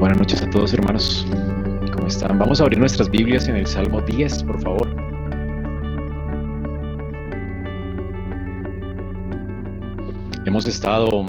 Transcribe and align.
Buenas 0.00 0.16
noches 0.16 0.40
a 0.40 0.48
todos 0.48 0.72
hermanos. 0.72 1.26
¿Cómo 1.92 2.06
están? 2.06 2.38
Vamos 2.38 2.58
a 2.58 2.62
abrir 2.62 2.78
nuestras 2.78 3.10
Biblias 3.10 3.48
en 3.48 3.56
el 3.56 3.66
Salmo 3.66 4.00
10, 4.00 4.44
por 4.44 4.58
favor. 4.62 4.88
Hemos 10.46 10.66
estado 10.66 11.26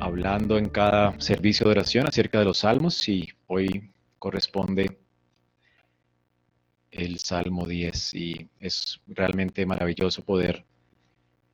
hablando 0.00 0.56
en 0.56 0.70
cada 0.70 1.20
servicio 1.20 1.66
de 1.66 1.72
oración 1.72 2.06
acerca 2.06 2.38
de 2.38 2.46
los 2.46 2.56
salmos 2.60 3.06
y 3.06 3.28
hoy 3.48 3.92
corresponde 4.18 4.98
el 6.90 7.18
Salmo 7.18 7.66
10 7.66 8.14
y 8.14 8.48
es 8.60 8.98
realmente 9.08 9.66
maravilloso 9.66 10.24
poder 10.24 10.64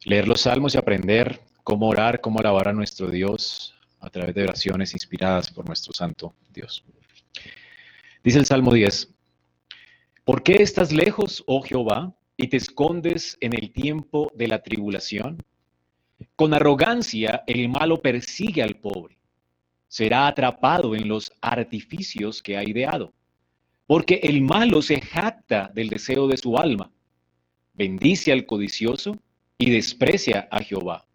leer 0.04 0.28
los 0.28 0.42
salmos 0.42 0.76
y 0.76 0.78
aprender 0.78 1.40
cómo 1.64 1.88
orar, 1.88 2.20
cómo 2.20 2.38
alabar 2.38 2.68
a 2.68 2.72
nuestro 2.72 3.10
Dios, 3.10 3.74
a 4.02 4.10
través 4.10 4.34
de 4.34 4.42
oraciones 4.42 4.92
inspiradas 4.92 5.50
por 5.50 5.64
nuestro 5.64 5.92
Santo 5.92 6.34
Dios. 6.52 6.84
Dice 8.22 8.38
el 8.38 8.46
Salmo 8.46 8.74
10, 8.74 9.14
¿por 10.24 10.42
qué 10.42 10.62
estás 10.62 10.92
lejos, 10.92 11.42
oh 11.46 11.62
Jehová, 11.62 12.14
y 12.36 12.48
te 12.48 12.56
escondes 12.56 13.38
en 13.40 13.54
el 13.54 13.72
tiempo 13.72 14.30
de 14.34 14.48
la 14.48 14.62
tribulación? 14.62 15.42
Con 16.36 16.52
arrogancia 16.52 17.44
el 17.46 17.68
malo 17.68 18.02
persigue 18.02 18.62
al 18.62 18.76
pobre, 18.76 19.18
será 19.88 20.26
atrapado 20.26 20.94
en 20.94 21.08
los 21.08 21.32
artificios 21.40 22.42
que 22.42 22.56
ha 22.56 22.64
ideado, 22.64 23.12
porque 23.86 24.20
el 24.22 24.42
malo 24.42 24.82
se 24.82 25.00
jacta 25.00 25.70
del 25.74 25.88
deseo 25.88 26.26
de 26.26 26.36
su 26.36 26.58
alma, 26.58 26.90
bendice 27.74 28.32
al 28.32 28.46
codicioso 28.46 29.16
y 29.58 29.70
desprecia 29.70 30.48
a 30.50 30.60
Jehová. 30.60 31.06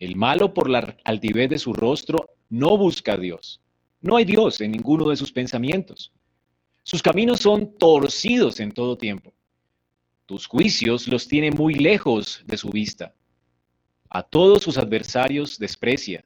El 0.00 0.16
malo 0.16 0.54
por 0.54 0.68
la 0.68 0.96
altivez 1.04 1.50
de 1.50 1.58
su 1.58 1.74
rostro 1.74 2.30
no 2.48 2.76
busca 2.76 3.12
a 3.12 3.16
Dios. 3.18 3.60
No 4.00 4.16
hay 4.16 4.24
Dios 4.24 4.60
en 4.62 4.72
ninguno 4.72 5.10
de 5.10 5.16
sus 5.16 5.30
pensamientos. 5.30 6.10
Sus 6.82 7.02
caminos 7.02 7.40
son 7.40 7.76
torcidos 7.76 8.58
en 8.60 8.72
todo 8.72 8.96
tiempo. 8.96 9.34
Tus 10.24 10.46
juicios 10.46 11.06
los 11.06 11.28
tiene 11.28 11.50
muy 11.50 11.74
lejos 11.74 12.42
de 12.46 12.56
su 12.56 12.70
vista. 12.70 13.14
A 14.08 14.22
todos 14.22 14.62
sus 14.62 14.78
adversarios 14.78 15.58
desprecia. 15.58 16.24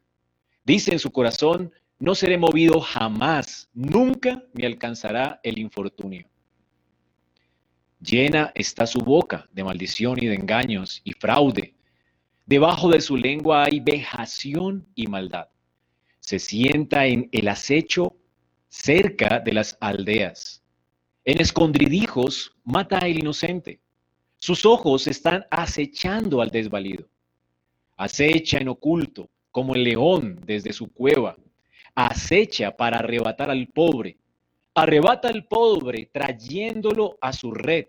Dice 0.65 0.93
en 0.93 1.01
su 1.01 1.11
corazón, 1.11 1.73
no 1.99 2.15
seré 2.15 2.39
movido 2.39 2.81
jamás, 2.81 3.69
nunca 3.75 4.45
me 4.53 4.67
alcanzará 4.67 5.41
el 5.43 5.59
infortunio. 5.59 6.29
Llena 8.01 8.53
está 8.55 8.87
su 8.87 9.01
boca 9.01 9.49
de 9.53 9.65
maldición 9.65 10.23
y 10.23 10.27
de 10.27 10.35
engaños 10.35 11.01
y 11.03 11.13
fraude. 11.13 11.74
Debajo 12.47 12.91
de 12.91 13.01
su 13.01 13.17
lengua 13.17 13.65
hay 13.65 13.81
vejación 13.81 14.87
y 14.95 15.07
maldad. 15.07 15.49
Se 16.21 16.39
sienta 16.39 17.07
en 17.07 17.29
el 17.33 17.49
acecho 17.49 18.17
cerca 18.69 19.41
de 19.41 19.53
las 19.53 19.79
aldeas. 19.81 20.63
En 21.25 21.41
escondridijos 21.41 22.55
mata 22.65 22.99
al 22.99 23.19
inocente. 23.19 23.81
Sus 24.37 24.67
ojos 24.67 25.07
están 25.07 25.47
acechando 25.51 26.43
al 26.43 26.51
desvalido. 26.51 27.09
Acecha 27.97 28.59
en 28.59 28.69
oculto, 28.69 29.31
como 29.51 29.75
el 29.75 29.85
león 29.85 30.39
desde 30.45 30.75
su 30.75 30.93
cueva. 30.93 31.37
Acecha 31.95 32.77
para 32.77 32.99
arrebatar 32.99 33.51
al 33.51 33.69
pobre. 33.69 34.19
Arrebata 34.75 35.29
al 35.29 35.47
pobre 35.47 36.11
trayéndolo 36.13 37.17
a 37.23 37.33
su 37.33 37.53
red. 37.53 37.87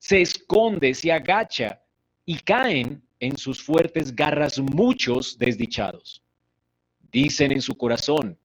Se 0.00 0.20
esconde, 0.20 0.94
se 0.94 1.12
agacha 1.12 1.80
y 2.24 2.38
caen 2.38 3.04
en 3.24 3.38
sus 3.38 3.62
fuertes 3.62 4.14
garras 4.14 4.58
muchos 4.58 5.38
desdichados. 5.38 6.22
Dicen 7.10 7.52
en 7.52 7.62
su 7.62 7.74
corazón, 7.74 8.38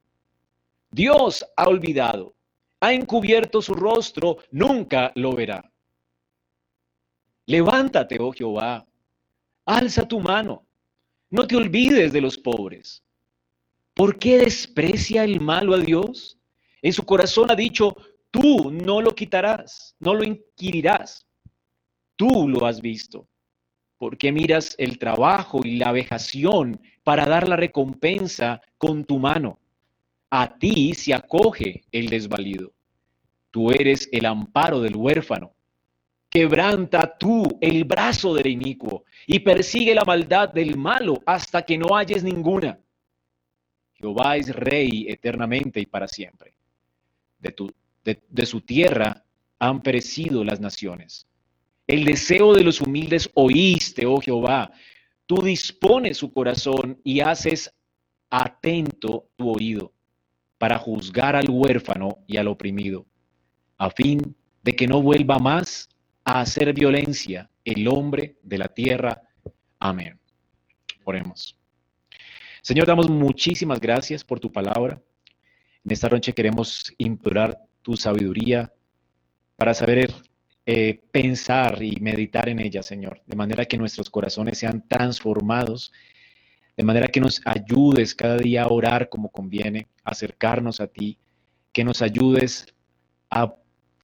Dios 0.92 1.46
ha 1.58 1.68
olvidado, 1.68 2.36
ha 2.80 2.94
encubierto 2.94 3.62
su 3.62 3.74
rostro, 3.74 4.38
nunca 4.52 5.12
lo 5.16 5.34
verá. 5.34 5.72
Levántate, 7.46 8.18
oh 8.20 8.32
Jehová, 8.32 8.88
alza 9.66 10.08
tu 10.08 10.20
mano, 10.20 10.66
no 11.30 11.46
te 11.46 11.56
olvides 11.56 12.14
de 12.14 12.22
los 12.22 12.38
pobres. 12.38 13.04
¿Por 13.94 14.18
qué 14.18 14.38
desprecia 14.38 15.26
el 15.26 15.42
malo 15.42 15.74
a 15.74 15.80
Dios? 15.80 16.38
En 16.82 16.94
su 16.94 17.04
corazón 17.04 17.52
ha 17.52 17.56
dicho, 17.56 17.96
tú 18.32 18.72
no 18.72 19.02
lo 19.02 19.14
quitarás, 19.14 19.96
no 20.00 20.14
lo 20.14 20.24
inquirirás. 20.24 21.26
Tú 22.16 22.48
lo 22.48 22.66
has 22.66 22.82
visto. 22.82 23.28
¿Por 24.00 24.18
qué 24.18 24.32
miras 24.32 24.76
el 24.78 24.98
trabajo 24.98 25.60
y 25.66 25.76
la 25.76 25.92
vejación 25.92 26.82
para 27.04 27.26
dar 27.26 27.50
la 27.50 27.58
recompensa 27.58 28.62
con 28.78 29.04
tu 29.04 29.20
mano? 29.20 29.60
A 30.30 30.58
ti 30.58 30.94
se 30.94 31.14
acoge 31.14 31.84
el 31.92 32.08
desvalido. 32.08 32.72
Tú 33.52 33.72
eres 33.72 34.08
el 34.14 34.26
amparo 34.26 34.80
del 34.80 34.96
huérfano. 34.96 35.54
Quebranta 36.30 37.18
tú 37.18 37.46
el 37.60 37.84
brazo 37.84 38.34
del 38.36 38.48
inicuo 38.48 39.04
y 39.28 39.40
persigue 39.40 39.94
la 39.94 40.06
maldad 40.06 40.48
del 40.48 40.78
malo 40.78 41.22
hasta 41.26 41.64
que 41.64 41.78
no 41.78 41.98
halles 41.98 42.24
ninguna. 42.24 42.80
Jehová 43.96 44.38
es 44.38 44.56
rey 44.56 45.08
eternamente 45.10 45.82
y 45.82 45.86
para 45.86 46.08
siempre. 46.08 46.54
De, 47.38 47.52
tu, 47.52 47.70
de 48.04 48.46
su 48.46 48.62
tierra 48.62 49.26
han 49.58 49.82
perecido 49.82 50.46
las 50.46 50.62
naciones 50.62 51.29
el 51.90 52.06
deseo 52.06 52.54
de 52.54 52.64
los 52.64 52.82
humildes 52.82 53.32
oíste, 53.34 54.06
oh 54.06 54.22
Jehová. 54.22 54.72
Tú 55.26 55.42
dispones 55.42 56.18
su 56.18 56.32
corazón 56.32 57.02
y 57.04 57.20
haces 57.20 57.74
atento 58.30 59.28
tu 59.36 59.50
oído 59.50 59.92
para 60.60 60.78
juzgar 60.78 61.36
al 61.36 61.50
huérfano 61.50 62.20
y 62.28 62.38
al 62.38 62.48
oprimido, 62.48 63.08
a 63.80 63.90
fin 63.90 64.36
de 64.62 64.76
que 64.76 64.86
no 64.86 65.02
vuelva 65.02 65.40
más 65.40 65.90
a 66.24 66.42
hacer 66.42 66.72
violencia 66.74 67.50
el 67.66 67.88
hombre 67.88 68.38
de 68.44 68.60
la 68.60 68.68
tierra. 68.68 69.24
Amén. 69.80 70.20
Oremos. 71.06 71.58
Señor, 72.62 72.86
damos 72.86 73.10
muchísimas 73.10 73.80
gracias 73.80 74.24
por 74.24 74.40
tu 74.40 74.52
palabra. 74.52 75.02
En 75.84 75.92
esta 75.92 76.08
noche 76.08 76.34
queremos 76.34 76.94
implorar 77.00 77.58
tu 77.82 77.98
sabiduría 77.98 78.72
para 79.56 79.74
saber 79.74 80.14
eh, 80.72 81.02
pensar 81.12 81.82
y 81.82 82.00
meditar 82.00 82.48
en 82.48 82.60
ella, 82.60 82.84
Señor, 82.84 83.24
de 83.26 83.36
manera 83.36 83.66
que 83.66 83.76
nuestros 83.76 84.12
corazones 84.12 84.60
sean 84.60 84.88
transformados, 84.88 85.92
de 86.78 86.84
manera 86.84 87.08
que 87.08 87.20
nos 87.20 87.42
ayudes 87.44 88.14
cada 88.14 88.38
día 88.38 88.62
a 88.62 88.68
orar 88.68 89.10
como 89.10 89.30
conviene, 89.30 89.88
acercarnos 90.04 90.80
a 90.80 90.86
ti, 90.86 91.18
que 91.74 91.84
nos 91.84 92.04
ayudes 92.04 92.68
a 93.32 93.56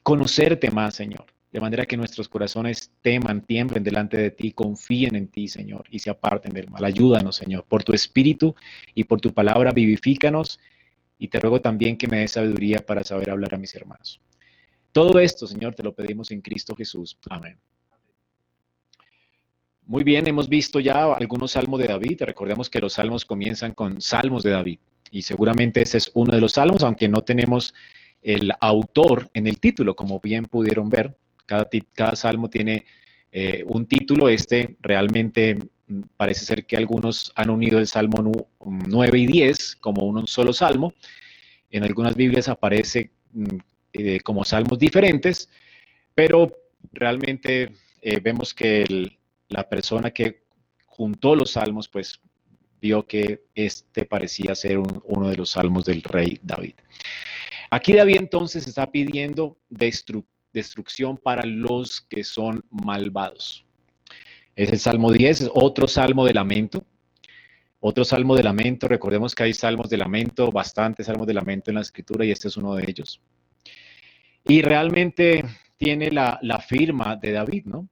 conocerte 0.01 0.71
más, 0.71 0.95
Señor, 0.95 1.27
de 1.51 1.59
manera 1.59 1.85
que 1.85 1.97
nuestros 1.97 2.27
corazones 2.27 2.91
teman, 3.03 3.41
tiemblen 3.41 3.83
delante 3.83 4.17
de 4.17 4.31
ti, 4.31 4.51
confíen 4.51 5.15
en 5.15 5.27
ti, 5.27 5.47
Señor, 5.47 5.85
y 5.91 5.99
se 5.99 6.09
aparten 6.09 6.51
del 6.51 6.71
mal. 6.71 6.83
Ayúdanos, 6.83 7.35
Señor, 7.35 7.65
por 7.69 7.83
tu 7.83 7.93
espíritu 7.93 8.55
y 8.95 9.03
por 9.03 9.21
tu 9.21 9.31
palabra, 9.31 9.71
vivifícanos, 9.71 10.59
y 11.19 11.27
te 11.27 11.39
ruego 11.39 11.61
también 11.61 11.95
que 11.95 12.07
me 12.07 12.21
des 12.21 12.31
sabiduría 12.31 12.79
para 12.79 13.03
saber 13.03 13.29
hablar 13.29 13.53
a 13.53 13.59
mis 13.59 13.75
hermanos. 13.75 14.19
Todo 14.95 15.19
esto, 15.19 15.45
Señor, 15.45 15.75
te 15.75 15.83
lo 15.83 15.93
pedimos 15.93 16.31
en 16.31 16.39
Cristo 16.39 16.73
Jesús. 16.73 17.17
Amén. 17.29 17.59
Muy 19.85 20.05
bien, 20.05 20.25
hemos 20.25 20.47
visto 20.47 20.79
ya 20.79 21.13
algunos 21.13 21.51
salmos 21.51 21.81
de 21.81 21.87
David. 21.87 22.21
Recordemos 22.21 22.69
que 22.69 22.79
los 22.79 22.93
salmos 22.93 23.25
comienzan 23.25 23.73
con 23.73 23.99
salmos 23.99 24.41
de 24.43 24.51
David. 24.51 24.79
Y 25.11 25.23
seguramente 25.23 25.81
ese 25.81 25.97
es 25.97 26.09
uno 26.13 26.33
de 26.33 26.39
los 26.39 26.53
salmos, 26.53 26.81
aunque 26.81 27.09
no 27.09 27.23
tenemos 27.25 27.73
el 28.21 28.53
autor 28.61 29.29
en 29.33 29.47
el 29.47 29.59
título, 29.59 29.97
como 29.97 30.21
bien 30.21 30.45
pudieron 30.45 30.87
ver. 30.87 31.17
Cada, 31.45 32.15
salmo 32.15 32.49
tiene 32.49 32.85
eh, 33.33 33.65
un 33.67 33.87
título. 33.87 34.29
Este 34.29 34.77
realmente 34.79 35.57
mm, 35.87 36.03
parece 36.15 36.45
ser 36.45 36.65
que 36.65 36.77
algunos 36.77 37.33
han 37.35 37.49
unido 37.49 37.79
el 37.79 37.87
salmo 37.87 38.31
9 38.61 39.19
y 39.19 39.25
10 39.25 39.75
como 39.75 40.05
un 40.05 40.25
solo 40.25 40.53
salmo. 40.53 40.93
En 41.69 41.83
algunas 41.83 42.15
Biblias 42.15 42.47
aparece 42.47 43.11
mm, 43.33 43.57
como 44.23 44.43
salmos 44.43 44.79
diferentes, 44.79 45.49
pero 46.13 46.51
realmente 46.91 47.71
eh, 48.01 48.19
vemos 48.19 48.53
que 48.53 49.11
la 49.49 49.67
persona 49.67 50.11
que 50.11 50.45
juntó 50.85 51.35
los 51.35 51.51
salmos, 51.51 51.87
pues 51.87 52.19
vio 52.81 53.05
que 53.05 53.45
este 53.55 54.05
parecía 54.05 54.55
ser 54.55 54.77
uno 54.77 55.29
de 55.29 55.35
los 55.35 55.51
salmos 55.51 55.85
del 55.85 56.03
rey 56.03 56.39
David. 56.41 56.75
Aquí 57.71 57.93
David 57.93 58.17
entonces 58.17 58.67
está 58.67 58.91
pidiendo 58.91 59.57
destrucción 59.69 61.17
para 61.17 61.45
los 61.45 62.01
que 62.01 62.23
son 62.23 62.63
malvados. 62.69 63.65
Es 64.55 64.71
el 64.71 64.79
Salmo 64.79 65.11
10, 65.11 65.41
es 65.41 65.49
otro 65.53 65.87
salmo 65.87 66.25
de 66.25 66.33
lamento. 66.33 66.85
Otro 67.79 68.05
salmo 68.05 68.35
de 68.35 68.43
lamento, 68.43 68.87
recordemos 68.87 69.35
que 69.35 69.43
hay 69.43 69.53
salmos 69.53 69.89
de 69.89 69.97
lamento, 69.97 70.51
bastantes 70.51 71.07
salmos 71.07 71.27
de 71.27 71.33
lamento 71.33 71.69
en 71.69 71.75
la 71.75 71.81
escritura 71.81 72.25
y 72.25 72.31
este 72.31 72.47
es 72.47 72.57
uno 72.57 72.73
de 72.75 72.85
ellos. 72.87 73.21
Y 74.45 74.61
realmente 74.61 75.43
tiene 75.77 76.11
la, 76.11 76.63
firma 76.67 77.15
de 77.15 77.31
David, 77.31 77.65
¿no? 77.65 77.89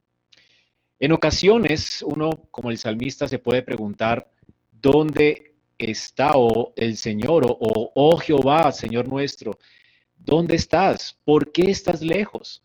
En 1.00 1.12
ocasiones 1.12 2.04
uno, 2.06 2.30
como 2.52 2.72
el 2.72 2.78
salmista, 2.78 3.28
se 3.28 3.40
puede 3.40 3.64
preguntar 3.64 4.30
dónde 4.72 5.56
está, 5.78 6.32
oh 6.36 6.74
el 6.76 6.96
Señor, 6.96 7.46
o 7.48 7.92
oh, 7.94 8.18
Jehová, 8.18 8.72
Señor 8.72 9.08
nuestro? 9.08 9.58
¿Dónde 10.16 10.56
estás? 10.56 11.18
¿Por 11.26 11.52
qué 11.52 11.72
estás 11.72 12.02
lejos? 12.02 12.64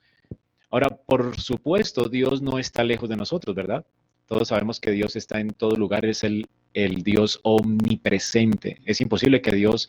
Ahora, 0.70 0.88
por 0.88 1.40
supuesto, 1.40 2.08
Dios 2.08 2.42
no 2.42 2.58
está 2.58 2.84
lejos 2.84 3.08
de 3.08 3.16
nosotros, 3.16 3.56
¿verdad? 3.56 3.84
Todos 4.26 4.48
sabemos 4.48 4.78
que 4.78 4.90
Dios 4.90 5.16
está 5.16 5.40
en 5.40 5.48
todo 5.48 5.74
lugar, 5.74 6.04
es 6.04 6.22
el, 6.22 6.46
el 6.74 7.02
Dios 7.02 7.40
omnipresente. 7.42 8.80
Es 8.84 9.00
imposible 9.00 9.40
que 9.40 9.52
Dios 9.52 9.88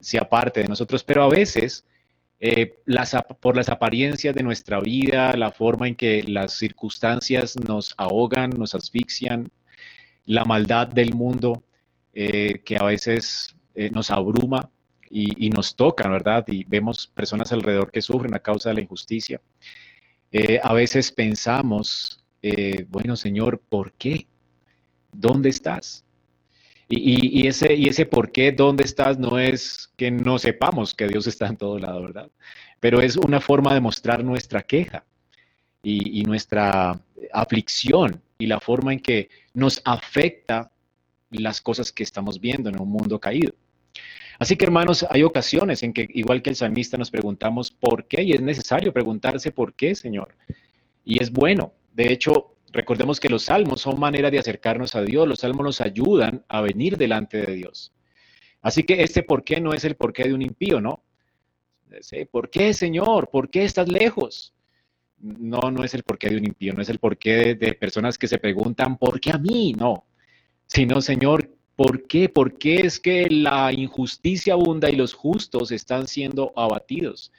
se 0.00 0.18
aparte 0.18 0.62
de 0.62 0.68
nosotros, 0.68 1.02
pero 1.02 1.24
a 1.24 1.28
veces, 1.28 1.84
eh, 2.44 2.80
las, 2.86 3.16
por 3.40 3.54
las 3.56 3.68
apariencias 3.68 4.34
de 4.34 4.42
nuestra 4.42 4.80
vida, 4.80 5.32
la 5.36 5.52
forma 5.52 5.86
en 5.86 5.94
que 5.94 6.24
las 6.24 6.54
circunstancias 6.54 7.56
nos 7.56 7.94
ahogan, 7.96 8.50
nos 8.50 8.74
asfixian, 8.74 9.48
la 10.24 10.44
maldad 10.44 10.88
del 10.88 11.14
mundo, 11.14 11.62
eh, 12.12 12.60
que 12.64 12.76
a 12.76 12.82
veces 12.82 13.54
eh, 13.76 13.90
nos 13.90 14.10
abruma 14.10 14.68
y, 15.08 15.50
nos 15.50 15.76
toca, 15.76 16.08
¿verdad? 16.08 16.44
Y 16.48 16.64
vemos 16.64 17.06
personas 17.06 17.52
alrededor 17.52 17.92
que 17.92 18.02
sufren 18.02 18.34
a 18.34 18.40
causa 18.40 18.70
de 18.70 18.74
la 18.76 18.80
injusticia. 18.80 19.40
a 20.62 20.72
veces 20.72 21.12
pensamos, 21.12 22.24
bueno, 22.88 23.14
Señor, 23.14 23.60
¿por 23.68 23.92
qué? 23.92 24.26
¿Dónde 25.12 25.50
estás? 25.50 26.04
Y, 26.94 27.46
ese, 27.46 28.04
por 28.04 28.32
qué, 28.32 28.52
dónde 28.52 28.84
estás, 28.84 29.18
no 29.18 29.38
es 29.38 29.90
que 29.96 30.10
no 30.10 30.38
sepamos 30.38 30.94
que 30.94 31.08
Dios 31.08 31.26
está 31.26 31.46
en 31.46 31.56
todo 31.56 31.78
lado, 31.78 32.02
¿verdad? 32.02 32.30
Pero 32.80 33.00
es 33.00 33.16
una 33.16 33.40
forma 33.40 33.72
de 33.72 33.80
mostrar 33.80 34.22
nuestra 34.22 34.60
queja 34.60 35.02
y, 35.82 36.22
nuestra 36.24 37.00
aflicción 37.32 38.20
y 38.36 38.46
la 38.46 38.60
forma 38.60 38.92
en 38.92 39.00
que 39.00 39.30
nos 39.54 39.80
afecta 39.86 40.70
las 41.30 41.62
cosas 41.62 41.92
que 41.92 42.02
estamos 42.02 42.38
viendo 42.38 42.68
en 42.68 42.78
un 42.78 42.90
mundo 42.90 43.18
caído. 43.18 43.54
Así 44.38 44.56
que 44.56 44.66
hermanos, 44.66 45.06
hay 45.08 45.22
ocasiones 45.22 45.82
en 45.82 45.94
que, 45.94 46.06
igual 46.12 46.42
que 46.42 46.50
el 46.50 46.56
salmista, 46.56 46.98
nos 46.98 47.10
preguntamos 47.10 47.70
por 47.70 48.06
qué 48.06 48.22
y 48.22 48.32
es 48.32 48.42
necesario 48.42 48.92
preguntarse 48.92 49.50
por 49.50 49.72
qué, 49.72 49.94
Señor. 49.94 50.36
Y 51.06 51.22
es 51.22 51.32
bueno. 51.32 51.72
De 51.94 52.12
hecho, 52.12 52.54
Recordemos 52.72 53.20
que 53.20 53.28
los 53.28 53.44
salmos 53.44 53.82
son 53.82 54.00
manera 54.00 54.30
de 54.30 54.38
acercarnos 54.38 54.94
a 54.96 55.02
Dios, 55.02 55.28
los 55.28 55.40
salmos 55.40 55.64
nos 55.64 55.80
ayudan 55.82 56.44
a 56.48 56.62
venir 56.62 56.96
delante 56.96 57.42
de 57.42 57.54
Dios. 57.54 57.92
Así 58.62 58.84
que 58.84 59.02
este 59.02 59.22
por 59.22 59.44
qué 59.44 59.60
no 59.60 59.74
es 59.74 59.84
el 59.84 59.94
por 59.94 60.12
qué 60.12 60.24
de 60.24 60.34
un 60.34 60.40
impío, 60.40 60.80
¿no? 60.80 61.02
¿Por 62.30 62.48
qué, 62.48 62.72
Señor? 62.72 63.28
¿Por 63.28 63.50
qué 63.50 63.64
estás 63.64 63.88
lejos? 63.88 64.54
No, 65.18 65.70
no 65.70 65.84
es 65.84 65.92
el 65.92 66.02
por 66.02 66.18
qué 66.18 66.30
de 66.30 66.38
un 66.38 66.46
impío, 66.46 66.72
no 66.72 66.80
es 66.80 66.88
el 66.88 66.98
por 66.98 67.18
qué 67.18 67.54
de 67.54 67.74
personas 67.74 68.16
que 68.16 68.26
se 68.26 68.38
preguntan, 68.38 68.96
¿por 68.96 69.20
qué 69.20 69.32
a 69.32 69.38
mí? 69.38 69.74
No, 69.74 70.06
sino, 70.66 71.02
Señor, 71.02 71.50
¿por 71.76 72.06
qué? 72.06 72.30
¿Por 72.30 72.56
qué 72.56 72.80
es 72.80 72.98
que 72.98 73.28
la 73.28 73.72
injusticia 73.72 74.54
abunda 74.54 74.88
y 74.88 74.96
los 74.96 75.12
justos 75.12 75.70
están 75.70 76.06
siendo 76.06 76.52
abatidos? 76.56 77.30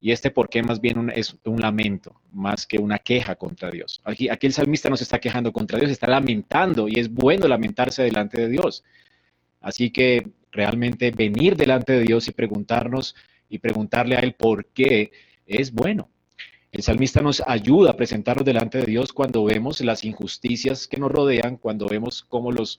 Y 0.00 0.12
este 0.12 0.30
por 0.30 0.48
qué 0.48 0.62
más 0.62 0.80
bien 0.80 1.10
es 1.14 1.36
un 1.44 1.60
lamento, 1.60 2.20
más 2.32 2.66
que 2.66 2.78
una 2.78 2.98
queja 2.98 3.34
contra 3.34 3.70
Dios. 3.70 4.00
Aquí, 4.04 4.28
aquí 4.28 4.46
el 4.46 4.52
salmista 4.52 4.88
no 4.88 4.96
se 4.96 5.04
está 5.04 5.18
quejando 5.18 5.52
contra 5.52 5.78
Dios, 5.78 5.90
está 5.90 6.06
lamentando 6.06 6.88
y 6.88 7.00
es 7.00 7.12
bueno 7.12 7.48
lamentarse 7.48 8.02
delante 8.02 8.40
de 8.40 8.48
Dios. 8.48 8.84
Así 9.60 9.90
que 9.90 10.30
realmente 10.52 11.10
venir 11.10 11.56
delante 11.56 11.94
de 11.94 12.02
Dios 12.02 12.28
y 12.28 12.32
preguntarnos 12.32 13.16
y 13.48 13.58
preguntarle 13.58 14.16
a 14.16 14.20
Él 14.20 14.34
por 14.34 14.66
qué 14.66 15.10
es 15.46 15.72
bueno. 15.72 16.08
El 16.70 16.82
salmista 16.82 17.20
nos 17.22 17.42
ayuda 17.46 17.90
a 17.90 17.96
presentarnos 17.96 18.44
delante 18.44 18.78
de 18.78 18.84
Dios 18.84 19.12
cuando 19.12 19.44
vemos 19.44 19.80
las 19.80 20.04
injusticias 20.04 20.86
que 20.86 20.98
nos 20.98 21.10
rodean, 21.10 21.56
cuando 21.56 21.86
vemos 21.88 22.22
cómo 22.22 22.52
los 22.52 22.78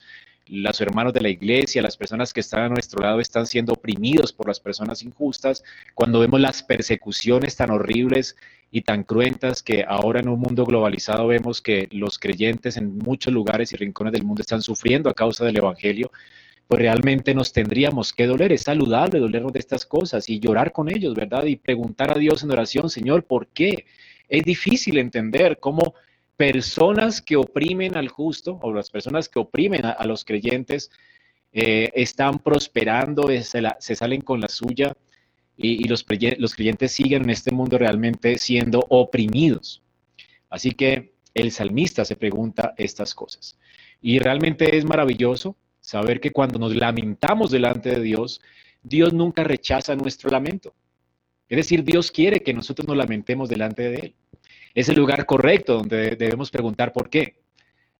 los 0.50 0.82
hermanos 0.82 1.14
de 1.14 1.22
la 1.22 1.30
iglesia, 1.30 1.82
las 1.82 1.96
personas 1.96 2.34
que 2.34 2.40
están 2.40 2.64
a 2.64 2.70
nuestro 2.70 3.02
lado 3.02 3.20
están 3.20 3.46
siendo 3.46 3.74
oprimidos 3.74 4.34
por 4.34 4.48
las 4.48 4.60
personas 4.60 5.04
injustas, 5.04 5.64
cuando 5.94 6.20
vemos 6.20 6.40
las 6.40 6.64
persecuciones 6.64 7.56
tan 7.56 7.70
horribles 7.70 8.36
y 8.72 8.82
tan 8.82 9.04
cruentas 9.04 9.64
que 9.64 9.84
ahora 9.88 10.20
en 10.20 10.30
un 10.30 10.40
mundo 10.40 10.66
globalizado 10.66 11.28
vemos 11.28 11.62
que 11.62 11.88
los 11.92 12.20
creyentes 12.20 12.78
en 12.78 12.98
muchos 12.98 13.34
lugares 13.34 13.74
y 13.74 13.78
rincones 13.78 14.14
del 14.14 14.24
mundo 14.24 14.42
están 14.42 14.62
sufriendo 14.62 15.10
a 15.10 15.14
causa 15.14 15.46
del 15.46 15.58
Evangelio, 15.58 16.12
pues 16.68 16.80
realmente 16.80 17.34
nos 17.34 17.52
tendríamos 17.52 18.14
que 18.14 18.28
doler. 18.28 18.52
Es 18.52 18.64
saludable 18.64 19.20
dolernos 19.20 19.54
de 19.54 19.60
estas 19.60 19.86
cosas 19.86 20.30
y 20.30 20.40
llorar 20.40 20.72
con 20.72 20.90
ellos, 20.90 21.16
¿verdad? 21.16 21.46
Y 21.46 21.56
preguntar 21.56 22.12
a 22.16 22.20
Dios 22.20 22.44
en 22.44 22.52
oración, 22.52 22.90
Señor, 22.90 23.24
¿por 23.24 23.48
qué? 23.48 23.86
Es 24.28 24.44
difícil 24.44 25.00
entender 25.00 25.58
cómo 25.60 25.96
personas 26.40 27.22
que 27.22 27.36
oprimen 27.36 27.98
al 27.98 28.08
justo 28.08 28.60
o 28.62 28.72
las 28.72 28.90
personas 28.90 29.28
que 29.28 29.40
oprimen 29.40 29.84
a, 29.84 30.06
los 30.06 30.24
creyentes 30.24 30.90
eh, 31.52 31.90
están 31.94 32.40
prosperando, 32.40 33.28
se, 33.28 33.96
salen 33.96 34.22
con 34.22 34.40
la 34.40 34.48
suya 34.48 34.96
y, 35.58 35.86
los, 35.90 36.06
los 36.38 36.56
creyentes 36.56 36.94
siguen 36.94 37.24
en 37.24 37.32
este 37.32 37.52
mundo 37.52 37.78
realmente 37.78 38.38
siendo 38.38 38.86
oprimidos. 38.88 39.84
Así 40.50 40.72
que 40.72 41.12
el 41.34 41.52
salmista 41.52 42.06
se 42.06 42.16
pregunta 42.16 42.74
estas 42.78 43.14
cosas. 43.14 43.60
Y 44.02 44.20
realmente 44.20 44.78
es 44.78 44.86
maravilloso 44.86 45.58
saber 45.82 46.22
que 46.22 46.32
cuando 46.32 46.58
nos 46.58 46.74
lamentamos 46.74 47.52
delante 47.52 47.90
de 47.90 48.00
Dios, 48.00 48.40
Dios 48.82 49.12
nunca 49.12 49.44
rechaza 49.44 49.94
nuestro 49.94 50.30
lamento. 50.30 50.74
Es 51.50 51.58
decir, 51.58 51.84
Dios 51.84 52.12
quiere 52.12 52.40
que 52.40 52.54
nosotros 52.54 52.88
nos 52.88 52.96
lamentemos 52.96 53.50
delante 53.50 53.90
de 53.90 53.96
Él. 53.98 54.16
Es 54.74 54.90
el 54.90 54.96
lugar 54.96 55.26
correcto 55.26 55.78
donde 55.78 56.16
debemos 56.16 56.52
preguntar 56.52 56.94
por 56.94 57.10
qué. 57.10 57.36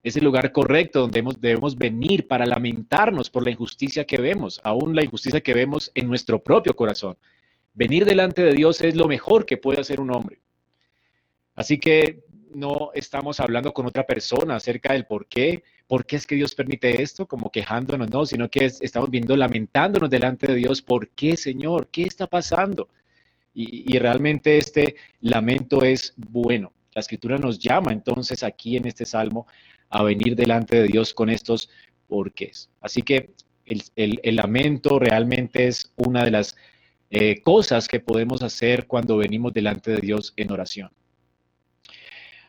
Es 0.02 0.16
el 0.16 0.24
lugar 0.24 0.50
correcto 0.52 1.00
donde 1.00 1.22
debemos, 1.40 1.76
venir 1.76 2.26
para 2.26 2.46
lamentarnos 2.46 3.28
por 3.28 3.44
la 3.44 3.50
injusticia 3.50 4.04
que 4.04 4.18
vemos, 4.18 4.60
aún 4.64 4.94
la 4.94 5.04
injusticia 5.04 5.40
que 5.40 5.52
vemos 5.52 5.90
en 5.94 6.08
nuestro 6.08 6.42
propio 6.42 6.74
corazón. 6.74 7.16
Venir 7.74 8.04
delante 8.04 8.42
de 8.42 8.54
Dios 8.54 8.80
es 8.80 8.94
lo 8.94 9.06
mejor 9.06 9.44
que 9.44 9.58
puede 9.58 9.80
hacer 9.80 10.00
un 10.00 10.10
hombre. 10.10 10.40
Así 11.54 11.78
que 11.78 12.24
no 12.54 12.90
estamos 12.94 13.40
hablando 13.40 13.72
con 13.72 13.86
otra 13.86 14.06
persona 14.06 14.56
acerca 14.56 14.94
del 14.94 15.04
por 15.04 15.26
qué, 15.26 15.62
por 15.86 16.06
qué 16.06 16.16
es 16.16 16.26
que 16.26 16.34
Dios 16.34 16.54
permite 16.54 17.02
esto, 17.02 17.26
como 17.26 17.50
quejándonos, 17.50 18.10
no, 18.10 18.24
sino 18.26 18.48
que 18.48 18.64
estamos 18.64 19.10
viendo 19.10 19.36
lamentándonos 19.36 20.08
delante 20.08 20.46
de 20.46 20.54
Dios, 20.54 20.82
¿por 20.82 21.08
qué, 21.10 21.36
Señor? 21.36 21.88
¿Qué 21.88 22.02
está 22.02 22.26
pasando? 22.26 22.88
Y, 23.62 23.98
realmente 23.98 24.56
este 24.56 24.96
lamento 25.20 25.82
es 25.82 26.14
bueno. 26.16 26.72
La 26.94 27.00
escritura 27.00 27.36
nos 27.36 27.58
llama 27.58 27.92
entonces 27.92 28.42
aquí 28.42 28.76
en 28.76 28.86
este 28.86 29.04
salmo 29.04 29.46
a 29.90 30.02
venir 30.02 30.34
delante 30.34 30.80
de 30.80 30.88
Dios 30.88 31.12
con 31.12 31.28
estos 31.28 31.68
porqués. 32.08 32.70
Así 32.80 33.02
que 33.02 33.34
el, 33.66 34.36
lamento 34.36 34.98
realmente 34.98 35.66
es 35.66 35.92
una 35.96 36.24
de 36.24 36.30
las 36.30 36.56
eh, 37.10 37.42
cosas 37.42 37.86
que 37.86 38.00
podemos 38.00 38.42
hacer 38.42 38.86
cuando 38.86 39.18
venimos 39.18 39.52
delante 39.52 39.90
de 39.90 40.00
Dios 40.00 40.32
en 40.36 40.52
oración. 40.52 40.90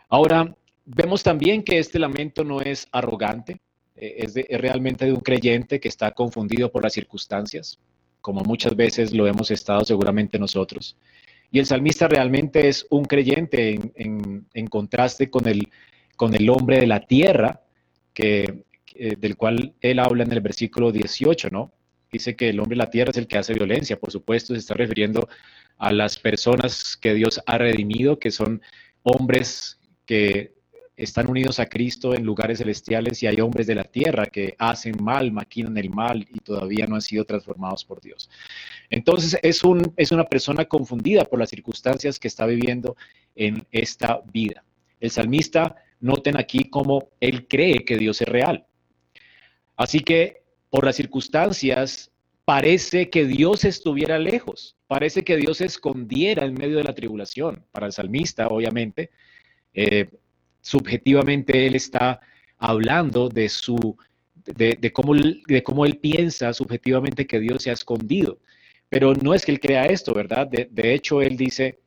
Ahora, 0.08 0.56
vemos 0.86 1.24
también 1.24 1.62
que 1.62 1.77
este 1.77 2.00
lamento 2.00 2.46
no 2.46 2.62
es 2.62 2.88
arrogante, 2.91 3.60
eh, 3.98 4.15
es, 4.20 4.36
es 4.38 4.62
realmente 4.62 5.06
de 5.06 5.13
un 5.13 5.20
creyente 5.20 5.80
que 5.80 5.89
está 5.89 6.12
confundido 6.12 6.72
por 6.72 6.84
las 6.84 6.94
circunstancias 6.94 7.80
como 8.22 8.42
muchas 8.42 8.75
veces 8.75 9.13
lo 9.13 9.28
hemos 9.28 9.51
estado 9.51 9.84
seguramente 9.84 10.40
nosotros. 10.40 10.96
Y 11.51 11.60
el 11.60 11.66
salmista 11.66 12.08
realmente 12.08 12.70
es 12.70 12.88
un 12.90 13.04
creyente 13.04 13.78
en, 13.96 14.68
contraste 14.68 15.30
con 15.30 15.48
el, 15.48 15.68
con 16.16 16.34
el 16.34 16.50
hombre 16.50 16.80
de 16.80 16.88
la 16.88 17.01
tierra, 17.01 17.62
que, 18.13 18.63
del 18.96 19.36
cual 19.36 19.74
él 19.82 20.00
habla 20.00 20.24
en 20.24 20.32
el 20.32 20.42
versículo 20.42 20.92
18, 20.92 21.50
¿no? 21.50 21.74
Dice 22.12 22.36
que 22.36 22.50
el 22.50 22.60
hombre 22.60 22.75
de 22.75 22.84
la 22.84 22.90
tierra 22.90 23.12
es 23.12 23.18
el 23.18 23.28
que 23.28 23.38
hace 23.38 23.54
violencia, 23.54 24.00
por 24.00 24.12
supuesto, 24.12 24.54
se 24.54 24.60
está 24.60 24.75
refiriendo 24.75 25.28
a 25.78 25.92
las 25.92 26.20
personas 26.20 26.96
que 26.96 27.13
Dios 27.13 27.42
ha 27.46 27.58
redimido, 27.58 28.20
que 28.20 28.32
son 28.32 28.62
hombres 29.04 29.80
que 30.06 30.54
están 31.03 31.29
unidos 31.29 31.60
a 31.60 31.65
Cristo 31.65 32.13
en 32.13 32.24
lugares 32.24 32.60
celestiales 32.60 33.22
y 33.24 33.27
hay 33.27 33.41
hombres 33.41 33.65
de 33.65 33.75
la 33.75 33.84
tierra 33.84 34.27
que 34.27 34.55
hacen 34.60 34.96
mal, 35.01 35.31
maquinan 35.31 35.77
el 35.77 35.89
mal 35.89 36.27
y 36.31 36.39
todavía 36.39 36.86
no 36.86 36.96
han 36.96 37.01
sido 37.01 37.25
transformados 37.25 37.84
por 37.84 38.01
Dios. 38.01 38.29
Entonces 38.89 39.39
es, 39.41 39.63
un, 39.63 39.93
es 39.98 40.12
una 40.12 40.25
persona 40.25 40.65
confundida 40.65 41.25
por 41.25 41.39
las 41.39 41.50
circunstancias 41.50 42.20
que 42.20 42.27
está 42.27 42.46
viviendo 42.46 42.96
en 43.36 43.65
esta 43.72 44.22
vida. 44.31 44.63
El 45.00 45.10
salmista, 45.10 45.75
noten 46.00 46.38
aquí 46.38 46.65
cómo 46.70 47.10
él 47.20 47.48
cree 47.48 47.84
que 47.84 47.98
Dios 47.98 48.22
es 48.22 48.27
real. 48.27 48.65
Así 49.75 50.01
que 50.01 50.43
por 50.70 50.86
las 50.86 50.96
circunstancias 50.96 52.12
parece 52.46 53.10
que 53.10 53.25
Dios 53.25 53.65
estuviera 53.65 54.20
lejos, 54.20 54.75
parece 54.88 55.24
que 55.24 55.38
Dios 55.38 55.58
se 55.58 55.65
escondiera 55.65 56.46
en 56.46 56.53
medio 56.53 56.77
de 56.77 56.84
la 56.84 56.93
tribulación. 56.93 57.65
Para 57.72 57.88
el 57.88 57.93
salmista, 57.93 58.48
obviamente, 58.48 59.10
eh, 59.74 60.10
subjetivamente 60.62 61.65
él 61.65 61.75
está 61.75 62.22
hablando 62.58 63.30
de 63.30 63.50
su 63.50 63.98
de, 64.46 64.94
cómo, 64.94 65.13
de 65.15 65.63
cómo 65.63 65.86
él 65.86 65.98
piensa 65.98 66.53
subjetivamente 66.53 67.27
que 67.27 67.39
Dios 67.39 67.63
se 67.63 67.70
ha 67.70 67.74
escondido. 67.74 68.39
Pero 68.89 69.13
no 69.13 69.34
es 69.34 69.46
que 69.46 69.51
él 69.51 69.60
crea 69.60 69.86
esto, 69.86 70.13
¿verdad? 70.13 70.48
De, 70.48 70.94
hecho, 70.94 71.22
él 71.22 71.38
dice 71.38 71.80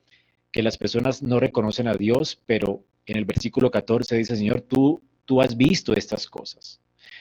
que 0.51 0.63
las 0.63 0.79
personas 0.79 1.23
no 1.23 1.41
reconocen 1.41 1.89
a 1.89 1.95
Dios, 1.95 2.41
pero 2.47 2.85
en 3.07 3.17
el 3.17 3.25
versículo 3.25 3.71
14 3.71 4.17
dice, 4.17 4.37
Señor, 4.37 4.63
tú, 4.63 5.03
tú 5.25 5.43
has 5.43 5.57
visto 5.57 5.95
estas 5.95 6.27
cosas. 6.29 6.81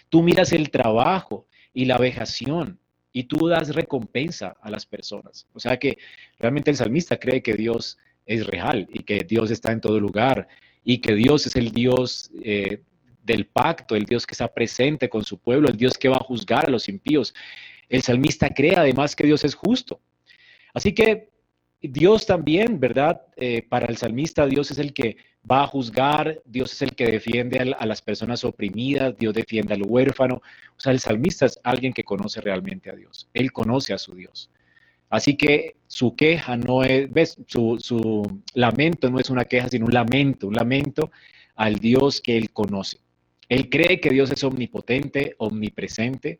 Tú 0.09 0.23
miras 0.23 0.53
el 0.53 0.69
trabajo 0.69 1.47
y 1.73 1.85
la 1.85 1.97
vejación, 1.97 2.79
y 3.11 3.23
tú 3.23 3.47
das 3.47 3.75
recompensa 3.75 4.55
a 4.61 4.69
las 4.69 4.85
personas. 4.85 5.47
O 5.53 5.59
sea 5.59 5.77
que 5.77 5.97
realmente 6.39 6.71
el 6.71 6.77
salmista 6.77 7.17
cree 7.17 7.43
que 7.43 7.53
Dios 7.53 7.97
es 8.25 8.47
real 8.47 8.87
y 8.91 9.03
que 9.03 9.19
Dios 9.19 9.51
está 9.51 9.71
en 9.71 9.81
todo 9.81 9.99
lugar 9.99 10.47
y 10.83 10.99
que 10.99 11.15
Dios 11.15 11.45
es 11.47 11.55
el 11.55 11.71
Dios 11.71 12.31
eh, 12.43 12.81
del 13.23 13.45
pacto, 13.45 13.95
el 13.95 14.05
Dios 14.05 14.27
que 14.27 14.33
está 14.33 14.53
presente 14.53 15.09
con 15.09 15.23
su 15.23 15.37
pueblo, 15.37 15.69
el 15.69 15.77
Dios 15.77 15.97
que 15.97 16.09
va 16.09 16.17
a 16.17 16.23
juzgar 16.23 16.67
a 16.67 16.71
los 16.71 16.89
impíos. 16.89 17.33
El 17.89 18.01
salmista 18.01 18.49
cree 18.49 18.75
además 18.75 19.15
que 19.15 19.25
Dios 19.25 19.43
es 19.43 19.55
justo. 19.55 19.99
Así 20.73 20.93
que 20.93 21.29
Dios 21.81 22.25
también, 22.25 22.79
¿verdad? 22.79 23.21
Eh, 23.35 23.61
para 23.67 23.87
el 23.87 23.97
salmista, 23.97 24.47
Dios 24.47 24.71
es 24.71 24.77
el 24.77 24.93
que 24.93 25.17
va 25.49 25.63
a 25.63 25.67
juzgar, 25.67 26.41
Dios 26.45 26.71
es 26.71 26.81
el 26.81 26.95
que 26.95 27.05
defiende 27.05 27.75
a, 27.77 27.85
las 27.85 28.01
personas 28.01 28.43
oprimidas, 28.45 29.17
Dios 29.17 29.33
defiende 29.33 29.73
al 29.73 29.83
huérfano. 29.83 30.41
O 30.77 30.79
sea, 30.79 30.93
el 30.93 30.99
salmista 30.99 31.45
es 31.45 31.59
alguien 31.63 31.93
que 31.93 32.03
conoce 32.03 32.39
realmente 32.39 32.89
a 32.89 32.95
Dios. 32.95 33.29
Él 33.33 33.51
conoce 33.51 33.93
a 33.93 33.97
su 33.97 34.15
Dios. 34.15 34.49
Así 35.13 35.37
que 35.37 35.75
su 35.85 36.15
queja 36.15 36.57
no 36.57 36.83
es, 36.83 37.07
¿ves? 37.13 37.37
Su, 37.45 37.77
su 37.79 38.41
lamento 38.55 39.11
no 39.11 39.19
es 39.19 39.29
una 39.29 39.45
queja, 39.45 39.69
sino 39.69 39.85
un 39.85 39.93
lamento, 39.93 40.47
un 40.47 40.55
lamento 40.55 41.11
al 41.55 41.75
Dios 41.75 42.19
que 42.19 42.35
él 42.35 42.49
conoce. 42.49 42.97
Él 43.47 43.69
cree 43.69 44.01
que 44.01 44.09
Dios 44.09 44.31
es 44.31 44.43
omnipotente, 44.43 45.35
omnipresente, 45.37 46.39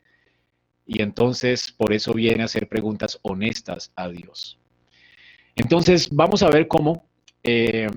y 0.87 1.03
entonces 1.03 1.71
por 1.71 1.93
eso 1.93 2.13
viene 2.13 2.41
a 2.41 2.45
hacer 2.45 2.67
preguntas 2.67 3.19
honestas 3.21 3.91
a 3.95 4.09
Dios. 4.09 4.57
Entonces 5.55 6.09
vamos 6.09 6.41
a 6.41 6.49
ver 6.49 6.67
cómo 6.67 7.05
eh, 7.43 7.91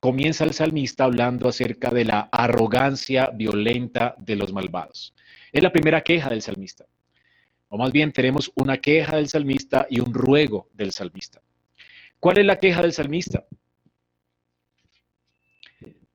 comienza 0.00 0.44
el 0.44 0.52
salmista 0.52 1.04
hablando 1.04 1.48
acerca 1.48 1.88
de 1.88 2.04
la 2.04 2.28
arrogancia 2.30 3.30
violenta 3.32 4.14
de 4.18 4.36
los 4.36 4.52
malvados. 4.52 5.14
Es 5.50 5.62
la 5.62 5.72
primera 5.72 6.02
queja 6.02 6.28
del 6.28 6.42
salmista. 6.42 6.84
O 7.68 7.76
más 7.76 7.92
bien 7.92 8.12
tenemos 8.12 8.50
una 8.54 8.78
queja 8.78 9.16
del 9.16 9.28
salmista 9.28 9.86
y 9.90 10.00
un 10.00 10.12
ruego 10.12 10.68
del 10.72 10.92
salmista. 10.92 11.42
¿Cuál 12.20 12.38
es 12.38 12.46
la 12.46 12.58
queja 12.58 12.82
del 12.82 12.92
salmista? 12.92 13.44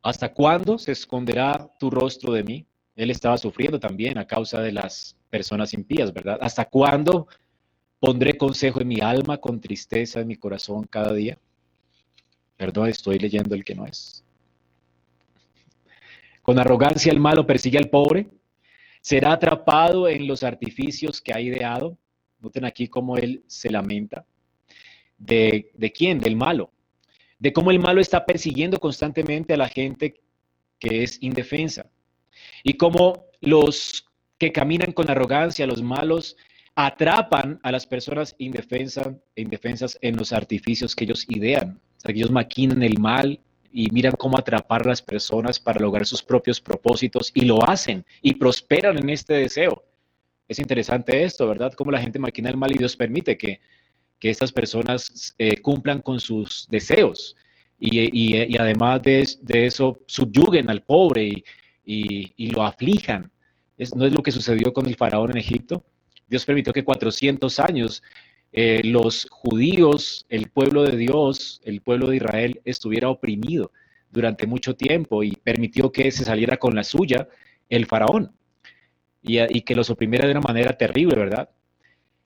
¿Hasta 0.01 0.33
cuándo 0.33 0.77
se 0.77 0.91
esconderá 0.91 1.69
tu 1.79 1.89
rostro 1.89 2.33
de 2.33 2.43
mí? 2.43 2.65
Él 2.95 3.10
estaba 3.10 3.38
sufriendo 3.38 3.79
también 3.79 4.17
a 4.17 4.27
causa 4.27 4.62
de 4.62 4.72
las 4.72 5.17
personas 5.29 5.74
impías, 5.74 6.13
¿verdad? 6.13 6.38
¿Hasta 6.41 6.65
cuándo 6.65 7.27
pondré 8.00 8.38
consejo 8.38 8.81
en 8.81 8.89
mi 8.89 9.00
alma 9.00 9.38
con 9.38 9.62
tristeza 9.62 10.19
en 10.19 10.27
mi 10.27 10.36
corazón 10.36 10.83
cada 10.83 11.13
día? 11.13 11.38
Perdón, 12.57 12.89
estoy 12.89 13.17
leyendo 13.17 13.55
el 13.55 13.63
que 13.63 13.75
no 13.75 13.86
es. 13.86 14.24
Con 16.41 16.60
arrogancia 16.60 17.12
el 17.12 17.22
malo 17.22 17.48
persigue 17.48 17.77
al 17.77 17.89
pobre. 17.89 18.27
Será 19.03 19.33
atrapado 19.33 20.07
en 20.07 20.27
los 20.27 20.43
artificios 20.43 21.19
que 21.19 21.33
ha 21.33 21.41
ideado. 21.41 21.98
Noten 22.39 22.63
aquí 22.63 22.88
cómo 22.88 23.17
él 23.17 23.43
se 23.48 23.69
lamenta. 23.69 24.25
¿De, 25.17 25.69
quién? 25.93 26.19
Del 26.19 26.38
malo 26.38 26.72
de 27.38 27.51
cómo 27.51 27.72
el 27.72 27.79
malo 27.79 28.00
está 28.00 28.25
persiguiendo 28.25 28.79
constantemente 28.79 29.53
a 29.53 29.57
la 29.57 29.67
gente 29.67 30.22
que 30.79 31.03
es 31.03 31.22
indefensa. 31.22 31.91
Y 32.63 32.75
cómo 32.75 33.25
los 33.41 34.05
que 34.38 34.53
caminan 34.53 34.93
con 34.93 35.10
arrogancia, 35.10 35.67
los 35.67 35.81
malos, 35.81 36.38
atrapan 36.74 37.60
a 37.62 37.74
las 37.74 37.86
personas 37.86 38.33
indefensas, 38.38 39.10
indefensas 39.36 39.98
en 40.01 40.15
los 40.15 40.31
artificios 40.31 40.95
que 40.95 41.03
ellos 41.03 41.25
idean. 41.27 41.81
O 41.98 42.00
sea, 42.00 42.13
que 42.13 42.19
ellos 42.19 42.31
maquinan 42.31 42.81
el 42.81 42.98
mal 42.98 43.41
y 43.74 43.89
miran 43.89 44.13
cómo 44.18 44.38
atrapar 44.38 44.84
a 44.84 44.89
las 44.89 45.01
personas 45.01 45.60
para 45.60 45.82
lograr 45.82 46.06
sus 46.06 46.24
propios 46.24 46.62
propósitos 46.62 47.32
y 47.34 47.42
lo 47.42 47.68
hacen 47.68 48.06
y 48.22 48.36
prosperan 48.36 48.98
en 48.98 49.10
este 49.10 49.34
deseo. 49.34 49.84
Es 50.48 50.60
interesante 50.60 51.24
esto, 51.24 51.48
¿verdad? 51.48 51.74
Cómo 51.74 51.92
la 51.92 52.01
gente 52.01 52.20
maquina 52.20 52.50
el 52.50 52.58
mal 52.58 52.72
y 52.72 52.77
Dios 52.77 52.96
permite 52.96 53.38
que 53.38 53.60
que 54.24 54.30
estas 54.30 54.53
personas 54.53 55.36
eh, 55.38 55.58
cumplan 55.58 56.00
con 56.00 56.18
sus 56.18 56.65
deseos 56.70 57.36
y, 57.77 58.56
además 58.58 59.01
de, 59.01 59.27
eso 59.65 60.00
subyuguen 60.06 60.70
al 60.70 60.82
pobre 60.82 61.44
y, 61.86 62.51
lo 62.53 62.63
aflijan. 62.63 63.30
no 63.98 64.06
es 64.06 64.13
lo 64.13 64.24
que 64.24 64.32
sucedió 64.32 64.72
con 64.72 64.86
el 64.86 64.96
faraón 64.96 65.32
en 65.32 65.39
Egipto. 65.39 65.84
Dios 66.25 66.46
permitió 66.46 66.72
que 66.72 66.86
400 66.86 67.60
años 67.60 68.01
eh, 68.55 68.81
los 68.83 69.27
judíos, 69.31 70.27
el 70.29 70.50
pueblo 70.50 70.83
de 70.83 70.95
Dios, 70.95 71.60
el 71.65 71.81
pueblo 71.81 72.07
de 72.07 72.17
Israel, 72.17 72.62
estuviera 72.65 73.10
oprimido 73.10 73.72
durante 74.12 74.45
mucho 74.45 74.75
tiempo 74.75 75.24
y 75.24 75.31
permitió 75.31 75.91
que 75.91 76.12
se 76.12 76.24
saliera 76.24 76.57
con 76.57 76.75
la 76.75 76.83
suya 76.83 77.27
el 77.67 77.88
faraón 77.88 78.31
y, 79.24 79.39
y 79.39 79.62
que 79.62 79.75
los 79.75 79.89
oprimiera 79.89 80.27
de 80.27 80.33
una 80.33 80.41
manera 80.41 80.77
terrible, 80.77 81.15
¿verdad? 81.15 81.50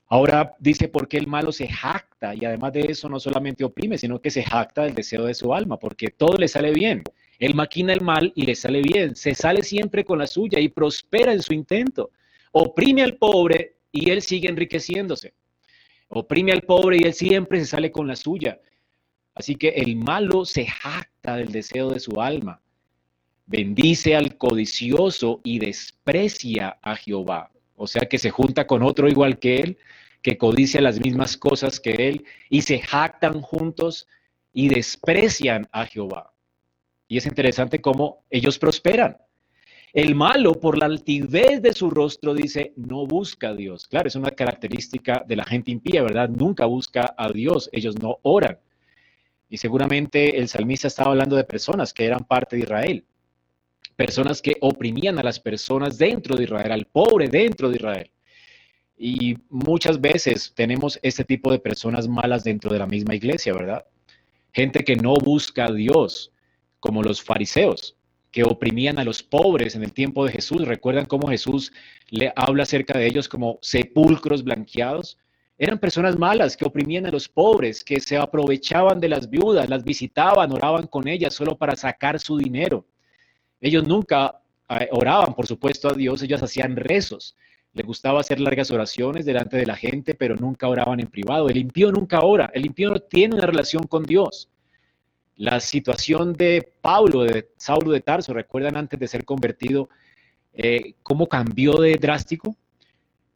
Ahora 0.06 0.54
dice 0.58 0.88
por 0.88 1.08
qué 1.08 1.16
el 1.16 1.26
malo 1.26 1.50
se 1.50 1.66
jacta 1.66 2.34
y 2.34 2.44
además 2.44 2.74
de 2.74 2.80
eso 2.80 3.08
no 3.08 3.18
solamente 3.18 3.64
oprime, 3.64 3.96
sino 3.96 4.20
que 4.20 4.30
se 4.30 4.42
jacta 4.42 4.82
del 4.82 4.94
deseo 4.94 5.24
de 5.24 5.34
su 5.34 5.54
alma, 5.54 5.78
porque 5.78 6.08
todo 6.08 6.36
le 6.36 6.48
sale 6.48 6.72
bien. 6.72 7.02
Él 7.38 7.54
maquina 7.54 7.94
el 7.94 8.02
mal 8.02 8.32
y 8.34 8.44
le 8.44 8.54
sale 8.54 8.82
bien, 8.82 9.16
se 9.16 9.34
sale 9.34 9.62
siempre 9.62 10.04
con 10.04 10.18
la 10.18 10.26
suya 10.26 10.60
y 10.60 10.68
prospera 10.68 11.32
en 11.32 11.42
su 11.42 11.54
intento. 11.54 12.10
Oprime 12.52 13.02
al 13.02 13.16
pobre 13.16 13.76
y 13.92 14.10
él 14.10 14.20
sigue 14.20 14.48
enriqueciéndose. 14.48 15.32
Oprime 16.08 16.52
al 16.52 16.62
pobre 16.62 16.98
y 16.98 17.04
él 17.04 17.14
siempre 17.14 17.60
se 17.60 17.66
sale 17.66 17.90
con 17.90 18.06
la 18.06 18.16
suya. 18.16 18.60
Así 19.34 19.54
que 19.54 19.68
el 19.68 19.96
malo 19.96 20.44
se 20.44 20.66
jacta 20.66 21.36
del 21.36 21.52
deseo 21.52 21.90
de 21.90 22.00
su 22.00 22.20
alma. 22.20 22.60
Bendice 23.46 24.16
al 24.16 24.36
codicioso 24.36 25.40
y 25.44 25.58
desprecia 25.58 26.78
a 26.82 26.96
Jehová. 26.96 27.50
O 27.76 27.86
sea 27.86 28.08
que 28.08 28.18
se 28.18 28.30
junta 28.30 28.66
con 28.66 28.82
otro 28.82 29.08
igual 29.08 29.38
que 29.38 29.56
él 29.60 29.78
que 30.22 30.38
codicia 30.38 30.80
las 30.80 31.00
mismas 31.00 31.36
cosas 31.36 31.80
que 31.80 31.92
él 32.08 32.24
y 32.50 32.62
se 32.62 32.80
jactan 32.80 33.40
juntos 33.40 34.08
y 34.52 34.68
desprecian 34.68 35.68
a 35.72 35.86
Jehová. 35.86 36.32
Y 37.06 37.16
es 37.18 37.26
interesante 37.26 37.80
cómo 37.80 38.24
ellos 38.30 38.58
prosperan. 38.58 39.18
El 39.92 40.14
malo, 40.14 40.52
por 40.54 40.76
la 40.76 40.86
altivez 40.86 41.62
de 41.62 41.72
su 41.72 41.88
rostro, 41.88 42.34
dice, 42.34 42.72
no 42.76 43.06
busca 43.06 43.50
a 43.50 43.54
Dios. 43.54 43.86
Claro, 43.86 44.08
es 44.08 44.16
una 44.16 44.30
característica 44.30 45.24
de 45.26 45.36
la 45.36 45.44
gente 45.44 45.70
impía, 45.70 46.02
¿verdad? 46.02 46.28
Nunca 46.28 46.66
busca 46.66 47.14
a 47.16 47.30
Dios, 47.30 47.70
ellos 47.72 47.98
no 47.98 48.18
oran. 48.22 48.58
Y 49.48 49.56
seguramente 49.56 50.38
el 50.38 50.48
salmista 50.48 50.88
estaba 50.88 51.12
hablando 51.12 51.36
de 51.36 51.44
personas 51.44 51.94
que 51.94 52.04
eran 52.04 52.24
parte 52.24 52.56
de 52.56 52.62
Israel, 52.62 53.04
personas 53.96 54.42
que 54.42 54.56
oprimían 54.60 55.18
a 55.18 55.22
las 55.22 55.40
personas 55.40 55.96
dentro 55.96 56.36
de 56.36 56.44
Israel, 56.44 56.72
al 56.72 56.84
pobre 56.84 57.28
dentro 57.28 57.70
de 57.70 57.76
Israel. 57.76 58.10
Y 58.98 59.38
muchas 59.48 60.00
veces 60.00 60.52
tenemos 60.54 60.98
este 61.02 61.24
tipo 61.24 61.50
de 61.50 61.60
personas 61.60 62.08
malas 62.08 62.44
dentro 62.44 62.70
de 62.70 62.78
la 62.78 62.86
misma 62.86 63.14
iglesia, 63.14 63.54
¿verdad? 63.54 63.86
Gente 64.52 64.84
que 64.84 64.96
no 64.96 65.14
busca 65.14 65.66
a 65.66 65.72
Dios, 65.72 66.32
como 66.80 67.02
los 67.02 67.22
fariseos, 67.22 67.97
que 68.30 68.44
oprimían 68.44 68.98
a 68.98 69.04
los 69.04 69.22
pobres 69.22 69.74
en 69.74 69.82
el 69.82 69.92
tiempo 69.92 70.24
de 70.24 70.32
Jesús. 70.32 70.66
¿Recuerdan 70.66 71.06
cómo 71.06 71.28
Jesús 71.28 71.72
le 72.10 72.32
habla 72.36 72.64
acerca 72.64 72.98
de 72.98 73.06
ellos 73.06 73.28
como 73.28 73.58
sepulcros 73.62 74.44
blanqueados? 74.44 75.18
Eran 75.56 75.78
personas 75.78 76.16
malas 76.16 76.56
que 76.56 76.64
oprimían 76.64 77.06
a 77.06 77.10
los 77.10 77.28
pobres, 77.28 77.82
que 77.82 77.98
se 77.98 78.16
aprovechaban 78.16 79.00
de 79.00 79.08
las 79.08 79.28
viudas, 79.28 79.68
las 79.68 79.82
visitaban, 79.82 80.52
oraban 80.52 80.86
con 80.86 81.08
ellas 81.08 81.34
solo 81.34 81.56
para 81.56 81.74
sacar 81.74 82.20
su 82.20 82.36
dinero. 82.36 82.86
Ellos 83.60 83.86
nunca 83.86 84.40
eh, 84.68 84.88
oraban, 84.92 85.34
por 85.34 85.46
supuesto, 85.46 85.88
a 85.88 85.94
Dios, 85.94 86.22
ellos 86.22 86.42
hacían 86.42 86.76
rezos. 86.76 87.34
Le 87.72 87.82
gustaba 87.82 88.20
hacer 88.20 88.38
largas 88.38 88.70
oraciones 88.70 89.26
delante 89.26 89.56
de 89.56 89.66
la 89.66 89.76
gente, 89.76 90.14
pero 90.14 90.36
nunca 90.36 90.68
oraban 90.68 91.00
en 91.00 91.08
privado. 91.08 91.48
El 91.48 91.56
impío 91.56 91.90
nunca 91.90 92.20
ora. 92.20 92.50
El 92.54 92.66
impío 92.66 92.90
no 92.90 93.00
tiene 93.00 93.34
una 93.34 93.46
relación 93.46 93.82
con 93.84 94.04
Dios. 94.04 94.48
La 95.38 95.60
situación 95.60 96.32
de 96.32 96.68
Pablo, 96.80 97.22
de 97.22 97.48
Saulo 97.56 97.92
de 97.92 98.00
Tarso, 98.00 98.34
¿recuerdan 98.34 98.76
antes 98.76 98.98
de 98.98 99.06
ser 99.06 99.24
convertido 99.24 99.88
eh, 100.52 100.94
cómo 101.04 101.28
cambió 101.28 101.74
de 101.74 101.94
drástico? 101.94 102.56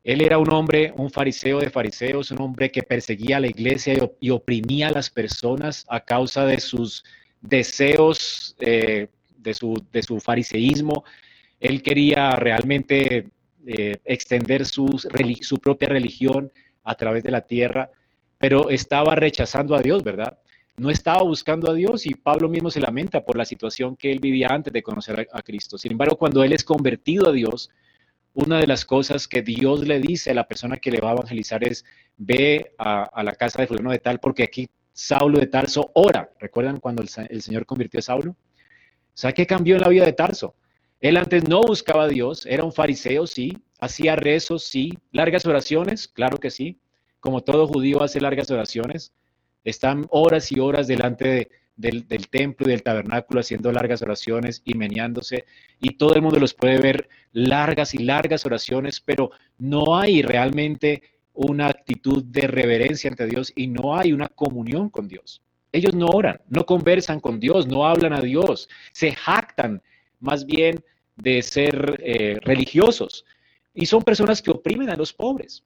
Él 0.03 0.21
era 0.21 0.39
un 0.39 0.53
hombre, 0.53 0.93
un 0.97 1.11
fariseo 1.11 1.61
de 1.61 1.71
fariseos, 1.71 2.33
un 2.33 2.41
hombre 2.41 2.73
que 2.73 2.83
perseguía 2.83 3.37
a 3.37 3.41
la 3.41 3.47
iglesia 3.47 3.95
y, 4.19 4.31
oprimía 4.31 4.89
a 4.89 4.91
las 4.91 5.11
personas 5.11 5.87
a 5.89 6.01
causa 6.01 6.45
de 6.45 6.59
sus 6.59 7.05
deseos, 7.41 8.57
eh, 8.59 9.07
de, 9.39 9.55
su, 9.55 10.21
fariseísmo. 10.21 11.05
Él 11.61 11.83
quería 11.83 12.35
realmente 12.35 13.29
eh, 13.65 13.97
extender 14.05 14.67
su 14.67 15.61
propia 15.63 15.89
religión 15.89 16.51
a 16.83 16.97
través 16.97 17.23
de 17.23 17.31
la 17.31 17.43
tierra, 17.43 17.93
pero 18.39 18.71
estaba 18.71 19.15
rechazando 19.15 19.77
a 19.77 19.81
Dios, 19.81 20.03
¿verdad? 20.03 20.37
No 20.77 20.91
estaba 20.91 21.23
buscando 21.23 21.71
a 21.71 21.75
Dios 21.75 22.07
y 22.07 22.15
Pablo 22.15 22.49
mismo 22.49 22.71
se 22.71 22.81
lamenta 22.81 23.25
por 23.25 23.37
la 23.37 23.45
situación 23.45 23.97
que 23.97 24.11
él 24.11 24.21
vivía 24.21 24.49
antes 24.49 24.73
de 24.73 24.83
conocer 24.83 25.29
a, 25.33 25.43
Cristo. 25.43 25.77
Sin 25.77 25.93
embargo, 25.93 26.17
cuando 26.17 26.43
él 26.43 26.53
es 26.53 26.65
convertido 26.65 27.29
a 27.29 27.33
Dios, 27.33 27.71
una 28.35 28.59
de 28.59 28.67
las 28.67 28.85
cosas 28.85 29.29
que 29.29 29.43
Dios 29.43 29.87
le 29.87 30.01
dice 30.01 30.31
a 30.31 30.35
la 30.35 30.49
persona 30.49 30.79
que 30.79 30.91
le 30.91 31.01
va 31.01 31.11
a 31.11 31.13
evangelizar 31.13 31.63
es, 31.67 31.85
ve 32.17 32.75
a, 32.79 33.23
la 33.23 33.35
casa 33.35 33.61
de 33.61 33.67
fulano 33.67 33.91
de 33.91 33.99
tal, 33.99 34.19
porque 34.19 34.45
aquí 34.45 34.69
Saulo 34.93 35.39
de 35.39 35.47
Tarso 35.47 35.91
ora. 35.95 36.31
¿Recuerdan 36.41 36.81
cuando 36.81 37.03
el, 37.03 37.09
el 37.29 37.43
Señor 37.43 37.67
convirtió 37.67 38.01
a 38.01 38.03
Saulo? 38.03 38.37
¿Sabe 39.15 39.35
qué 39.35 39.47
cambió 39.47 39.77
en 39.77 39.83
la 39.83 39.89
vida 39.89 40.07
de 40.07 40.15
Tarso? 40.15 40.55
Él 41.01 41.17
antes 41.17 41.47
no 41.49 41.61
buscaba 41.61 42.05
a 42.05 42.09
Dios, 42.09 42.47
era 42.47 42.65
un 42.65 42.73
fariseo, 42.73 43.27
sí, 43.27 43.59
hacía 43.81 44.15
rezos, 44.15 44.63
sí, 44.65 44.97
largas 45.11 45.45
oraciones, 45.45 46.07
claro 46.07 46.39
que 46.39 46.51
sí, 46.51 46.79
como 47.19 47.41
todo 47.41 47.67
judío 47.67 48.03
hace 48.03 48.21
largas 48.21 48.51
oraciones, 48.53 49.13
están 49.65 50.07
horas 50.11 50.51
y 50.53 50.61
horas 50.61 50.87
delante 50.87 51.51
del, 51.77 52.07
templo 52.29 52.67
y 52.67 52.71
del 52.71 52.83
tabernáculo 52.83 53.41
haciendo 53.41 53.73
largas 53.73 54.03
oraciones 54.03 54.63
y 54.65 54.75
meneándose, 54.75 55.45
y 55.81 55.97
todo 55.97 56.15
el 56.15 56.23
mundo 56.23 56.39
los 56.39 56.55
puede 56.55 56.79
ver 56.79 57.09
largas 57.33 57.95
y 57.95 57.99
largas 57.99 58.47
oraciones, 58.47 59.01
pero 59.01 59.31
no 59.59 59.97
hay 59.97 60.23
realmente 60.23 61.03
una 61.35 61.69
actitud 61.69 62.23
de 62.25 62.47
reverencia 62.47 63.11
ante 63.11 63.27
Dios 63.27 63.53
y 63.57 63.67
no 63.67 63.97
hay 63.97 64.13
una 64.13 64.29
comunión 64.29 64.91
con 64.91 65.09
Dios. 65.09 65.43
Ellos 65.73 65.95
no 65.95 66.07
oran, 66.07 66.41
no 66.49 66.67
conversan 66.67 67.21
con 67.21 67.41
Dios, 67.41 67.67
no 67.67 67.87
hablan 67.87 68.13
a 68.13 68.21
Dios, 68.21 68.69
se 68.93 69.13
jactan 69.13 69.83
más 70.21 70.45
bien 70.45 70.85
de 71.17 71.43
ser 71.43 71.99
eh, 72.03 72.39
religiosos 72.43 73.25
y 73.75 73.87
son 73.87 74.03
personas 74.03 74.43
que 74.43 74.51
oprimen 74.51 74.91
a 74.91 74.97
los 74.97 75.13
pobres. 75.15 75.65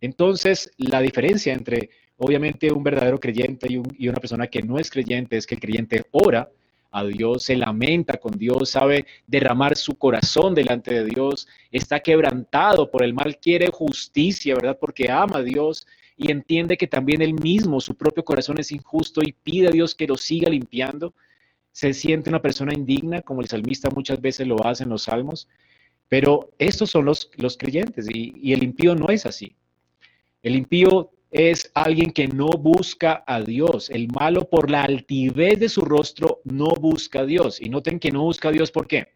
Entonces, 0.00 0.70
la 0.76 1.00
diferencia 1.00 1.52
entre 1.52 1.90
obviamente 2.18 2.70
un 2.72 2.82
verdadero 2.82 3.18
creyente 3.18 3.66
y, 3.70 4.08
una 4.08 4.18
persona 4.18 4.46
que 4.46 4.62
no 4.62 4.78
es 4.78 4.90
creyente 4.90 5.36
es 5.36 5.46
que 5.46 5.54
el 5.54 5.60
creyente 5.60 6.04
ora, 6.12 6.48
a 6.90 7.04
Dios, 7.04 7.42
se 7.42 7.56
lamenta 7.56 8.18
con 8.18 8.38
Dios, 8.38 8.70
sabe 8.70 9.04
derramar 9.26 9.76
su 9.76 9.96
corazón 9.96 10.54
delante 10.54 10.94
de 10.94 11.04
Dios, 11.04 11.48
está 11.72 11.98
quebrantado 11.98 12.88
por 12.88 13.02
el 13.02 13.14
mal, 13.14 13.36
quiere 13.38 13.68
justicia, 13.72 14.54
¿verdad? 14.54 14.78
Porque 14.80 15.10
ama 15.10 15.38
a 15.38 15.42
Dios 15.42 15.88
y 16.16 16.30
entiende 16.30 16.76
que 16.76 16.86
también 16.86 17.20
él 17.20 17.34
mismo, 17.34 17.80
su 17.80 17.96
propio 17.96 18.24
corazón 18.24 18.60
es 18.60 18.70
injusto 18.70 19.22
y 19.24 19.32
pide 19.32 19.68
a 19.68 19.72
Dios 19.72 19.96
que 19.96 20.06
lo 20.06 20.16
siga 20.16 20.48
limpiando. 20.48 21.14
Se 21.72 21.92
siente 21.92 22.30
una 22.30 22.40
persona 22.40 22.72
indigna, 22.72 23.22
como 23.22 23.40
el 23.40 23.48
salmista 23.48 23.90
muchas 23.90 24.20
veces 24.20 24.46
lo 24.46 24.64
hace 24.64 24.84
en 24.84 24.90
los 24.90 25.02
salmos, 25.02 25.48
pero 26.08 26.50
estos 26.58 26.90
son 26.90 27.06
los, 27.06 27.28
los 27.38 27.56
creyentes 27.56 28.06
y 28.08 28.52
el 28.52 28.62
impío 28.62 28.94
no 28.94 29.08
es 29.08 29.26
así. 29.26 29.56
El 30.44 30.54
impío 30.54 31.13
es 31.34 31.72
alguien 31.74 32.12
que 32.12 32.28
no 32.28 32.46
busca 32.46 33.24
a 33.26 33.42
Dios. 33.42 33.90
El 33.90 34.06
malo 34.06 34.48
por 34.48 34.70
la 34.70 34.84
altivez 34.84 35.58
de 35.58 35.68
su 35.68 35.80
rostro 35.80 36.40
no 36.44 36.68
busca 36.68 37.20
a 37.20 37.26
Dios. 37.26 37.60
Y 37.60 37.70
noten 37.70 37.98
que 37.98 38.12
no 38.12 38.22
busca 38.22 38.50
a 38.50 38.52
Dios 38.52 38.70
¿por 38.70 38.86
qué? 38.86 39.08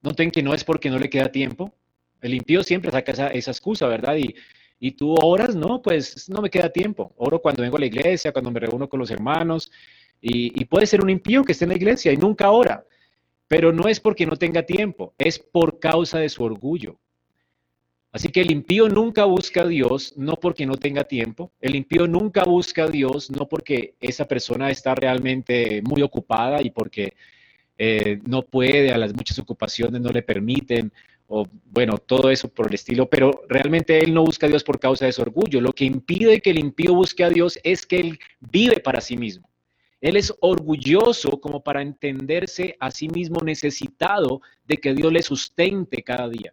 Noten 0.00 0.30
que 0.30 0.40
no 0.40 0.54
es 0.54 0.62
porque 0.62 0.88
no 0.88 1.00
le 1.00 1.10
queda 1.10 1.32
tiempo. 1.32 1.74
El 2.20 2.32
impío 2.32 2.62
siempre 2.62 2.92
saca 2.92 3.10
esa, 3.10 3.26
esa 3.28 3.50
excusa, 3.50 3.88
¿verdad? 3.88 4.14
Y, 4.14 4.36
y 4.78 4.92
tú 4.92 5.16
oras, 5.20 5.56
no, 5.56 5.82
pues 5.82 6.28
no 6.28 6.40
me 6.40 6.48
queda 6.48 6.68
tiempo. 6.68 7.12
Oro 7.16 7.42
cuando 7.42 7.62
vengo 7.62 7.76
a 7.76 7.80
la 7.80 7.86
iglesia, 7.86 8.30
cuando 8.30 8.52
me 8.52 8.60
reúno 8.60 8.88
con 8.88 9.00
los 9.00 9.10
hermanos. 9.10 9.72
Y, 10.20 10.62
y 10.62 10.64
puede 10.66 10.86
ser 10.86 11.02
un 11.02 11.10
impío 11.10 11.42
que 11.42 11.50
esté 11.50 11.64
en 11.64 11.70
la 11.70 11.76
iglesia 11.76 12.12
y 12.12 12.16
nunca 12.16 12.52
ora. 12.52 12.86
Pero 13.48 13.72
no 13.72 13.88
es 13.88 13.98
porque 13.98 14.26
no 14.26 14.36
tenga 14.36 14.62
tiempo, 14.62 15.12
es 15.18 15.40
por 15.40 15.80
causa 15.80 16.20
de 16.20 16.28
su 16.28 16.44
orgullo. 16.44 17.00
Así 18.12 18.28
que 18.28 18.42
el 18.42 18.50
impío 18.50 18.88
nunca 18.90 19.24
busca 19.24 19.62
a 19.62 19.66
Dios, 19.66 20.12
no 20.18 20.34
porque 20.34 20.66
no 20.66 20.76
tenga 20.76 21.04
tiempo. 21.04 21.50
El 21.60 21.74
impío 21.74 22.06
nunca 22.06 22.44
busca 22.44 22.84
a 22.84 22.88
Dios, 22.88 23.30
no 23.30 23.48
porque 23.48 23.94
esa 24.00 24.28
persona 24.28 24.70
está 24.70 24.94
realmente 24.94 25.80
muy 25.82 26.02
ocupada 26.02 26.60
y 26.60 26.70
porque 26.70 27.14
eh, 27.78 28.20
no 28.26 28.42
puede, 28.42 28.92
a 28.92 28.98
las 28.98 29.14
muchas 29.14 29.38
ocupaciones 29.38 30.02
no 30.02 30.10
le 30.10 30.22
permiten, 30.22 30.92
o 31.26 31.46
bueno, 31.70 31.96
todo 31.96 32.30
eso 32.30 32.48
por 32.48 32.68
el 32.68 32.74
estilo, 32.74 33.08
pero 33.08 33.44
realmente 33.48 33.98
él 34.04 34.12
no 34.12 34.22
busca 34.22 34.46
a 34.46 34.50
Dios 34.50 34.62
por 34.62 34.78
causa 34.78 35.06
de 35.06 35.12
su 35.12 35.22
orgullo. 35.22 35.62
Lo 35.62 35.72
que 35.72 35.86
impide 35.86 36.42
que 36.42 36.50
el 36.50 36.58
impío 36.58 36.94
busque 36.94 37.24
a 37.24 37.30
Dios 37.30 37.58
es 37.64 37.86
que 37.86 37.98
él 37.98 38.18
vive 38.40 38.80
para 38.80 39.00
sí 39.00 39.16
mismo. 39.16 39.48
Él 40.02 40.16
es 40.16 40.34
orgulloso 40.40 41.40
como 41.40 41.62
para 41.62 41.80
entenderse 41.80 42.76
a 42.78 42.90
sí 42.90 43.08
mismo 43.08 43.40
necesitado 43.42 44.42
de 44.66 44.76
que 44.76 44.92
Dios 44.92 45.10
le 45.10 45.22
sustente 45.22 46.02
cada 46.02 46.28
día. 46.28 46.52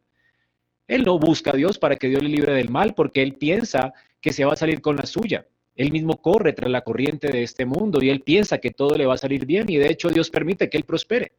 Él 0.89 1.03
no 1.03 1.19
busca 1.19 1.51
a 1.51 1.55
Dios 1.55 1.77
para 1.77 1.95
que 1.95 2.09
Dios 2.09 2.23
le 2.23 2.29
libre 2.29 2.51
del 2.51 2.69
mal 2.69 2.95
porque 2.95 3.21
él 3.21 3.35
piensa 3.35 3.93
que 4.19 4.33
se 4.33 4.43
va 4.43 4.53
a 4.53 4.57
salir 4.57 4.81
con 4.81 4.95
la 4.95 5.05
suya. 5.05 5.45
Él 5.75 5.91
mismo 5.91 6.19
corre 6.19 6.51
tras 6.51 6.71
la 6.71 6.81
corriente 6.81 7.29
de 7.29 7.43
este 7.43 7.63
mundo 7.63 8.01
y 8.01 8.09
él 8.09 8.21
piensa 8.21 8.57
que 8.57 8.71
todo 8.71 8.97
le 8.97 9.05
va 9.05 9.13
a 9.13 9.17
salir 9.17 9.45
bien 9.45 9.69
y 9.69 9.77
de 9.77 9.87
hecho 9.87 10.09
Dios 10.09 10.31
permite 10.31 10.67
que 10.67 10.77
él 10.77 10.85
prospere. 10.85 11.31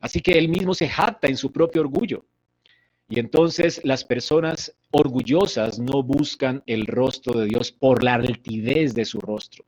Así 0.00 0.20
que 0.20 0.32
él 0.32 0.48
mismo 0.48 0.74
se 0.74 0.88
jacta 0.88 1.28
en 1.28 1.36
su 1.36 1.52
propio 1.52 1.82
orgullo. 1.82 2.24
Y 3.08 3.20
entonces 3.20 3.80
las 3.84 4.04
personas 4.04 4.76
orgullosas 4.90 5.78
no 5.78 6.02
buscan 6.02 6.64
el 6.66 6.86
rostro 6.86 7.38
de 7.38 7.46
Dios 7.46 7.70
por 7.70 8.02
la 8.02 8.14
altidez 8.14 8.92
de 8.92 9.04
su 9.04 9.20
rostro. 9.20 9.64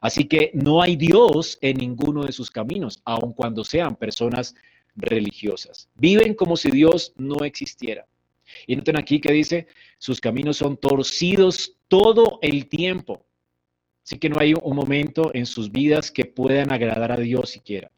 Así 0.00 0.24
que 0.24 0.50
no 0.54 0.80
hay 0.80 0.96
Dios 0.96 1.58
en 1.60 1.76
ninguno 1.76 2.24
de 2.24 2.32
sus 2.32 2.50
caminos, 2.50 3.02
aun 3.04 3.34
cuando 3.34 3.64
sean 3.64 3.96
personas 3.96 4.54
religiosas. 4.94 5.88
Viven 5.94 6.34
como 6.34 6.56
si 6.56 6.70
Dios 6.70 7.12
no 7.16 7.44
existiera. 7.44 8.06
Y 8.66 8.76
noten 8.76 8.98
aquí 8.98 9.20
que 9.20 9.32
dice, 9.32 9.66
sus 9.98 10.20
caminos 10.20 10.58
son 10.58 10.76
torcidos 10.76 11.76
todo 11.88 12.38
el 12.42 12.68
tiempo. 12.68 13.24
Así 14.04 14.18
que 14.18 14.28
no 14.28 14.38
hay 14.40 14.54
un 14.54 14.76
momento 14.76 15.30
en 15.34 15.46
sus 15.46 15.70
vidas 15.70 16.10
que 16.10 16.24
puedan 16.24 16.72
agradar 16.72 17.12
a 17.12 17.16
Dios 17.16 17.50
siquiera. 17.50 17.90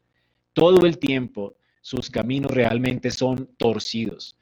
Todo 0.53 0.85
el 0.85 0.97
tiempo 0.97 1.55
sus 1.81 2.09
caminos 2.09 2.51
realmente 2.51 3.11
son 3.11 3.49
torcidos. 3.57 4.37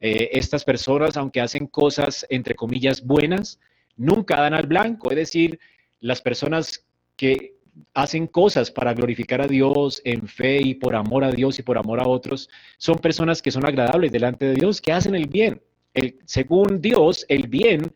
Eh, 0.00 0.30
estas 0.32 0.64
personas, 0.64 1.16
aunque 1.16 1.40
hacen 1.40 1.66
cosas, 1.66 2.26
entre 2.28 2.54
comillas, 2.54 3.04
buenas, 3.04 3.58
nunca 3.96 4.40
dan 4.40 4.54
al 4.54 4.66
blanco. 4.66 5.10
Es 5.10 5.16
decir, 5.16 5.58
las 6.00 6.20
personas 6.20 6.86
que 7.16 7.57
hacen 7.94 8.26
cosas 8.26 8.70
para 8.70 8.94
glorificar 8.94 9.40
a 9.40 9.46
Dios 9.46 10.00
en 10.04 10.26
fe 10.26 10.60
y 10.60 10.74
por 10.74 10.94
amor 10.94 11.24
a 11.24 11.30
Dios 11.30 11.58
y 11.58 11.62
por 11.62 11.78
amor 11.78 12.00
a 12.00 12.08
otros, 12.08 12.48
son 12.76 12.98
personas 12.98 13.42
que 13.42 13.50
son 13.50 13.66
agradables 13.66 14.12
delante 14.12 14.46
de 14.46 14.54
Dios, 14.54 14.80
que 14.80 14.92
hacen 14.92 15.14
el 15.14 15.26
bien. 15.26 15.62
El, 15.94 16.18
según 16.24 16.80
Dios, 16.80 17.24
el 17.28 17.48
bien 17.48 17.92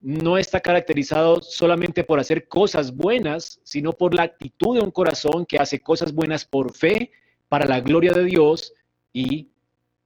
no 0.00 0.38
está 0.38 0.60
caracterizado 0.60 1.42
solamente 1.42 2.04
por 2.04 2.18
hacer 2.18 2.48
cosas 2.48 2.94
buenas, 2.94 3.60
sino 3.64 3.92
por 3.92 4.14
la 4.14 4.22
actitud 4.22 4.78
de 4.78 4.84
un 4.84 4.90
corazón 4.90 5.44
que 5.46 5.58
hace 5.58 5.80
cosas 5.80 6.12
buenas 6.12 6.44
por 6.44 6.74
fe, 6.74 7.10
para 7.48 7.66
la 7.66 7.80
gloria 7.80 8.12
de 8.12 8.24
Dios 8.24 8.72
y 9.12 9.48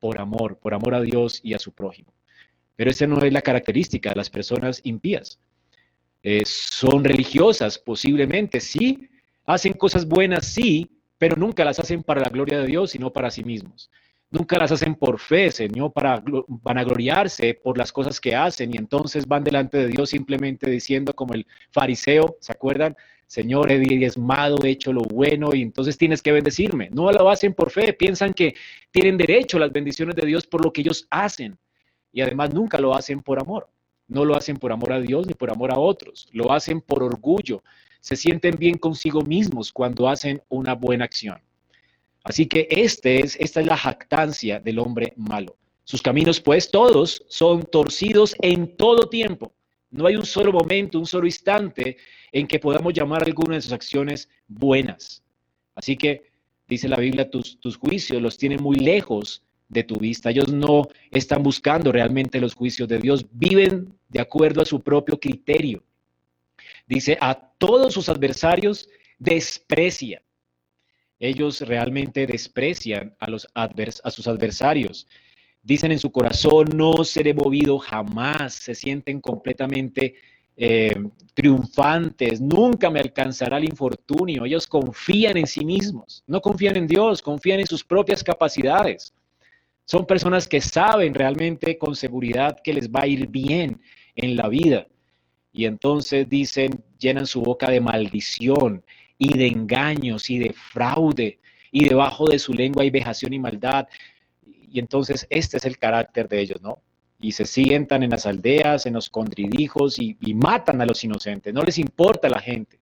por 0.00 0.18
amor, 0.18 0.58
por 0.58 0.74
amor 0.74 0.94
a 0.94 1.00
Dios 1.00 1.40
y 1.42 1.54
a 1.54 1.58
su 1.58 1.72
prójimo. 1.72 2.12
Pero 2.74 2.90
esa 2.90 3.06
no 3.06 3.18
es 3.18 3.32
la 3.32 3.42
característica 3.42 4.10
de 4.10 4.16
las 4.16 4.30
personas 4.30 4.80
impías. 4.82 5.38
Eh, 6.26 6.42
son 6.46 7.04
religiosas, 7.04 7.78
posiblemente, 7.78 8.58
sí, 8.58 9.10
hacen 9.44 9.74
cosas 9.74 10.08
buenas, 10.08 10.46
sí, 10.46 10.90
pero 11.18 11.36
nunca 11.36 11.66
las 11.66 11.78
hacen 11.78 12.02
para 12.02 12.22
la 12.22 12.30
gloria 12.30 12.60
de 12.60 12.66
Dios, 12.66 12.92
sino 12.92 13.12
para 13.12 13.30
sí 13.30 13.44
mismos. 13.44 13.90
Nunca 14.30 14.58
las 14.58 14.72
hacen 14.72 14.94
por 14.94 15.20
fe, 15.20 15.50
Señor, 15.50 15.92
para 15.92 16.24
vanagloriarse 16.48 17.54
por 17.54 17.76
las 17.76 17.92
cosas 17.92 18.18
que 18.20 18.34
hacen 18.34 18.74
y 18.74 18.78
entonces 18.78 19.28
van 19.28 19.44
delante 19.44 19.76
de 19.76 19.86
Dios 19.88 20.10
simplemente 20.10 20.68
diciendo 20.70 21.12
como 21.12 21.34
el 21.34 21.46
fariseo, 21.70 22.38
¿se 22.40 22.52
acuerdan? 22.52 22.96
Señor, 23.26 23.70
he 23.70 23.78
diezmado, 23.78 24.56
he 24.64 24.70
hecho 24.70 24.92
lo 24.94 25.02
bueno 25.02 25.54
y 25.54 25.60
entonces 25.60 25.98
tienes 25.98 26.22
que 26.22 26.32
bendecirme. 26.32 26.88
No 26.90 27.12
lo 27.12 27.28
hacen 27.28 27.52
por 27.52 27.70
fe, 27.70 27.92
piensan 27.92 28.32
que 28.32 28.54
tienen 28.90 29.18
derecho 29.18 29.58
a 29.58 29.60
las 29.60 29.72
bendiciones 29.72 30.16
de 30.16 30.26
Dios 30.26 30.46
por 30.46 30.64
lo 30.64 30.72
que 30.72 30.80
ellos 30.80 31.06
hacen 31.10 31.58
y 32.12 32.22
además 32.22 32.52
nunca 32.54 32.78
lo 32.78 32.94
hacen 32.94 33.20
por 33.20 33.38
amor. 33.38 33.68
No 34.06 34.24
lo 34.24 34.36
hacen 34.36 34.56
por 34.56 34.72
amor 34.72 34.92
a 34.92 35.00
Dios 35.00 35.26
ni 35.26 35.34
por 35.34 35.50
amor 35.50 35.72
a 35.72 35.78
otros, 35.78 36.28
lo 36.32 36.52
hacen 36.52 36.80
por 36.80 37.02
orgullo. 37.02 37.62
Se 38.00 38.16
sienten 38.16 38.56
bien 38.58 38.76
consigo 38.76 39.22
mismos 39.22 39.72
cuando 39.72 40.08
hacen 40.08 40.42
una 40.48 40.74
buena 40.74 41.04
acción. 41.04 41.40
Así 42.22 42.46
que 42.46 42.66
este 42.70 43.20
es, 43.20 43.36
esta 43.38 43.60
es 43.60 43.66
la 43.66 43.76
jactancia 43.76 44.58
del 44.58 44.78
hombre 44.78 45.12
malo. 45.16 45.56
Sus 45.84 46.00
caminos, 46.00 46.40
pues, 46.40 46.70
todos 46.70 47.22
son 47.28 47.62
torcidos 47.62 48.34
en 48.40 48.76
todo 48.76 49.08
tiempo. 49.08 49.52
No 49.90 50.06
hay 50.06 50.16
un 50.16 50.24
solo 50.24 50.50
momento, 50.50 50.98
un 50.98 51.06
solo 51.06 51.26
instante 51.26 51.98
en 52.32 52.46
que 52.46 52.58
podamos 52.58 52.94
llamar 52.94 53.22
alguna 53.22 53.56
de 53.56 53.62
sus 53.62 53.72
acciones 53.72 54.28
buenas. 54.48 55.22
Así 55.74 55.96
que, 55.96 56.30
dice 56.66 56.88
la 56.88 56.96
Biblia, 56.96 57.30
tus, 57.30 57.60
tus 57.60 57.76
juicios 57.76 58.20
los 58.20 58.38
tienen 58.38 58.62
muy 58.62 58.76
lejos 58.76 59.44
de 59.74 59.84
tu 59.84 59.96
vista. 59.96 60.30
Ellos 60.30 60.48
no 60.48 60.88
están 61.10 61.42
buscando 61.42 61.92
realmente 61.92 62.40
los 62.40 62.54
juicios 62.54 62.88
de 62.88 62.98
Dios, 62.98 63.26
viven 63.32 63.92
de 64.08 64.20
acuerdo 64.20 64.62
a 64.62 64.64
su 64.64 64.80
propio 64.80 65.20
criterio. 65.20 65.82
Dice, 66.86 67.18
a 67.20 67.34
todos 67.34 67.92
sus 67.92 68.08
adversarios 68.08 68.88
desprecia. 69.18 70.22
Ellos 71.18 71.60
realmente 71.60 72.26
desprecian 72.26 73.14
a, 73.18 74.10
sus 74.10 74.26
adversarios. 74.28 75.06
Dicen 75.62 75.92
en 75.92 75.98
su 75.98 76.10
corazón, 76.12 76.68
no 76.74 77.04
seré 77.04 77.34
movido 77.34 77.78
jamás. 77.78 78.54
Se 78.54 78.74
sienten 78.74 79.20
completamente 79.20 80.14
eh, 80.56 80.94
triunfantes. 81.32 82.40
Nunca 82.40 82.90
me 82.90 83.00
alcanzará 83.00 83.56
el 83.56 83.64
infortunio. 83.64 84.44
Ellos 84.44 84.66
confían 84.66 85.36
en 85.36 85.46
sí 85.46 85.64
mismos. 85.64 86.22
No 86.26 86.40
confían 86.40 86.76
en 86.76 86.86
Dios, 86.86 87.22
confían 87.22 87.60
en 87.60 87.66
sus 87.66 87.82
propias 87.82 88.22
capacidades. 88.22 89.14
Son 89.84 90.06
personas 90.06 90.48
que 90.48 90.60
saben 90.60 91.14
realmente 91.14 91.76
con 91.76 91.94
seguridad 91.94 92.58
que 92.62 92.72
les 92.72 92.90
va 92.90 93.02
a 93.02 93.06
ir 93.06 93.28
bien 93.28 93.80
en 94.14 94.36
la 94.36 94.48
vida. 94.48 94.86
Y 95.52 95.66
entonces 95.66 96.28
dicen, 96.28 96.82
llenan 96.98 97.26
su 97.26 97.42
boca 97.42 97.70
de 97.70 97.80
maldición 97.80 98.84
y 99.18 99.36
de 99.36 99.46
engaños 99.46 100.30
y 100.30 100.38
de 100.38 100.52
fraude. 100.52 101.38
y 101.70 101.88
debajo 101.88 102.26
de 102.26 102.38
su 102.38 102.54
lengua 102.54 102.84
hay 102.84 102.90
vejación 102.90 103.32
y 103.32 103.38
maldad. 103.38 103.88
Y 104.46 104.78
entonces 104.78 105.26
este 105.30 105.56
es 105.56 105.64
el 105.64 105.76
carácter 105.78 106.28
de 106.28 106.40
ellos, 106.40 106.62
¿no? 106.62 106.80
Y 107.20 107.32
se 107.32 107.44
sientan 107.44 108.02
en 108.02 108.10
las 108.10 108.26
aldeas, 108.26 108.86
en 108.86 108.94
los 108.94 109.10
condridijos 109.10 109.98
y, 109.98 110.16
matan 110.34 110.80
a 110.80 110.86
los 110.86 111.02
inocentes. 111.04 111.52
No 111.52 111.62
les 111.62 111.78
importa 111.78 112.28
la 112.28 112.40
gente. 112.40 112.78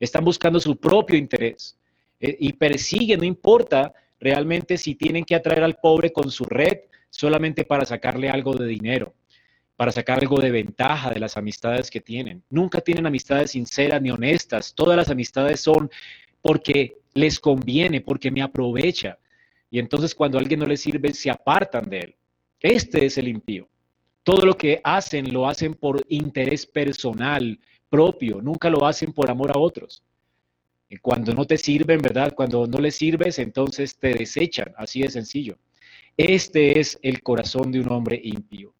Están 0.00 0.24
buscando 0.24 0.58
su 0.60 0.76
propio 0.76 1.16
interés 1.16 1.78
eh, 2.20 2.36
y 2.40 2.52
persiguen, 2.52 3.20
no 3.20 3.26
importa 3.26 3.92
realmente 4.22 4.78
si 4.78 4.94
tienen 4.94 5.24
que 5.24 5.34
atraer 5.34 5.64
al 5.64 5.76
pobre 5.76 6.12
con 6.12 6.30
su 6.30 6.44
red 6.44 6.78
solamente 7.10 7.64
para 7.64 7.84
sacarle 7.84 8.30
algo 8.30 8.54
de 8.54 8.66
dinero 8.66 9.14
para 9.76 9.90
sacar 9.90 10.20
algo 10.20 10.40
de 10.40 10.52
ventaja 10.52 11.10
de 11.10 11.18
las 11.18 11.36
amistades 11.36 11.90
que 11.90 12.00
tienen. 12.00 12.44
Nunca 12.50 12.80
tienen 12.80 13.04
amistades 13.04 13.50
sinceras 13.50 14.00
ni 14.00 14.12
honestas. 14.12 14.74
Todas 14.76 14.96
las 14.96 15.10
amistades 15.10 15.60
son 15.60 15.90
porque 16.40 16.98
les 17.14 17.40
conviene, 17.40 18.00
porque 18.00 18.30
me 18.30 18.42
aprovecha. 18.42 19.18
Y 19.70 19.80
entonces 19.80 20.14
cuando 20.14 20.38
alguien 20.38 20.60
no 20.60 20.66
le 20.66 20.76
sirve, 20.76 21.12
se 21.14 21.30
apartan 21.30 21.88
de 21.88 21.98
él. 21.98 22.16
Este 22.60 23.06
es 23.06 23.18
el 23.18 23.26
impío. 23.26 23.68
Todo 24.22 24.46
lo 24.46 24.56
que 24.56 24.80
hacen 24.84 25.32
lo 25.32 25.48
hacen 25.48 25.74
por 25.74 26.04
interés 26.08 26.64
personal 26.64 27.58
propio, 27.88 28.40
nunca 28.40 28.70
lo 28.70 28.86
hacen 28.86 29.12
por 29.12 29.30
amor 29.30 29.50
a 29.50 29.58
otros. 29.58 30.04
Y 30.92 30.98
cuando 30.98 31.32
no 31.32 31.46
te 31.46 31.56
sirven, 31.56 32.02
¿verdad? 32.02 32.34
Cuando 32.34 32.66
no 32.66 32.78
les 32.78 32.96
sirves, 32.96 33.38
entonces 33.38 33.96
te 33.96 34.12
desechan, 34.12 34.74
así 34.76 35.00
de 35.00 35.08
sencillo. 35.08 35.56
Este 36.18 36.78
es 36.78 36.98
el 37.00 37.22
corazón 37.22 37.72
de 37.72 37.80
un 37.80 37.90
hombre 37.90 38.20
impío. 38.22 38.74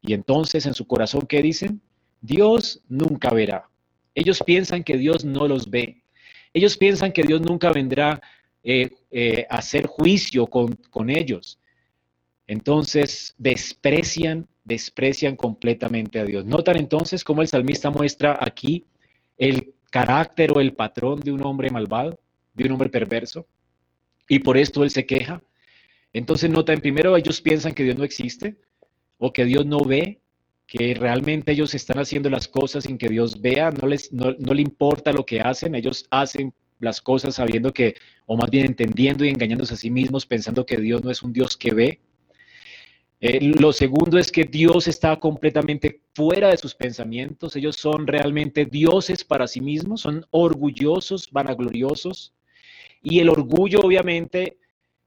Y 0.00 0.14
entonces 0.14 0.64
en 0.64 0.72
su 0.72 0.86
corazón, 0.86 1.26
¿qué 1.28 1.42
dicen? 1.42 1.82
Dios 2.22 2.80
nunca 2.88 3.28
verá. 3.34 3.68
Ellos 4.14 4.42
piensan 4.42 4.82
que 4.82 4.96
Dios 4.96 5.26
no 5.26 5.46
los 5.46 5.68
ve. 5.68 6.02
Ellos 6.54 6.78
piensan 6.78 7.12
que 7.12 7.22
Dios 7.22 7.42
nunca 7.42 7.70
vendrá 7.70 8.18
eh, 8.62 8.88
eh, 9.10 9.46
a 9.50 9.58
hacer 9.58 9.88
juicio 9.88 10.46
con, 10.46 10.72
con 10.88 11.10
ellos. 11.10 11.58
Entonces 12.46 13.34
desprecian, 13.36 14.48
desprecian 14.64 15.36
completamente 15.36 16.18
a 16.18 16.24
Dios. 16.24 16.46
Notan 16.46 16.78
entonces 16.78 17.22
cómo 17.24 17.42
el 17.42 17.48
salmista 17.48 17.90
muestra 17.90 18.38
aquí 18.40 18.86
el 19.36 19.74
carácter 19.90 20.52
o 20.52 20.60
el 20.60 20.74
patrón 20.74 21.20
de 21.20 21.32
un 21.32 21.44
hombre 21.44 21.70
malvado, 21.70 22.18
de 22.54 22.64
un 22.64 22.72
hombre 22.72 22.88
perverso. 22.88 23.46
Y 24.28 24.40
por 24.40 24.56
esto 24.56 24.84
él 24.84 24.90
se 24.90 25.06
queja. 25.06 25.42
Entonces 26.12 26.50
notan, 26.50 26.80
primero 26.80 27.16
ellos 27.16 27.40
piensan 27.40 27.72
que 27.72 27.84
Dios 27.84 27.96
no 27.96 28.04
existe 28.04 28.56
o 29.18 29.32
que 29.32 29.44
Dios 29.44 29.66
no 29.66 29.80
ve, 29.80 30.20
que 30.66 30.94
realmente 30.94 31.52
ellos 31.52 31.74
están 31.74 31.98
haciendo 31.98 32.28
las 32.28 32.46
cosas 32.46 32.84
sin 32.84 32.98
que 32.98 33.08
Dios 33.08 33.40
vea, 33.40 33.70
no, 33.70 33.88
les, 33.88 34.12
no, 34.12 34.32
le 34.32 34.62
importa 34.62 35.12
lo 35.12 35.24
que 35.24 35.40
hacen, 35.40 35.74
ellos 35.74 36.06
hacen 36.10 36.52
las 36.78 37.00
cosas 37.00 37.36
sabiendo 37.36 37.72
que, 37.72 37.94
o 38.26 38.36
más 38.36 38.50
bien 38.50 38.66
entendiendo 38.66 39.24
y 39.24 39.30
engañándose 39.30 39.74
a 39.74 39.78
sí 39.78 39.90
mismos, 39.90 40.26
pensando 40.26 40.66
que 40.66 40.76
Dios 40.76 41.02
no 41.02 41.10
es 41.10 41.22
un 41.22 41.32
Dios 41.32 41.56
que 41.56 41.72
ve. 41.74 42.00
Eh, 43.20 43.40
lo 43.58 43.72
segundo 43.72 44.16
es 44.16 44.30
que 44.30 44.44
Dios 44.44 44.86
está 44.86 45.18
completamente 45.18 46.02
fuera 46.14 46.50
de 46.50 46.56
sus 46.56 46.74
pensamientos, 46.74 47.56
ellos 47.56 47.74
son 47.74 48.06
realmente 48.06 48.64
dioses 48.64 49.24
para 49.24 49.48
sí 49.48 49.60
mismos, 49.60 50.02
son 50.02 50.24
orgullosos, 50.30 51.28
vanagloriosos, 51.32 52.32
y 53.02 53.18
el 53.18 53.28
orgullo 53.28 53.80
obviamente 53.80 54.58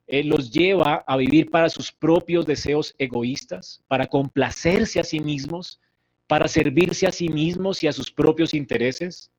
eh, 0.08 0.26
los 0.26 0.52
lleva 0.52 1.06
a 1.08 1.16
vivir 1.16 1.50
para 1.50 1.70
sus 1.70 1.90
propios 1.90 2.46
deseos 2.46 2.94
egoístas, 2.98 3.82
para 3.88 4.08
complacerse 4.08 5.00
a 5.00 5.06
sí 5.06 5.22
mismos, 5.22 5.80
para 6.28 6.50
servirse 6.50 7.08
a 7.08 7.14
sí 7.14 7.30
mismos 7.30 7.82
y 7.82 7.88
a 7.88 7.94
sus 7.94 8.12
propios 8.12 8.54
intereses. 8.54 9.32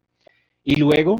Y 0.64 0.76
luego, 0.76 1.16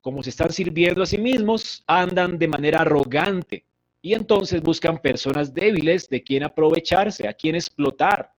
como 0.00 0.22
se 0.22 0.30
están 0.30 0.52
sirviendo 0.52 1.02
a 1.02 1.06
sí 1.06 1.18
mismos, 1.18 1.84
andan 1.86 2.38
de 2.38 2.48
manera 2.48 2.80
arrogante 2.80 3.64
y 4.04 4.12
entonces 4.12 4.60
buscan 4.60 5.00
personas 5.00 5.54
débiles 5.54 6.10
de 6.10 6.22
quien 6.22 6.42
aprovecharse, 6.42 7.26
a 7.26 7.32
quien 7.32 7.54
explotar. 7.54 8.34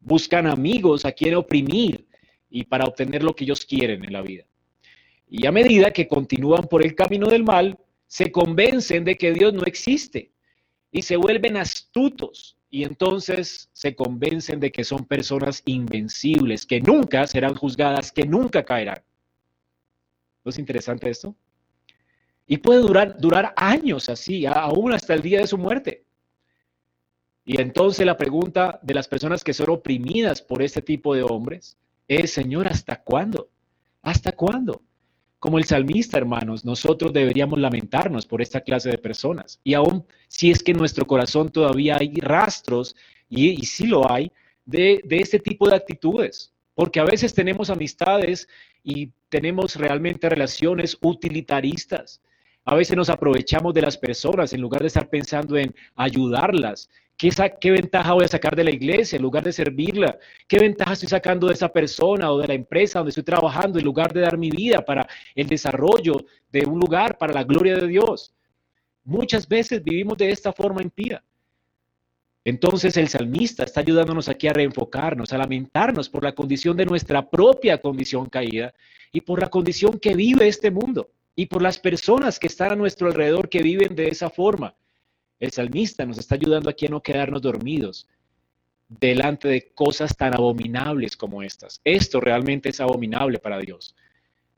Buscan 0.00 0.48
amigos 0.48 1.04
a 1.04 1.12
quien 1.12 1.36
oprimir 1.36 2.04
y 2.50 2.64
para 2.64 2.86
obtener 2.86 3.22
lo 3.22 3.32
que 3.32 3.44
ellos 3.44 3.64
quieren 3.64 4.04
en 4.04 4.12
la 4.12 4.22
vida. 4.22 4.44
Y 5.28 5.46
a 5.46 5.52
medida 5.52 5.92
que 5.92 6.08
continúan 6.08 6.64
por 6.64 6.84
el 6.84 6.96
camino 6.96 7.28
del 7.28 7.44
mal, 7.44 7.78
se 8.08 8.32
convencen 8.32 9.04
de 9.04 9.16
que 9.16 9.32
Dios 9.32 9.54
no 9.54 9.62
existe 9.62 10.32
y 10.90 11.02
se 11.02 11.14
vuelven 11.14 11.58
astutos 11.58 12.58
y 12.68 12.82
entonces 12.82 13.70
se 13.72 13.94
convencen 13.94 14.58
de 14.58 14.72
que 14.72 14.82
son 14.82 15.04
personas 15.04 15.62
invencibles, 15.64 16.66
que 16.66 16.80
nunca 16.80 17.24
serán 17.28 17.54
juzgadas, 17.54 18.10
que 18.10 18.24
nunca 18.24 18.64
caerán. 18.64 19.00
¿No 20.44 20.50
es 20.50 20.58
interesante 20.58 21.08
esto? 21.08 21.36
Y 22.46 22.58
puede 22.58 22.80
durar, 22.80 23.16
durar 23.18 23.52
años 23.56 24.08
así, 24.08 24.46
aún 24.46 24.92
hasta 24.92 25.14
el 25.14 25.22
día 25.22 25.40
de 25.40 25.46
su 25.46 25.58
muerte. 25.58 26.04
Y 27.44 27.60
entonces 27.60 28.06
la 28.06 28.16
pregunta 28.16 28.78
de 28.82 28.94
las 28.94 29.08
personas 29.08 29.42
que 29.42 29.54
son 29.54 29.70
oprimidas 29.70 30.42
por 30.42 30.62
este 30.62 30.82
tipo 30.82 31.14
de 31.14 31.22
hombres 31.22 31.76
es, 32.06 32.32
Señor, 32.32 32.68
¿hasta 32.68 33.02
cuándo? 33.02 33.48
¿Hasta 34.02 34.32
cuándo? 34.32 34.82
Como 35.38 35.58
el 35.58 35.64
salmista, 35.64 36.18
hermanos, 36.18 36.64
nosotros 36.64 37.12
deberíamos 37.12 37.58
lamentarnos 37.58 38.26
por 38.26 38.42
esta 38.42 38.60
clase 38.60 38.90
de 38.90 38.98
personas. 38.98 39.60
Y 39.64 39.74
aún 39.74 40.04
si 40.28 40.52
es 40.52 40.62
que 40.62 40.70
en 40.70 40.78
nuestro 40.78 41.04
corazón 41.06 41.50
todavía 41.50 41.96
hay 41.98 42.14
rastros, 42.20 42.94
y, 43.28 43.48
y 43.50 43.64
sí 43.64 43.86
lo 43.86 44.10
hay, 44.10 44.30
de, 44.64 45.00
de 45.04 45.16
este 45.16 45.40
tipo 45.40 45.68
de 45.68 45.76
actitudes. 45.76 46.52
Porque 46.74 47.00
a 47.00 47.04
veces 47.04 47.34
tenemos 47.34 47.70
amistades 47.70 48.48
y 48.84 49.10
tenemos 49.28 49.74
realmente 49.76 50.28
relaciones 50.28 50.96
utilitaristas. 51.00 52.20
A 52.64 52.74
veces 52.74 52.96
nos 52.96 53.10
aprovechamos 53.10 53.74
de 53.74 53.82
las 53.82 53.98
personas 53.98 54.52
en 54.52 54.60
lugar 54.60 54.82
de 54.82 54.86
estar 54.86 55.08
pensando 55.08 55.56
en 55.56 55.74
ayudarlas, 55.96 56.88
¿Qué, 57.16 57.70
ventaja 57.70 58.14
voy 58.14 58.24
a 58.24 58.28
sacar 58.28 58.56
de 58.56 58.64
la 58.64 58.72
iglesia 58.72 59.16
en 59.16 59.22
lugar 59.22 59.44
de 59.44 59.52
servirla? 59.52 60.18
¿Qué 60.48 60.58
ventaja 60.58 60.94
estoy 60.94 61.08
sacando 61.08 61.46
de 61.46 61.54
esa 61.54 61.68
persona 61.68 62.32
o 62.32 62.38
de 62.38 62.48
la 62.48 62.54
empresa 62.54 62.98
donde 62.98 63.10
estoy 63.10 63.22
trabajando 63.22 63.78
en 63.78 63.84
lugar 63.84 64.12
de 64.12 64.22
dar 64.22 64.36
mi 64.36 64.50
vida 64.50 64.84
para 64.84 65.06
el 65.36 65.46
desarrollo 65.46 66.16
de 66.50 66.64
un 66.66 66.80
lugar, 66.80 67.18
para 67.18 67.32
la 67.32 67.44
gloria 67.44 67.76
de 67.76 67.86
Dios? 67.86 68.34
Muchas 69.04 69.46
veces 69.46 69.84
vivimos 69.84 70.18
de 70.18 70.30
esta 70.30 70.52
forma 70.52 70.82
impía. 70.82 71.22
Entonces 72.44 72.96
el 72.96 73.08
salmista 73.08 73.62
está 73.62 73.80
ayudándonos 73.80 74.28
aquí 74.28 74.48
a 74.48 74.52
reenfocarnos, 74.52 75.32
a 75.32 75.38
lamentarnos 75.38 76.08
por 76.08 76.24
la 76.24 76.32
condición 76.32 76.76
de 76.76 76.86
nuestra 76.86 77.30
propia 77.30 77.80
condición 77.80 78.26
caída 78.28 78.74
y 79.12 79.20
por 79.20 79.40
la 79.40 79.48
condición 79.48 80.00
que 80.00 80.16
vive 80.16 80.48
este 80.48 80.72
mundo 80.72 81.08
y 81.34 81.46
por 81.46 81.62
las 81.62 81.78
personas 81.78 82.38
que 82.38 82.46
están 82.46 82.72
a 82.72 82.76
nuestro 82.76 83.08
alrededor 83.08 83.48
que 83.48 83.62
viven 83.62 83.94
de 83.94 84.08
esa 84.08 84.30
forma. 84.30 84.74
El 85.40 85.50
salmista 85.50 86.04
nos 86.04 86.18
está 86.18 86.34
ayudando 86.34 86.70
aquí 86.70 86.86
a 86.86 86.90
no 86.90 87.02
quedarnos 87.02 87.42
dormidos 87.42 88.08
delante 88.88 89.48
de 89.48 89.72
cosas 89.74 90.16
tan 90.16 90.34
abominables 90.34 91.16
como 91.16 91.42
estas. 91.42 91.80
Esto 91.84 92.20
realmente 92.20 92.68
es 92.68 92.80
abominable 92.80 93.38
para 93.38 93.58
Dios. 93.58 93.96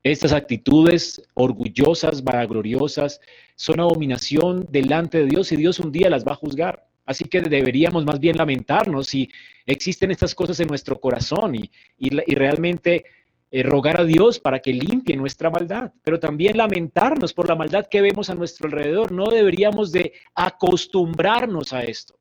Estas 0.02 0.32
actitudes 0.32 1.22
orgullosas, 1.34 2.22
vanagloriosas, 2.22 3.20
son 3.54 3.80
abominación 3.80 4.66
delante 4.68 5.18
de 5.18 5.26
Dios 5.26 5.52
y 5.52 5.56
Dios 5.56 5.78
un 5.78 5.92
día 5.92 6.10
las 6.10 6.26
va 6.26 6.32
a 6.32 6.36
juzgar. 6.36 6.86
Así 7.06 7.24
que 7.24 7.40
deberíamos 7.40 8.04
más 8.04 8.18
bien 8.18 8.36
lamentarnos 8.36 9.08
si 9.08 9.30
existen 9.66 10.10
estas 10.10 10.34
cosas 10.34 10.58
en 10.60 10.68
nuestro 10.68 10.98
corazón 11.00 11.54
y, 11.54 11.70
y 11.98 12.34
realmente 12.34 13.04
eh, 13.56 13.62
rogar 13.62 14.00
a 14.00 14.04
Dios 14.04 14.40
para 14.40 14.58
que 14.58 14.72
limpie 14.72 15.16
nuestra 15.16 15.48
maldad, 15.48 15.92
pero 16.02 16.18
también 16.18 16.56
lamentarnos 16.56 17.32
por 17.32 17.48
la 17.48 17.54
maldad 17.54 17.86
que 17.88 18.00
vemos 18.00 18.28
a 18.28 18.34
nuestro 18.34 18.66
alrededor. 18.66 19.12
No 19.12 19.30
deberíamos 19.30 19.92
de 19.92 20.12
acostumbrarnos 20.34 21.72
a 21.72 21.84
esto. 21.84 22.18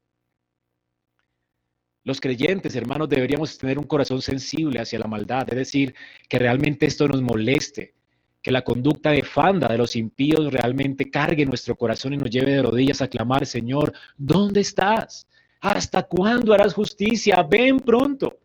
Los 2.04 2.22
creyentes, 2.22 2.76
hermanos, 2.76 3.10
deberíamos 3.10 3.58
tener 3.58 3.80
un 3.80 3.86
corazón 3.86 4.22
sensible 4.22 4.80
hacia 4.80 5.00
la 5.00 5.08
maldad, 5.08 5.48
es 5.50 5.56
decir, 5.56 5.96
que 6.30 6.38
realmente 6.38 6.86
esto 6.86 7.08
nos 7.08 7.24
moleste, 7.24 7.96
que 8.40 8.52
la 8.52 8.62
conducta 8.62 9.10
de 9.10 9.24
fanda 9.24 9.70
de 9.70 9.80
los 9.80 9.96
impíos 9.96 10.54
realmente 10.54 11.10
cargue 11.10 11.48
nuestro 11.48 11.76
corazón 11.76 12.14
y 12.14 12.18
nos 12.18 12.30
lleve 12.30 12.52
de 12.52 12.62
rodillas 12.62 13.02
a 13.02 13.08
clamar, 13.08 13.48
Señor, 13.48 13.92
¿dónde 14.16 14.62
estás? 14.62 15.28
¿Hasta 15.62 16.04
cuándo 16.04 16.54
harás 16.54 16.76
justicia? 16.76 17.42
Ven 17.42 17.80
pronto. 17.80 18.43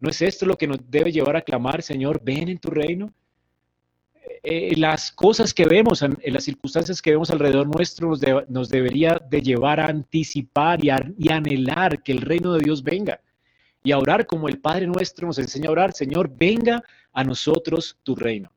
¿No 0.00 0.10
es 0.10 0.22
esto 0.22 0.46
lo 0.46 0.56
que 0.56 0.66
nos 0.66 0.78
debe 0.88 1.10
llevar 1.10 1.36
a 1.36 1.42
clamar, 1.42 1.82
Señor, 1.82 2.20
ven 2.22 2.48
en 2.48 2.58
tu 2.58 2.70
reino? 2.70 3.12
Eh, 4.42 4.76
las 4.76 5.10
cosas 5.10 5.52
que 5.52 5.66
vemos, 5.66 6.02
en, 6.02 6.16
las 6.24 6.44
circunstancias 6.44 7.02
que 7.02 7.10
vemos 7.10 7.30
alrededor 7.30 7.66
nuestro, 7.66 8.12
nos, 8.48 8.68
debería 8.68 9.20
de 9.28 9.42
llevar 9.42 9.80
a 9.80 9.86
anticipar 9.86 10.84
y, 10.84 10.90
y 11.18 11.30
anhelar 11.30 12.02
que 12.02 12.12
el 12.12 12.20
reino 12.20 12.52
de 12.52 12.62
Dios 12.62 12.82
venga. 12.82 13.20
Y 13.82 13.92
a 13.92 13.98
orar 13.98 14.26
como 14.26 14.48
el 14.48 14.60
Padre 14.60 14.86
nuestro 14.86 15.26
nos 15.26 15.38
enseña 15.38 15.68
a 15.68 15.72
orar, 15.72 15.92
Señor, 15.92 16.30
venga 16.36 16.82
a 17.12 17.24
nosotros 17.24 17.98
tu 18.04 18.14
reino. 18.14 18.52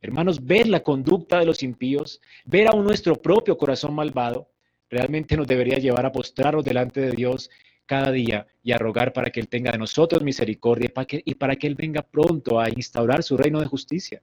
Hermanos, 0.00 0.44
ver 0.44 0.66
la 0.66 0.80
conducta 0.80 1.38
de 1.38 1.46
los 1.46 1.62
impíos, 1.62 2.20
ver 2.44 2.68
a 2.68 2.72
nuestro 2.72 3.14
propio 3.14 3.56
corazón 3.56 3.94
malvado, 3.94 4.48
realmente 4.88 5.36
nos 5.36 5.46
debería 5.46 5.78
llevar 5.78 6.06
a 6.06 6.12
postrarnos 6.12 6.64
delante 6.64 7.00
de 7.00 7.12
Dios 7.12 7.50
cada 7.90 8.12
día 8.12 8.46
y 8.62 8.70
a 8.70 8.78
rogar 8.78 9.12
para 9.12 9.30
que 9.30 9.40
Él 9.40 9.48
tenga 9.48 9.72
de 9.72 9.78
nosotros 9.78 10.22
misericordia 10.22 10.92
y 11.24 11.34
para 11.34 11.56
que, 11.56 11.66
Él 11.66 11.74
venga 11.74 12.02
pronto 12.02 12.60
a 12.60 12.68
instaurar 12.68 13.24
su 13.24 13.36
reino 13.36 13.58
de 13.58 13.66
justicia, 13.66 14.22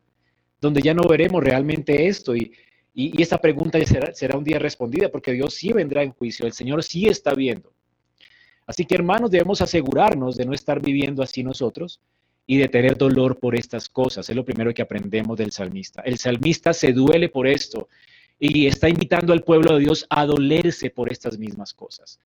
donde 0.62 0.82
ya 0.82 0.94
no 0.94 1.04
veremos 1.04 1.44
realmente 1.44 2.08
esto 2.08 2.34
y, 2.34 2.54
Y, 2.94 3.22
esta 3.22 3.38
pregunta 3.38 3.78
será, 3.86 4.14
será 4.14 4.38
un 4.38 4.46
día 4.46 4.58
respondida 4.58 5.10
porque 5.10 5.34
Dios 5.34 5.54
sí 5.54 5.74
vendrá 5.74 6.02
en 6.02 6.14
juicio, 6.14 6.46
el 6.46 6.54
Señor 6.54 6.82
sí 6.82 7.08
está 7.08 7.34
viendo. 7.34 7.74
Así 8.66 8.86
que 8.86 8.96
hermanos, 8.96 9.32
debemos 9.32 9.62
asegurarnos 9.62 10.38
de 10.38 10.46
no 10.46 10.54
estar 10.54 10.82
viviendo 10.82 11.22
así 11.22 11.44
nosotros 11.44 12.00
y 12.46 12.56
de 12.58 12.70
tener 12.70 12.96
dolor 12.96 13.38
por 13.38 13.54
estas 13.54 13.90
cosas. 13.90 14.30
Es 14.30 14.36
lo 14.36 14.46
primero 14.46 14.74
que 14.74 14.82
aprendemos 14.82 15.38
del 15.38 15.52
salmista. 15.52 16.02
El 16.04 16.18
salmista 16.18 16.72
se 16.74 16.94
duele 16.94 17.28
por 17.28 17.46
esto 17.48 17.90
y 18.40 18.66
está 18.66 18.88
invitando 18.88 19.34
al 19.34 19.44
pueblo 19.44 19.74
de 19.74 19.82
Dios 19.82 20.06
a 20.10 20.26
dolerse 20.26 20.90
por 20.90 21.12
estas 21.12 21.38
mismas 21.38 21.74
cosas. 21.74 22.20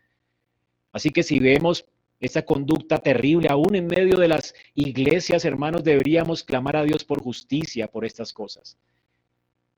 Así 0.92 1.10
que 1.10 1.24
si 1.24 1.40
vemos 1.40 1.86
esta 2.20 2.44
conducta 2.44 3.00
terrible, 3.00 3.48
aún 3.50 3.76
en 3.76 3.88
medio 3.88 4.18
de 4.18 4.28
las 4.28 4.54
iglesias, 4.76 5.44
hermanos, 5.44 5.84
deberíamos 5.84 6.44
clamar 6.44 6.78
a 6.78 6.84
Dios 6.84 7.04
por 7.04 7.22
justicia 7.22 7.88
por 7.88 8.06
estas 8.06 8.32
cosas. 8.32 8.78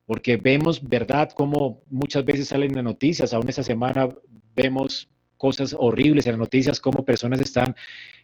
Porque 0.05 0.35
vemos, 0.35 0.83
¿verdad?, 0.83 1.31
como 1.31 1.81
muchas 1.89 2.25
veces 2.25 2.49
salen 2.49 2.75
las 2.75 2.83
noticias. 2.83 3.33
Aún 3.33 3.47
esta 3.47 3.63
semana 3.63 4.09
vemos 4.55 5.07
cosas 5.37 5.75
horribles 5.77 6.25
en 6.25 6.33
las 6.33 6.39
noticias, 6.39 6.79
como 6.79 7.05
personas 7.05 7.39
están 7.41 7.75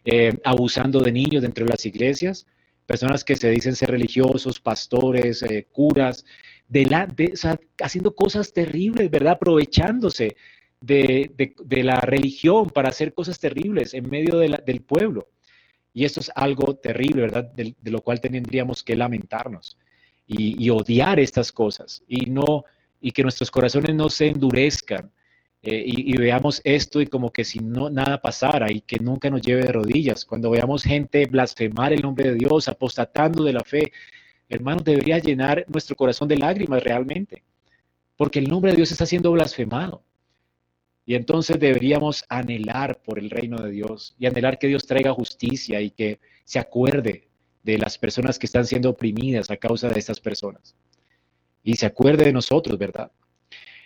eh, 0.04 0.32
abusando 0.44 1.00
de 1.00 1.12
niños 1.12 1.42
dentro 1.42 1.64
de 1.64 1.70
las 1.70 1.84
iglesias, 1.86 2.46
personas 2.86 3.24
que 3.24 3.36
se 3.36 3.50
dicen 3.50 3.76
ser 3.76 3.90
religiosos, 3.90 4.60
pastores, 4.60 5.42
eh, 5.42 5.66
curas, 5.70 6.24
de 6.68 6.86
la, 6.86 7.08
haciendo 7.82 8.14
cosas 8.14 8.52
terribles, 8.52 9.10
¿verdad? 9.10 9.34
Aprovechándose 9.34 10.36
de, 10.80 11.32
la 11.82 12.00
religión 12.00 12.70
para 12.70 12.88
hacer 12.88 13.12
cosas 13.14 13.38
terribles 13.38 13.94
en 13.94 14.08
medio 14.08 14.38
del 14.38 14.80
pueblo. 14.82 15.28
Y 15.92 16.04
esto 16.04 16.20
es 16.20 16.30
algo 16.34 16.76
terrible, 16.76 17.22
¿verdad? 17.22 17.52
De, 17.52 17.74
lo 17.84 18.00
cual 18.00 18.20
tendríamos 18.20 18.82
que 18.82 18.96
lamentarnos 18.96 19.78
y, 20.26 20.64
y, 20.64 20.70
odiar 20.70 21.18
estas 21.18 21.52
cosas 21.52 22.02
y 22.06 22.30
no 22.30 22.64
y 23.00 23.12
que 23.12 23.22
nuestros 23.22 23.50
corazones 23.50 23.94
no 23.94 24.08
se 24.08 24.28
endurezcan 24.28 25.10
eh, 25.62 25.82
y, 25.86 26.16
veamos 26.16 26.62
esto 26.64 27.02
y 27.02 27.06
como 27.06 27.32
que 27.32 27.44
si 27.44 27.58
no 27.58 27.90
nada 27.90 28.22
pasara 28.22 28.72
y 28.72 28.80
que 28.80 28.98
nunca 28.98 29.28
nos 29.28 29.42
lleve 29.42 29.62
de 29.62 29.72
rodillas. 29.72 30.24
Cuando 30.24 30.50
veamos 30.50 30.82
gente 30.82 31.26
blasfemar 31.26 31.92
el 31.92 32.00
nombre 32.00 32.30
de 32.30 32.34
Dios, 32.36 32.68
apostatando 32.68 33.44
de 33.44 33.52
la 33.52 33.60
fe, 33.60 33.92
hermanos, 34.48 34.84
debería 34.84 35.18
llenar 35.18 35.66
nuestro 35.68 35.96
corazón 35.96 36.28
de 36.28 36.38
lágrimas 36.38 36.82
realmente, 36.82 37.42
porque 38.16 38.38
el 38.38 38.48
nombre 38.48 38.70
de 38.70 38.78
Dios 38.78 38.90
está 38.90 39.04
siendo 39.04 39.32
blasfemado. 39.32 40.02
Y 41.10 41.16
entonces 41.16 41.58
deberíamos 41.58 42.24
anhelar 42.28 43.02
por 43.02 43.18
el 43.18 43.30
reino 43.30 43.56
de 43.56 43.72
Dios 43.72 44.14
y 44.16 44.26
anhelar 44.26 44.60
que 44.60 44.68
Dios 44.68 44.86
traiga 44.86 45.12
justicia 45.12 45.80
y 45.80 45.90
que 45.90 46.20
se 46.44 46.60
acuerde 46.60 47.26
de 47.64 47.78
las 47.78 47.98
personas 47.98 48.38
que 48.38 48.46
están 48.46 48.64
siendo 48.64 48.90
oprimidas 48.90 49.50
a 49.50 49.56
causa 49.56 49.88
de 49.88 49.98
estas 49.98 50.20
personas. 50.20 50.76
Y 51.64 51.74
se 51.74 51.86
acuerde 51.86 52.26
de 52.26 52.32
nosotros, 52.32 52.78
¿verdad? 52.78 53.10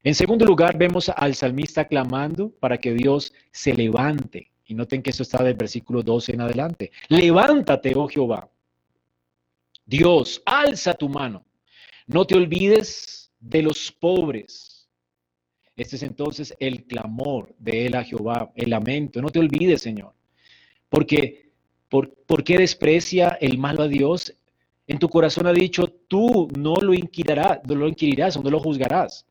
En 0.02 0.14
segundo 0.14 0.44
lugar, 0.44 0.76
vemos 0.76 1.08
al 1.08 1.34
salmista 1.34 1.86
clamando 1.86 2.50
para 2.50 2.76
que 2.76 2.92
Dios 2.92 3.32
se 3.50 3.72
levante. 3.72 4.50
Y 4.66 4.74
noten 4.74 5.02
que 5.02 5.08
eso 5.08 5.22
está 5.22 5.42
del 5.42 5.54
versículo 5.54 6.02
12 6.02 6.32
en 6.32 6.42
adelante. 6.42 6.92
Levántate, 7.08 7.94
oh 7.96 8.06
Jehová. 8.06 8.50
Dios, 9.86 10.42
alza 10.44 10.92
tu 10.92 11.08
mano. 11.08 11.42
No 12.06 12.26
te 12.26 12.34
olvides 12.34 13.32
de 13.40 13.62
los 13.62 13.90
pobres. 13.90 14.73
Este 15.76 15.96
es 15.96 16.02
entonces 16.02 16.54
el 16.60 16.84
clamor 16.84 17.54
de 17.58 17.86
él 17.86 17.96
a 17.96 18.04
Jehová, 18.04 18.52
el 18.54 18.70
lamento. 18.70 19.20
No 19.20 19.30
te 19.30 19.40
olvides, 19.40 19.82
Señor. 19.82 20.14
Porque, 20.88 21.50
por, 21.88 22.14
¿por 22.26 22.44
qué 22.44 22.58
desprecia 22.58 23.36
el 23.40 23.58
malo 23.58 23.82
a 23.82 23.88
Dios? 23.88 24.34
En 24.86 24.98
tu 24.98 25.08
corazón 25.08 25.46
ha 25.46 25.52
dicho, 25.52 25.88
tú 26.08 26.48
no 26.56 26.76
lo 26.76 26.94
inquirirás, 26.94 27.60
no 27.66 27.74
lo 27.74 27.88
inquirirás 27.88 28.36
o 28.36 28.42
no 28.42 28.50
lo 28.50 28.60
juzgarás. 28.60 29.26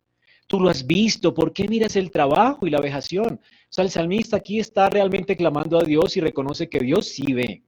Tú 0.47 0.59
lo 0.59 0.69
has 0.69 0.85
visto, 0.85 1.33
¿por 1.33 1.53
qué 1.53 1.67
miras 1.67 1.95
el 1.95 2.11
trabajo 2.11 2.67
y 2.67 2.69
la 2.69 2.81
vejación? 2.81 3.39
O 3.73 3.73
sea, 3.73 3.83
el 3.83 3.91
salmista 3.91 4.37
aquí 4.37 4.59
está 4.59 4.89
realmente 4.89 5.35
clamando 5.35 5.79
a 5.79 5.83
Dios 5.83 6.17
y 6.17 6.21
reconoce 6.21 6.69
que 6.69 6.79
Dios 6.79 7.07
sí 7.07 7.33
ve. 7.33 7.63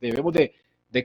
Debemos 0.00 0.34
de, 0.34 0.52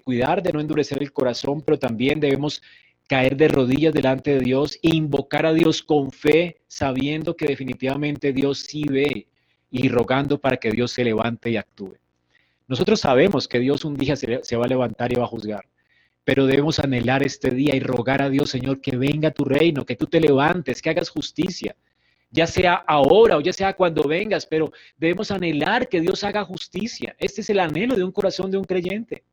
cuidar 0.02 0.42
de 0.42 0.52
no 0.52 0.60
endurecer 0.60 1.02
el 1.02 1.14
corazón, 1.14 1.62
pero 1.62 1.78
también 1.78 2.20
debemos 2.20 2.62
caer 3.08 3.38
de 3.38 3.48
rodillas 3.48 3.94
delante 3.94 4.36
de 4.36 4.40
Dios 4.40 4.80
invocar 4.82 5.46
a 5.46 5.54
Dios 5.54 5.84
con 5.84 6.12
fe, 6.12 6.62
sabiendo 6.68 7.36
que 7.36 7.46
definitivamente 7.46 8.34
Dios 8.34 8.60
sí 8.60 8.84
ve 8.84 9.28
y 9.70 9.90
rogando 9.90 10.40
para 10.40 10.58
que 10.58 10.72
Dios 10.72 10.92
se 10.92 11.04
levante 11.04 11.52
y 11.52 11.58
actúe. 11.58 11.98
Nosotros 12.68 13.00
sabemos 13.00 13.48
que 13.48 13.60
Dios 13.60 13.86
un 13.86 13.96
día 13.96 14.16
se 14.16 14.56
va 14.56 14.66
a 14.66 14.70
levantar 14.70 15.12
y 15.12 15.16
va 15.16 15.26
a 15.26 15.28
juzgar 15.28 15.66
pero 16.24 16.46
debemos 16.46 16.80
anhelar 16.80 17.24
este 17.24 17.50
día 17.50 17.76
y 17.76 17.80
rogar 17.80 18.22
a 18.22 18.30
Dios, 18.30 18.50
Señor, 18.50 18.80
que 18.82 18.96
venga 18.96 19.32
tu 19.32 19.44
reino, 19.44 19.86
que 19.86 19.96
tú 19.96 20.08
te 20.08 20.22
levantes, 20.22 20.82
que 20.82 20.90
hagas 20.90 21.10
justicia, 21.10 21.76
ya 22.32 22.48
sea 22.48 22.74
ahora 22.74 23.38
o 23.38 23.42
ya 23.42 23.54
sea 23.54 23.74
cuando 23.74 24.04
vengas, 24.04 24.46
pero 24.46 24.72
debemos 24.98 25.32
anhelar 25.32 25.90
que 25.90 26.02
Dios 26.02 26.24
haga 26.24 26.46
justicia. 26.46 27.16
Este 27.20 27.42
es 27.42 27.50
el 27.50 27.60
anhelo 27.60 27.96
de 27.96 28.04
un 28.04 28.12
corazón 28.12 28.50
de 28.50 28.58
un 28.58 28.64
creyente. 28.64 29.24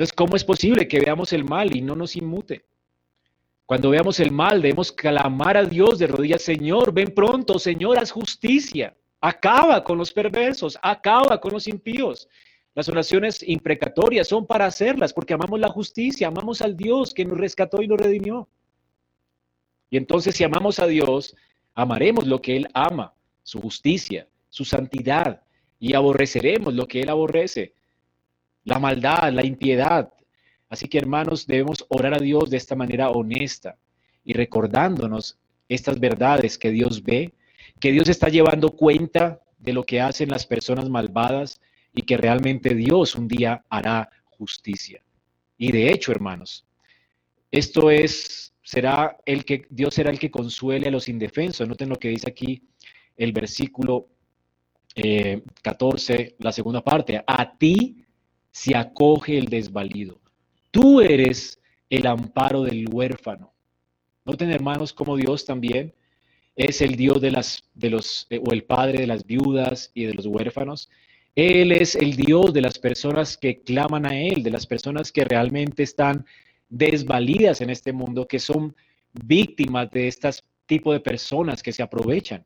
Entonces, 0.00 0.16
¿cómo 0.16 0.34
es 0.34 0.44
posible 0.44 0.88
que 0.88 0.98
veamos 0.98 1.30
el 1.34 1.44
mal 1.44 1.76
y 1.76 1.82
no 1.82 1.94
nos 1.94 2.16
inmute? 2.16 2.64
Cuando 3.66 3.90
veamos 3.90 4.18
el 4.18 4.30
mal, 4.30 4.62
debemos 4.62 4.90
clamar 4.90 5.58
a 5.58 5.64
Dios 5.66 5.98
de 5.98 6.06
rodillas, 6.06 6.40
Señor, 6.40 6.94
ven 6.94 7.12
pronto, 7.14 7.58
Señor, 7.58 7.98
haz 7.98 8.10
justicia. 8.10 8.96
Acaba 9.20 9.84
con 9.84 9.98
los 9.98 10.10
perversos, 10.10 10.78
acaba 10.80 11.38
con 11.38 11.52
los 11.52 11.68
impíos. 11.68 12.30
Las 12.74 12.88
oraciones 12.88 13.42
imprecatorias 13.46 14.26
son 14.26 14.46
para 14.46 14.64
hacerlas 14.64 15.12
porque 15.12 15.34
amamos 15.34 15.60
la 15.60 15.68
justicia, 15.68 16.28
amamos 16.28 16.62
al 16.62 16.78
Dios 16.78 17.12
que 17.12 17.26
nos 17.26 17.36
rescató 17.36 17.82
y 17.82 17.86
nos 17.86 18.00
redimió. 18.00 18.48
Y 19.90 19.98
entonces 19.98 20.34
si 20.34 20.44
amamos 20.44 20.78
a 20.78 20.86
Dios, 20.86 21.36
amaremos 21.74 22.26
lo 22.26 22.40
que 22.40 22.56
Él 22.56 22.68
ama, 22.72 23.12
su 23.42 23.60
justicia, 23.60 24.26
su 24.48 24.64
santidad, 24.64 25.42
y 25.78 25.92
aborreceremos 25.92 26.72
lo 26.72 26.88
que 26.88 27.02
Él 27.02 27.10
aborrece, 27.10 27.74
la 28.64 28.78
maldad, 28.78 29.32
la 29.32 29.44
impiedad. 29.44 30.12
Así 30.68 30.88
que 30.88 30.98
hermanos, 30.98 31.46
debemos 31.46 31.84
orar 31.88 32.14
a 32.14 32.18
Dios 32.18 32.50
de 32.50 32.56
esta 32.56 32.76
manera 32.76 33.10
honesta 33.10 33.76
y 34.24 34.32
recordándonos 34.32 35.38
estas 35.68 35.98
verdades 35.98 36.58
que 36.58 36.70
Dios 36.70 37.02
ve, 37.02 37.32
que 37.80 37.92
Dios 37.92 38.08
está 38.08 38.28
llevando 38.28 38.70
cuenta 38.70 39.40
de 39.58 39.72
lo 39.72 39.82
que 39.82 40.00
hacen 40.00 40.28
las 40.28 40.46
personas 40.46 40.88
malvadas, 40.88 41.60
y 41.92 42.02
que 42.02 42.16
realmente 42.16 42.74
Dios 42.74 43.14
un 43.14 43.28
día 43.28 43.64
hará 43.68 44.08
justicia. 44.24 45.02
Y 45.58 45.72
de 45.72 45.90
hecho, 45.90 46.12
hermanos, 46.12 46.66
esto 47.50 47.90
es, 47.90 48.54
será 48.62 49.16
el 49.26 49.44
que, 49.44 49.66
Dios 49.70 49.94
será 49.94 50.10
el 50.10 50.18
que 50.18 50.30
consuele 50.30 50.88
a 50.88 50.90
los 50.90 51.08
indefensos. 51.08 51.68
Noten 51.68 51.88
lo 51.88 51.96
que 51.96 52.08
dice 52.08 52.30
aquí 52.30 52.62
el 53.16 53.32
versículo 53.32 54.08
14, 55.62 56.14
eh, 56.14 56.36
la 56.38 56.52
segunda 56.52 56.82
parte. 56.82 57.22
A 57.26 57.56
ti 57.58 58.04
se 58.50 58.76
acoge 58.76 59.38
el 59.38 59.46
desvalido. 59.46 60.20
Tú 60.70 61.00
eres 61.00 61.60
el 61.88 62.06
amparo 62.06 62.62
del 62.62 62.88
huérfano. 62.88 63.52
Noten, 64.24 64.50
hermanos, 64.50 64.92
como 64.92 65.16
Dios 65.16 65.44
también 65.44 65.94
es 66.56 66.80
el 66.80 66.96
Dios 66.96 67.20
de 67.20 67.30
las, 67.30 67.64
de 67.74 67.90
los, 67.90 68.26
o 68.46 68.52
el 68.52 68.64
Padre 68.64 69.00
de 69.00 69.06
las 69.06 69.24
viudas 69.24 69.90
y 69.94 70.04
de 70.04 70.14
los 70.14 70.26
huérfanos. 70.26 70.90
Él 71.34 71.72
es 71.72 71.94
el 71.94 72.16
Dios 72.16 72.52
de 72.52 72.60
las 72.60 72.78
personas 72.78 73.36
que 73.36 73.60
claman 73.60 74.04
a 74.06 74.20
Él, 74.20 74.42
de 74.42 74.50
las 74.50 74.66
personas 74.66 75.10
que 75.10 75.24
realmente 75.24 75.82
están 75.82 76.26
desvalidas 76.68 77.60
en 77.60 77.70
este 77.70 77.92
mundo, 77.92 78.26
que 78.26 78.38
son 78.38 78.74
víctimas 79.24 79.90
de 79.90 80.08
este 80.08 80.30
tipo 80.66 80.92
de 80.92 81.00
personas 81.00 81.62
que 81.62 81.72
se 81.72 81.82
aprovechan. 81.82 82.44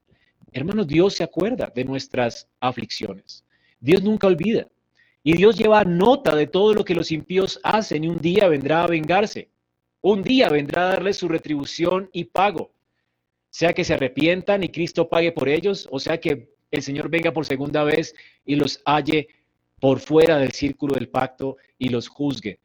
Hermanos, 0.53 0.87
Dios 0.87 1.15
se 1.15 1.25
acuerda 1.25 1.73
de 1.75 1.85
nuestras 1.85 2.49
aflicciones. 2.61 3.45
Dios 3.81 4.03
nunca 4.03 4.27
olvida. 4.27 4.69
Y 5.27 5.33
Dios 5.33 5.57
lleva 5.57 5.85
nota 5.85 6.37
de 6.37 6.47
todo 6.47 6.75
lo 6.75 6.85
que 6.85 6.95
los 6.95 7.11
impíos 7.11 7.59
hacen 7.63 8.05
y 8.05 8.09
un 8.09 8.19
día 8.19 8.47
vendrá 8.47 8.85
a 8.85 8.87
vengarse. 8.87 9.49
Un 10.03 10.23
día 10.23 10.51
vendrá 10.51 10.83
a 10.83 10.93
darles 10.93 11.17
su 11.17 11.29
retribución 11.29 12.11
y 12.13 12.25
pago. 12.25 12.73
Sea 13.49 13.73
que 13.73 13.85
se 13.85 13.95
arrepientan 13.95 14.63
y 14.63 14.69
Cristo 14.69 15.09
pague 15.09 15.33
por 15.33 15.49
ellos, 15.49 15.89
o 15.91 15.99
sea 15.99 16.21
que 16.21 16.51
el 16.71 16.83
Señor 16.83 17.09
venga 17.09 17.33
por 17.33 17.47
segunda 17.47 17.85
vez 17.85 18.15
y 18.45 18.57
los 18.57 18.83
halle 18.85 19.29
por 19.81 19.99
fuera 19.99 20.37
del 20.37 20.53
círculo 20.53 20.95
del 20.95 21.09
pacto 21.09 21.57
y 21.79 21.89
los 21.89 22.07
juzgue 22.07 22.59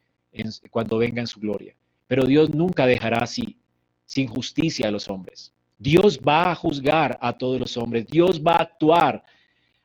cuando 0.69 0.98
venga 0.98 1.22
en 1.22 1.28
su 1.28 1.39
gloria. 1.39 1.74
Pero 2.08 2.26
Dios 2.26 2.54
nunca 2.54 2.86
dejará 2.86 3.19
así, 3.19 3.58
sin 4.06 4.28
justicia 4.28 4.89
a 4.89 4.91
los 4.91 5.10
hombres. 5.10 5.54
Dios 5.78 6.19
va 6.19 6.52
a 6.52 6.56
juzgar 6.56 7.17
a 7.22 7.38
todos 7.38 7.58
los 7.58 7.78
hombres, 7.78 8.06
Dios 8.08 8.41
va 8.45 8.56
a 8.56 8.63
actuar. 8.63 9.24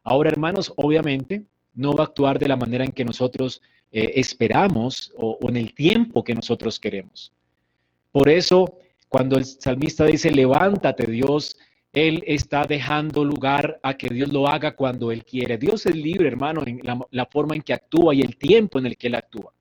Ahora, 0.02 0.30
hermanos, 0.30 0.72
obviamente 0.74 1.44
no 1.74 1.92
va 1.92 2.04
a 2.04 2.06
actuar 2.06 2.38
de 2.38 2.48
la 2.48 2.56
manera 2.56 2.84
en 2.84 2.92
que 2.92 3.04
nosotros 3.04 3.62
eh, 3.92 4.12
esperamos 4.16 5.12
o 5.16 5.38
en 5.48 5.56
el 5.56 5.74
tiempo 5.74 6.24
que 6.24 6.34
nosotros 6.34 6.78
queremos. 6.78 7.32
Por 8.12 8.28
eso, 8.28 8.78
cuando 9.08 9.36
el 9.36 9.44
salmista 9.44 10.04
dice, 10.04 10.30
levántate 10.30 11.10
Dios, 11.10 11.56
él 11.92 12.22
está 12.26 12.64
dejando 12.64 13.24
lugar 13.24 13.78
a 13.82 13.94
que 13.94 14.08
Dios 14.08 14.32
lo 14.32 14.48
haga 14.48 14.74
cuando 14.74 15.12
Él 15.12 15.24
quiere. 15.24 15.58
Dios 15.58 15.86
es 15.86 15.94
libre, 15.94 16.26
hermano, 16.26 16.64
en 16.66 16.80
la, 17.10 17.26
forma 17.26 17.54
en 17.54 17.62
que 17.62 17.72
actúa 17.72 18.14
y 18.14 18.20
el 18.20 18.36
tiempo 18.36 18.80
en 18.80 18.86
el 18.86 18.96
que 18.96 19.06
Él 19.06 19.14
actúa. 19.14 19.52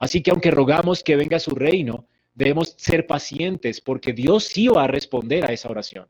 Así 0.00 0.22
que 0.22 0.32
aunque 0.32 0.50
rogamos 0.50 1.04
que 1.04 1.14
venga 1.14 1.38
su 1.38 1.54
reino, 1.54 2.04
Debemos 2.36 2.74
ser 2.76 3.06
pacientes 3.06 3.80
porque 3.80 4.12
Dios 4.12 4.44
sí 4.44 4.68
va 4.68 4.84
a 4.84 4.86
responder 4.86 5.46
a 5.46 5.54
esa 5.54 5.70
oración. 5.70 6.06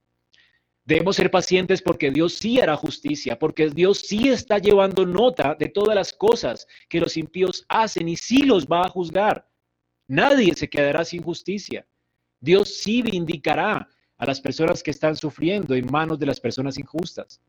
Debemos 0.86 1.16
ser 1.16 1.32
pacientes 1.32 1.82
porque 1.82 2.12
Dios 2.12 2.34
sí 2.34 2.60
hará 2.60 2.76
justicia, 2.76 3.36
porque 3.36 3.68
Dios 3.70 3.98
sí 3.98 4.28
está 4.28 4.58
llevando 4.58 5.04
nota 5.04 5.56
de 5.58 5.68
todas 5.68 5.96
las 5.96 6.12
cosas 6.12 6.68
que 6.88 7.00
los 7.00 7.16
impíos 7.16 7.66
hacen 7.68 8.08
y 8.08 8.16
sí 8.16 8.44
los 8.44 8.66
va 8.68 8.82
a 8.86 8.88
juzgar. 8.88 9.48
Nadie 10.06 10.54
se 10.54 10.68
quedará 10.70 11.04
sin 11.04 11.24
justicia. 11.24 11.84
Dios 12.40 12.76
sí 12.76 13.02
vindicará 13.02 13.88
a 14.16 14.26
las 14.26 14.40
personas 14.40 14.80
que 14.80 14.92
están 14.92 15.16
sufriendo 15.16 15.74
en 15.74 15.90
manos 15.90 16.20
de 16.20 16.26
las 16.26 16.38
personas 16.38 16.78
injustas. 16.78 17.40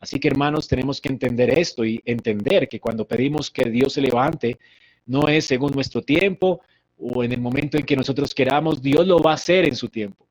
Así 0.00 0.18
que 0.18 0.28
hermanos, 0.28 0.66
tenemos 0.66 0.98
que 0.98 1.10
entender 1.10 1.58
esto 1.58 1.84
y 1.84 2.00
entender 2.06 2.70
que 2.70 2.80
cuando 2.80 3.06
pedimos 3.06 3.50
que 3.50 3.68
Dios 3.68 3.92
se 3.92 4.00
levante, 4.00 4.58
no 5.04 5.28
es 5.28 5.44
según 5.44 5.72
nuestro 5.72 6.00
tiempo 6.00 6.62
o 6.96 7.22
en 7.22 7.32
el 7.32 7.40
momento 7.40 7.76
en 7.76 7.84
que 7.84 7.96
nosotros 7.96 8.34
queramos, 8.34 8.80
Dios 8.80 9.06
lo 9.06 9.18
va 9.18 9.32
a 9.32 9.34
hacer 9.34 9.68
en 9.68 9.76
su 9.76 9.90
tiempo. 9.90 10.25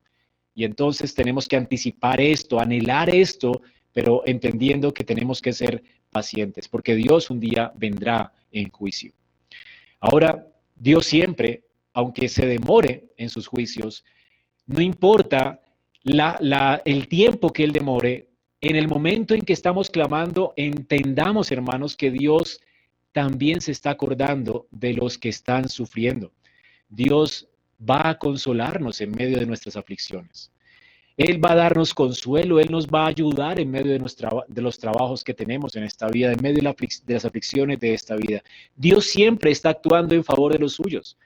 Y 0.56 0.64
entonces 0.64 1.14
tenemos 1.14 1.46
que 1.46 1.56
anticipar 1.56 2.20
esto, 2.20 2.58
anhelar 2.58 3.14
esto, 3.14 3.60
pero 3.92 4.22
entendiendo 4.26 4.92
que 4.92 5.04
tenemos 5.04 5.40
que 5.40 5.52
ser 5.52 5.84
pacientes, 6.10 6.66
porque 6.66 6.94
Dios 6.94 7.30
un 7.30 7.38
día 7.38 7.72
vendrá 7.76 8.32
en 8.50 8.70
juicio. 8.70 9.12
Ahora, 10.00 10.48
Dios 10.74 11.06
siempre, 11.06 11.62
aunque 11.92 12.28
se 12.28 12.46
demore 12.46 13.04
en 13.18 13.28
sus 13.28 13.46
juicios, 13.46 14.02
no 14.66 14.80
importa 14.80 15.60
el 16.84 17.08
tiempo 17.08 17.52
que 17.52 17.62
Él 17.64 17.72
demore, 17.72 18.30
en 18.62 18.76
el 18.76 18.88
momento 18.88 19.34
en 19.34 19.42
que 19.42 19.52
estamos 19.52 19.90
clamando, 19.90 20.54
entendamos, 20.56 21.52
hermanos, 21.52 21.96
que 21.96 22.10
Dios 22.10 22.60
también 23.12 23.60
se 23.60 23.72
está 23.72 23.90
acordando 23.90 24.66
de 24.70 24.94
los 24.94 25.18
que 25.18 25.28
están 25.28 25.68
sufriendo. 25.68 26.32
Dios 26.88 27.48
va 27.78 28.08
a 28.08 28.18
consolarnos 28.18 29.00
en 29.00 29.10
medio 29.12 29.38
de 29.38 29.46
nuestras 29.46 29.76
aflicciones. 29.76 30.50
Él 31.16 31.42
va 31.42 31.52
a 31.52 31.56
darnos 31.56 31.94
consuelo, 31.94 32.60
Él 32.60 32.70
nos 32.70 32.86
va 32.86 33.04
a 33.04 33.08
ayudar 33.08 33.58
en 33.58 33.70
medio 33.70 33.92
de, 33.92 34.60
los 34.60 34.78
trabajos 34.78 35.24
que 35.24 35.32
tenemos 35.32 35.74
en 35.74 35.84
esta 35.84 36.08
vida, 36.08 36.32
en 36.32 36.42
medio 36.42 36.62
de, 36.62 36.88
de 37.06 37.14
las 37.14 37.24
aflicciones 37.24 37.80
de 37.80 37.94
esta 37.94 38.16
vida. 38.16 38.42
Dios 38.74 39.06
siempre 39.06 39.50
está 39.50 39.70
actuando 39.70 40.14
en 40.14 40.22
favor 40.22 40.52
de 40.52 40.58
los 40.58 40.74
suyos 40.74 41.16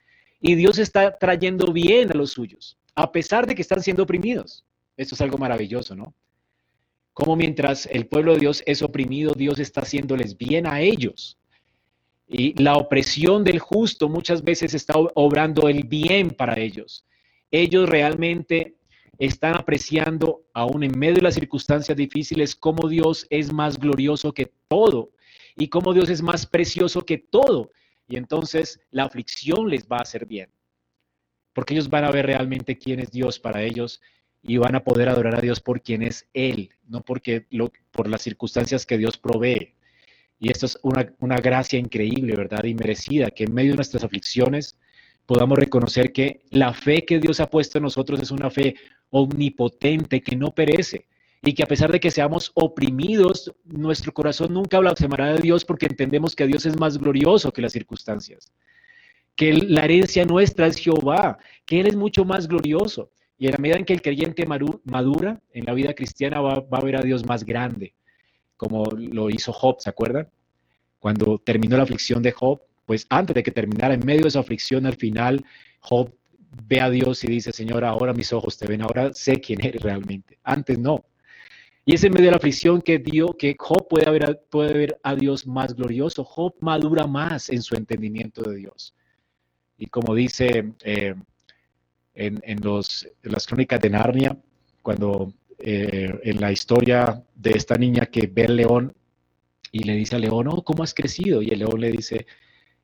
y 0.40 0.54
Dios 0.54 0.78
está 0.78 1.18
trayendo 1.18 1.72
bien 1.72 2.10
a 2.12 2.14
los 2.14 2.30
suyos, 2.30 2.78
a 2.94 3.10
pesar 3.10 3.46
de 3.46 3.54
que 3.56 3.62
están 3.62 3.82
siendo 3.82 4.04
oprimidos. 4.04 4.64
Esto 4.96 5.16
es 5.16 5.20
algo 5.22 5.38
maravilloso, 5.38 5.96
¿no? 5.96 6.14
Como 7.12 7.34
mientras 7.34 7.86
el 7.86 8.06
pueblo 8.06 8.34
de 8.34 8.38
Dios 8.38 8.62
es 8.66 8.82
oprimido, 8.82 9.32
Dios 9.34 9.58
está 9.58 9.80
haciéndoles 9.80 10.38
bien 10.38 10.66
a 10.68 10.80
ellos. 10.80 11.36
Y 12.32 12.54
la 12.62 12.76
opresión 12.76 13.42
del 13.42 13.58
justo 13.58 14.08
muchas 14.08 14.44
veces 14.44 14.72
está 14.72 14.94
obrando 15.16 15.68
el 15.68 15.82
bien 15.82 16.30
para 16.30 16.60
ellos. 16.60 17.04
Ellos 17.50 17.88
realmente 17.88 18.76
están 19.18 19.56
apreciando, 19.56 20.44
aún 20.54 20.84
en 20.84 20.96
medio 20.96 21.16
de 21.16 21.22
las 21.22 21.34
circunstancias 21.34 21.98
difíciles, 21.98 22.54
cómo 22.54 22.88
Dios 22.88 23.26
es 23.30 23.52
más 23.52 23.80
glorioso 23.80 24.32
que 24.32 24.52
todo 24.68 25.10
y 25.56 25.66
cómo 25.66 25.92
Dios 25.92 26.08
es 26.08 26.22
más 26.22 26.46
precioso 26.46 27.02
que 27.02 27.18
todo. 27.18 27.72
Y 28.06 28.16
entonces 28.16 28.80
la 28.92 29.04
aflicción 29.04 29.68
les 29.68 29.88
va 29.88 29.96
a 29.96 30.02
hacer 30.02 30.24
bien, 30.24 30.50
porque 31.52 31.74
ellos 31.74 31.90
van 31.90 32.04
a 32.04 32.12
ver 32.12 32.26
realmente 32.26 32.78
quién 32.78 33.00
es 33.00 33.10
Dios 33.10 33.40
para 33.40 33.64
ellos 33.64 34.00
y 34.40 34.56
van 34.56 34.76
a 34.76 34.84
poder 34.84 35.08
adorar 35.08 35.34
a 35.34 35.40
Dios 35.40 35.58
por 35.60 35.82
quien 35.82 36.02
es 36.02 36.28
Él, 36.32 36.70
no 36.86 37.00
porque 37.02 37.48
por 37.90 38.08
las 38.08 38.22
circunstancias 38.22 38.86
que 38.86 38.98
Dios 38.98 39.18
provee. 39.18 39.74
Y 40.40 40.50
esto 40.50 40.66
es 40.66 40.79
una, 40.83 41.12
una 41.20 41.37
gracia 41.37 41.79
increíble, 41.79 42.35
¿verdad? 42.35 42.64
Y 42.64 42.74
merecida, 42.74 43.31
que 43.31 43.44
en 43.44 43.55
medio 43.55 43.72
de 43.72 43.76
nuestras 43.76 44.03
aflicciones 44.03 44.76
podamos 45.26 45.59
reconocer 45.59 46.12
que 46.12 46.40
la 46.50 46.72
fe 46.72 47.05
que 47.05 47.20
Dios 47.20 47.38
ha 47.38 47.48
puesto 47.48 47.79
en 47.79 47.85
nosotros 47.85 48.20
es 48.20 48.33
una 48.33 48.50
fe 48.50 48.74
omnipotente 49.11 50.22
que 50.22 50.35
no 50.35 50.50
perece 50.50 51.07
y 51.42 51.55
que 51.55 51.62
a 51.62 51.66
pesar 51.66 51.90
de 51.90 52.00
que 52.00 52.11
seamos 52.11 52.50
oprimidos, 52.55 53.55
nuestro 53.64 54.12
corazón 54.12 54.53
nunca 54.53 54.79
blasfemará 54.79 55.33
de 55.33 55.40
Dios 55.40 55.64
porque 55.64 55.87
entendemos 55.87 56.37
que 56.37 56.46
Dios 56.46 56.66
es 56.66 56.79
más 56.79 56.98
glorioso 56.98 57.53
que 57.53 57.62
las 57.62 57.72
circunstancias, 57.72 58.53
que 59.37 59.53
la 59.53 59.85
herencia 59.85 60.24
nuestra 60.24 60.66
es 60.66 60.76
Jehová, 60.76 61.38
que 61.64 61.81
Él 61.81 61.87
es 61.87 61.96
mucho 61.96 62.24
más 62.24 62.46
glorioso. 62.46 63.11
Y 63.38 63.46
en 63.46 63.53
la 63.53 63.59
medida 63.59 63.79
en 63.79 63.87
que 63.87 63.94
el 63.94 64.03
creyente 64.03 64.44
madura 64.85 65.40
en 65.55 65.64
la 65.64 65.72
vida 65.72 65.94
cristiana 65.94 66.42
va, 66.42 66.62
a 66.70 66.81
ver 66.83 66.96
a 66.96 67.03
Dios 67.03 67.24
más 67.24 67.42
grande, 67.42 67.94
como 68.60 68.84
lo 68.90 69.30
hizo 69.30 69.54
Job, 69.54 69.76
¿se 69.80 69.88
acuerdan? 69.88 70.28
Cuando 70.98 71.38
terminó 71.38 71.78
la 71.78 71.84
aflicción 71.84 72.22
de 72.22 72.30
Job, 72.30 72.60
pues 72.84 73.06
antes 73.08 73.32
de 73.34 73.42
que 73.42 73.52
terminara, 73.52 73.94
en 73.94 74.04
medio 74.04 74.20
de 74.20 74.28
esa 74.28 74.40
aflicción, 74.40 74.84
al 74.84 74.96
final, 74.96 75.42
Job 75.80 76.12
ve 76.68 76.78
a 76.82 76.90
Dios 76.90 77.24
y 77.24 77.28
dice, 77.28 77.52
Señor, 77.52 77.86
ahora 77.86 78.12
mis 78.12 78.34
ojos 78.34 78.58
te 78.58 78.66
ven, 78.66 78.82
ahora 78.82 79.14
sé 79.14 79.40
quién 79.40 79.64
eres 79.64 79.80
realmente. 79.80 80.38
Antes 80.44 80.78
no. 80.78 81.06
Y 81.86 81.94
es 81.94 82.04
en 82.04 82.12
medio 82.12 82.26
de 82.26 82.32
la 82.32 82.36
aflicción 82.36 82.82
que, 82.82 82.98
Dios, 82.98 83.30
que 83.38 83.56
Job 83.58 83.88
puede 83.88 84.10
ver, 84.10 84.42
ver 84.52 85.00
a 85.02 85.14
Dios 85.14 85.46
más 85.46 85.74
glorioso. 85.74 86.22
Job 86.22 86.54
madura 86.60 87.06
más 87.06 87.48
en 87.48 87.62
su 87.62 87.76
entendimiento 87.76 88.42
de 88.42 88.56
Dios. 88.56 88.94
Y 89.78 89.86
como 89.86 90.14
dice 90.14 90.74
eh, 90.84 91.14
en, 92.12 92.60
los, 92.62 93.08
las 93.22 93.46
crónicas 93.46 93.80
de 93.80 93.88
Narnia, 93.88 94.36
cuando 94.82 95.32
eh, 95.62 96.20
en 96.22 96.40
la 96.40 96.52
historia 96.52 97.22
de 97.34 97.50
esta 97.50 97.76
niña 97.76 98.06
que 98.06 98.26
ve 98.26 98.44
al 98.44 98.56
león 98.56 98.94
y 99.72 99.84
le 99.84 99.94
dice 99.94 100.16
al 100.16 100.22
león, 100.22 100.48
oh, 100.48 100.62
¿cómo 100.62 100.82
has 100.82 100.94
crecido? 100.94 101.42
Y 101.42 101.50
el 101.50 101.60
león 101.60 101.80
le 101.80 101.92
dice 101.92 102.26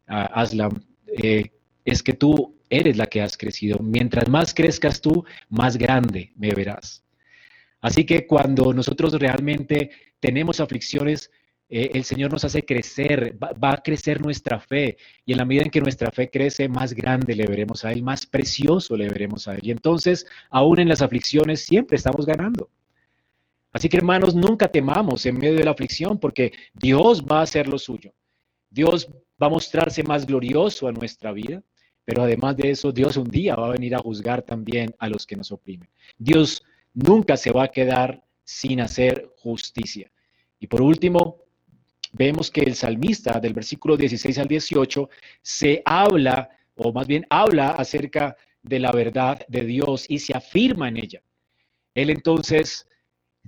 a 0.07 0.25
Aslam, 0.41 0.73
eh, 1.07 1.51
es 1.85 2.03
que 2.03 2.13
tú 2.13 2.57
eres 2.71 2.97
la 2.97 3.07
que 3.07 3.23
has 3.23 3.37
crecido. 3.37 3.79
Mientras 3.79 4.29
más 4.29 4.55
crezcas 4.55 5.01
tú, 5.01 5.25
más 5.49 5.77
grande 5.77 6.33
me 6.37 6.53
verás. 6.53 7.05
Así 7.81 8.05
que 8.05 8.27
cuando 8.27 8.73
nosotros 8.73 9.13
realmente 9.15 9.91
tenemos 10.21 10.61
aflicciones, 10.61 11.31
eh, 11.69 11.91
el 11.95 12.05
Señor 12.05 12.31
nos 12.33 12.45
hace 12.45 12.65
crecer, 12.65 13.37
va, 13.43 13.73
a 13.73 13.83
crecer 13.83 14.21
nuestra 14.21 14.61
fe. 14.61 14.97
Y 15.25 15.33
en 15.33 15.39
la 15.39 15.45
medida 15.45 15.65
en 15.65 15.71
que 15.71 15.81
nuestra 15.81 16.11
fe 16.11 16.31
crece, 16.31 16.69
más 16.69 16.93
grande 16.93 17.35
le 17.35 17.47
veremos 17.47 17.85
a 17.85 17.93
Él, 17.93 18.03
más 18.03 18.25
precioso 18.27 18.97
le 18.97 19.09
veremos 19.09 19.49
a 19.49 19.55
Él. 19.55 19.61
Y 19.63 19.71
entonces, 19.73 20.27
aún 20.51 20.79
en 20.79 20.89
las 20.89 21.03
aflicciones, 21.03 21.65
siempre 21.65 21.97
estamos 21.97 22.25
ganando. 22.25 22.71
Así 23.73 23.89
que 23.89 23.97
hermanos, 23.97 24.35
nunca 24.35 24.69
temamos 24.69 25.27
en 25.27 25.39
medio 25.39 25.57
de 25.57 25.65
la 25.65 25.73
aflicción 25.73 26.19
porque 26.19 26.53
Dios 26.73 27.25
va 27.25 27.41
a 27.41 27.43
hacer 27.43 27.69
lo 27.69 27.79
suyo. 27.79 28.15
Dios 28.71 29.09
va 29.43 29.49
a 29.49 29.51
mostrarse 29.51 30.03
más 30.03 30.25
glorioso 30.25 30.89
a 30.89 30.93
nuestra 30.93 31.33
vida, 31.33 31.63
pero 32.05 32.23
además 32.23 32.57
de 32.57 32.71
eso, 32.71 32.93
Dios 32.93 33.17
un 33.17 33.29
día 33.29 33.57
va 33.57 33.67
a 33.67 33.73
venir 33.73 33.95
a 33.95 33.99
juzgar 33.99 34.43
también 34.43 34.95
a 34.99 35.09
los 35.09 35.27
que 35.27 35.37
nos 35.37 35.51
oprimen. 35.51 35.89
Dios 36.17 36.63
nunca 36.95 37.37
se 37.37 37.53
va 37.53 37.65
a 37.65 37.69
quedar 37.69 38.23
sin 38.45 38.81
hacer 38.81 39.31
justicia. 39.37 40.11
Y 40.59 40.69
por 40.69 40.81
último, 40.81 41.46
vemos 42.17 42.51
que 42.51 42.63
el 42.63 42.75
salmista 42.75 43.39
del 43.41 43.53
versículo 43.53 43.97
16 43.97 44.39
al 44.39 44.49
18 44.49 45.09
se 45.43 45.83
habla, 45.85 46.49
o 46.75 46.93
más 46.93 47.07
bien 47.07 47.27
habla 47.31 47.71
acerca 47.71 48.37
de 48.63 48.79
la 48.79 48.91
verdad 48.91 49.41
de 49.49 49.65
Dios 49.65 50.07
y 50.09 50.19
se 50.19 50.35
afirma 50.35 50.89
en 50.89 50.97
ella. 50.97 51.23
Él 51.95 52.11
entonces 52.11 52.87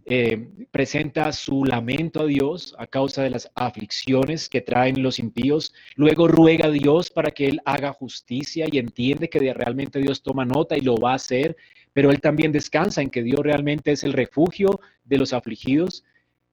eh, 0.07 0.49
presenta 0.71 1.33
su 1.33 1.65
lamento 1.65 2.23
a 2.23 2.27
Dios 2.27 2.75
a 2.79 2.87
causa 2.87 3.23
de 3.23 3.31
las 3.31 3.51
aflicciones 3.55 4.49
que 4.49 4.61
traen 4.61 5.03
los 5.03 5.19
impíos, 5.19 5.75
luego 5.97 6.29
ruega 6.29 6.67
a 6.67 6.71
Dios 6.71 7.11
para 7.11 7.31
que 7.31 7.47
Él 7.47 7.61
haga 7.65 7.93
justicia 7.93 8.67
y 8.71 8.79
entiende 8.79 9.29
que 9.29 9.53
realmente 9.53 9.99
Dios 9.99 10.23
toma 10.23 10.45
nota 10.45 10.77
y 10.77 10.83
lo 10.83 10.97
va 10.97 11.13
a 11.13 11.17
hacer, 11.17 11.57
pero 11.93 12.11
Él 12.11 12.21
también 12.21 12.53
descansa 12.53 13.03
en 13.03 13.11
que 13.11 13.23
Dios 13.23 13.41
realmente 13.41 13.93
es 13.93 14.05
el 14.05 14.13
refugio 14.13 14.81
de 15.05 15.19
los 15.19 15.33
afligidos 15.33 16.05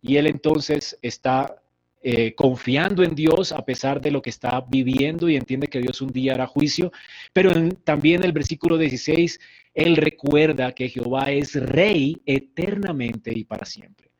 y 0.02 0.18
Él 0.18 0.28
entonces 0.28 0.98
está 1.02 1.62
eh, 2.08 2.36
confiando 2.36 3.02
en 3.02 3.16
Dios 3.16 3.52
a 3.52 3.66
pesar 3.66 4.00
de 4.00 4.12
lo 4.12 4.22
que 4.22 4.30
está 4.30 4.62
viviendo 4.62 5.28
y 5.28 5.36
entiende 5.36 5.66
que 5.66 5.82
Dios 5.82 6.04
un 6.04 6.12
día 6.12 6.36
hará 6.36 6.46
juicio. 6.46 6.92
Pero 7.34 7.52
también 7.84 8.22
en 8.22 8.26
el 8.26 8.32
versículo 8.32 8.78
16, 8.78 9.40
Él 9.74 9.96
recuerda 9.98 10.72
que 10.72 10.88
Jehová 10.88 11.32
es 11.32 11.56
rey 11.56 12.22
eternamente 12.28 13.32
y 13.36 13.44
para 13.44 13.66
siempre. 13.66 14.12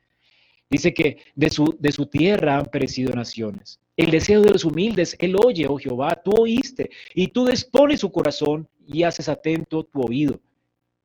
Dice 0.68 0.92
que 0.92 1.18
de 1.36 1.48
su, 1.48 1.76
de 1.78 1.92
su 1.92 2.06
tierra 2.06 2.58
han 2.58 2.66
perecido 2.66 3.14
naciones. 3.14 3.78
El 3.96 4.10
deseo 4.10 4.42
de 4.42 4.50
los 4.50 4.64
humildes, 4.64 5.16
Él 5.20 5.36
oye, 5.36 5.68
oh 5.68 5.78
Jehová, 5.78 6.20
tú 6.24 6.32
oíste, 6.32 6.90
y 7.14 7.28
tú 7.28 7.46
dispones 7.46 8.00
su 8.00 8.10
corazón 8.10 8.68
y 8.84 9.04
haces 9.04 9.28
atento 9.28 9.84
tu 9.84 10.00
oído 10.02 10.40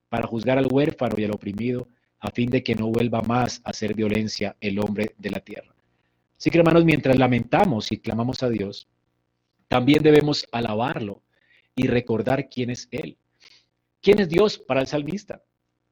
para 0.10 0.26
juzgar 0.26 0.58
al 0.58 0.66
huérfano 0.68 1.14
y 1.20 1.26
al 1.26 1.32
oprimido, 1.36 1.88
a 2.20 2.32
fin 2.32 2.50
de 2.50 2.64
que 2.64 2.74
no 2.74 2.88
vuelva 2.88 3.22
más 3.22 3.62
a 3.66 3.70
hacer 3.70 3.94
violencia 3.94 4.58
el 4.60 4.80
hombre 4.80 5.14
de 5.20 5.30
la 5.30 5.42
tierra. 5.42 5.71
Así 6.42 6.50
que 6.50 6.58
hermanos, 6.58 6.86
mientras 6.86 7.20
lamentamos 7.20 7.92
y 7.92 8.00
clamamos 8.00 8.42
a 8.42 8.50
Dios, 8.50 8.88
también 9.68 10.02
debemos 10.02 10.48
alabarlo 10.52 11.22
y 11.76 11.86
recordar 11.86 12.50
quién 12.50 12.72
es 12.72 12.88
Él. 12.89 13.16
¿Quién 14.02 14.18
es 14.20 14.28
Dios 14.28 14.58
para 14.58 14.82
el 14.82 14.88
salmista? 14.88 15.44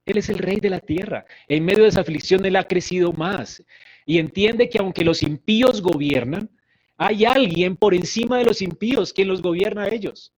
Él 0.07 0.17
es 0.17 0.27
el 0.27 0.39
rey 0.39 0.55
de 0.55 0.71
la 0.71 0.79
tierra. 0.79 1.23
En 1.47 1.63
medio 1.63 1.83
de 1.83 1.89
esa 1.89 2.01
aflicción 2.01 2.43
Él 2.47 2.55
ha 2.55 2.63
crecido 2.63 3.13
más 3.13 3.63
y 4.07 4.17
entiende 4.17 4.69
que 4.69 4.79
aunque 4.79 5.05
los 5.05 5.21
impíos 5.21 5.83
gobiernan, 5.83 6.49
hay 6.97 7.25
alguien 7.25 7.75
por 7.75 7.93
encima 7.93 8.39
de 8.39 8.45
los 8.45 8.63
impíos 8.63 9.13
quien 9.13 9.27
los 9.27 9.43
gobierna 9.43 9.83
a 9.83 9.89
ellos. 9.89 10.33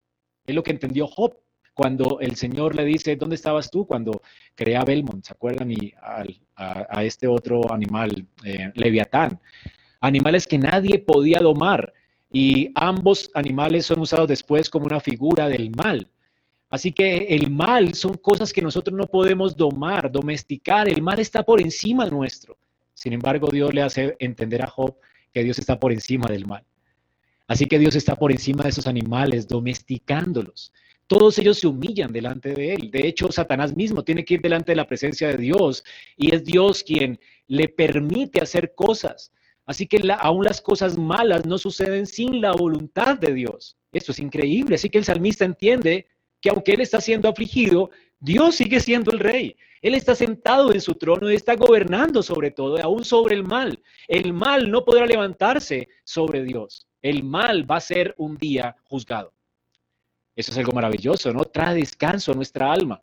Es 0.46 0.54
lo 0.54 0.62
que 0.62 0.72
entendió 0.72 1.06
Job. 1.06 1.38
cuando 1.72 2.20
el 2.20 2.36
Señor 2.36 2.76
le 2.76 2.84
dice, 2.84 3.16
¿dónde 3.16 3.36
estabas 3.36 3.70
tú 3.70 3.86
cuando 3.86 4.20
creé 4.54 4.76
a 4.76 4.84
Belmont? 4.84 5.24
¿Se 5.24 5.32
acuerdan? 5.32 5.70
Y 5.70 5.94
a, 6.02 7.02
este 7.02 7.26
otro 7.26 7.72
animal, 7.72 8.26
eh, 8.44 8.70
Leviatán. 8.74 9.40
Animales 10.02 10.46
que 10.46 10.58
nadie 10.58 10.98
podía 10.98 11.38
domar. 11.38 11.94
Y 12.30 12.70
ambos 12.74 13.30
animales 13.34 13.86
son 13.86 14.00
usados 14.00 14.28
después 14.28 14.68
como 14.68 14.84
una 14.86 15.00
figura 15.00 15.48
del 15.48 15.70
mal. 15.70 16.08
Así 16.68 16.92
que 16.92 17.26
el 17.28 17.50
mal 17.50 17.94
son 17.94 18.14
cosas 18.14 18.52
que 18.52 18.62
nosotros 18.62 18.96
no 18.96 19.06
podemos 19.06 19.56
domar, 19.56 20.10
domesticar. 20.10 20.88
El 20.88 21.02
mal 21.02 21.18
está 21.18 21.42
por 21.42 21.60
encima 21.60 22.06
nuestro. 22.06 22.58
Sin 22.94 23.12
embargo, 23.12 23.48
Dios 23.50 23.72
le 23.72 23.82
hace 23.82 24.16
entender 24.18 24.62
a 24.62 24.66
Job 24.66 24.96
que 25.32 25.44
Dios 25.44 25.58
está 25.58 25.78
por 25.78 25.92
encima 25.92 26.28
del 26.28 26.46
mal. 26.46 26.64
Así 27.46 27.66
que 27.66 27.78
Dios 27.78 27.94
está 27.94 28.16
por 28.16 28.32
encima 28.32 28.64
de 28.64 28.70
esos 28.70 28.86
animales, 28.86 29.46
domesticándolos. 29.46 30.72
Todos 31.06 31.38
ellos 31.38 31.58
se 31.58 31.66
humillan 31.66 32.12
delante 32.12 32.54
de 32.54 32.74
Él. 32.74 32.90
De 32.90 33.06
hecho, 33.06 33.30
Satanás 33.30 33.76
mismo 33.76 34.02
tiene 34.02 34.24
que 34.24 34.34
ir 34.34 34.40
delante 34.40 34.72
de 34.72 34.76
la 34.76 34.86
presencia 34.86 35.28
de 35.28 35.36
Dios 35.36 35.84
y 36.16 36.34
es 36.34 36.44
Dios 36.44 36.82
quien 36.82 37.20
le 37.46 37.68
permite 37.68 38.40
hacer 38.40 38.74
cosas. 38.74 39.30
Así 39.66 39.86
que 39.86 40.00
aún 40.18 40.44
las 40.44 40.60
cosas 40.60 40.98
malas 40.98 41.46
no 41.46 41.58
suceden 41.58 42.06
sin 42.06 42.40
la 42.40 42.52
voluntad 42.52 43.18
de 43.18 43.32
Dios. 43.32 43.76
Esto 43.92 44.12
es 44.12 44.18
increíble. 44.18 44.74
Así 44.74 44.90
que 44.90 44.98
el 44.98 45.04
salmista 45.04 45.44
entiende 45.44 46.06
que 46.40 46.50
aunque 46.50 46.72
él 46.72 46.80
está 46.80 47.00
siendo 47.00 47.28
afligido, 47.28 47.90
Dios 48.18 48.56
sigue 48.56 48.80
siendo 48.80 49.12
el 49.12 49.20
rey. 49.20 49.56
Él 49.80 49.94
está 49.94 50.14
sentado 50.14 50.72
en 50.72 50.80
su 50.80 50.94
trono 50.94 51.30
y 51.30 51.34
está 51.34 51.56
gobernando 51.56 52.22
sobre 52.22 52.50
todo, 52.50 52.80
aún 52.82 53.04
sobre 53.04 53.34
el 53.34 53.44
mal. 53.44 53.82
El 54.08 54.32
mal 54.32 54.70
no 54.70 54.84
podrá 54.84 55.06
levantarse 55.06 55.88
sobre 56.04 56.44
Dios. 56.44 56.86
El 57.00 57.24
mal 57.24 57.68
va 57.68 57.76
a 57.76 57.80
ser 57.80 58.14
un 58.16 58.36
día 58.36 58.76
juzgado. 58.84 59.32
Eso 60.36 60.52
es 60.52 60.58
algo 60.58 60.72
maravilloso, 60.72 61.32
¿no? 61.32 61.44
Trae 61.44 61.74
descanso 61.74 62.32
a 62.32 62.34
nuestra 62.34 62.72
alma. 62.72 63.02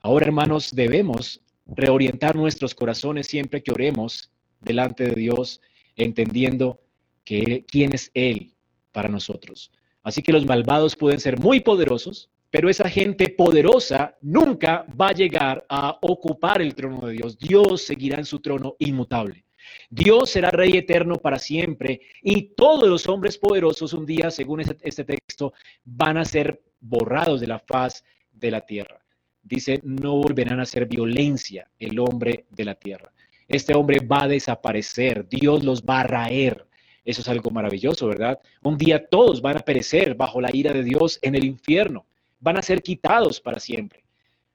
Ahora, 0.00 0.26
hermanos, 0.26 0.74
debemos 0.74 1.40
reorientar 1.66 2.36
nuestros 2.36 2.74
corazones 2.74 3.26
siempre 3.26 3.62
que 3.62 3.72
oremos 3.72 4.30
delante 4.60 5.04
de 5.04 5.14
Dios, 5.14 5.60
entendiendo 5.96 6.80
que 7.24 7.64
quién 7.66 7.92
es 7.92 8.10
Él 8.14 8.54
para 8.92 9.08
nosotros. 9.08 9.70
Así 10.02 10.22
que 10.22 10.32
los 10.32 10.46
malvados 10.46 10.96
pueden 10.96 11.20
ser 11.20 11.38
muy 11.38 11.60
poderosos, 11.60 12.30
pero 12.50 12.70
esa 12.70 12.88
gente 12.88 13.28
poderosa 13.28 14.16
nunca 14.22 14.86
va 14.98 15.08
a 15.08 15.14
llegar 15.14 15.66
a 15.68 15.98
ocupar 16.00 16.62
el 16.62 16.74
trono 16.74 17.06
de 17.06 17.14
Dios. 17.14 17.38
Dios 17.38 17.82
seguirá 17.82 18.16
en 18.18 18.24
su 18.24 18.40
trono 18.40 18.76
inmutable. 18.78 19.44
Dios 19.90 20.30
será 20.30 20.50
rey 20.50 20.76
eterno 20.76 21.16
para 21.16 21.38
siempre 21.38 22.00
y 22.22 22.54
todos 22.54 22.88
los 22.88 23.06
hombres 23.06 23.36
poderosos 23.36 23.92
un 23.92 24.06
día, 24.06 24.30
según 24.30 24.60
este, 24.60 24.76
este, 24.80 25.04
texto, 25.04 25.52
van 25.84 26.16
a 26.16 26.24
ser 26.24 26.62
borrados 26.80 27.40
de 27.40 27.48
la 27.48 27.58
faz 27.58 28.04
de 28.32 28.50
la 28.50 28.62
tierra. 28.62 29.04
Dice, 29.42 29.80
no 29.82 30.16
volverán 30.16 30.60
a 30.60 30.62
hacer 30.62 30.86
violencia 30.86 31.70
el 31.78 31.98
hombre 31.98 32.46
de 32.50 32.64
la 32.64 32.74
tierra. 32.74 33.12
Este 33.48 33.74
hombre 33.74 34.00
va 34.00 34.24
a 34.24 34.28
desaparecer, 34.28 35.26
Dios 35.26 35.64
los 35.64 35.82
va 35.82 36.00
a 36.00 36.04
raer. 36.04 36.66
Eso 37.02 37.22
es 37.22 37.28
algo 37.28 37.50
maravilloso, 37.50 38.06
¿verdad? 38.06 38.38
Un 38.62 38.76
día 38.76 39.08
todos 39.08 39.40
van 39.40 39.56
a 39.56 39.60
perecer 39.60 40.14
bajo 40.14 40.42
la 40.42 40.54
ira 40.54 40.74
de 40.74 40.84
Dios 40.84 41.18
en 41.22 41.34
el 41.34 41.44
infierno, 41.44 42.06
van 42.38 42.58
a 42.58 42.62
ser 42.62 42.82
quitados 42.82 43.40
para 43.40 43.58
siempre. 43.58 44.04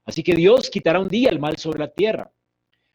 Así 0.05 0.21
que 0.21 0.35
Dios 0.35 0.69
quitará 0.69 0.99
un 0.99 1.07
día 1.07 1.31
el 1.31 1.39
mal 1.39 1.57
sobre 1.57 1.79
la 1.79 1.87
tierra. 1.87 2.31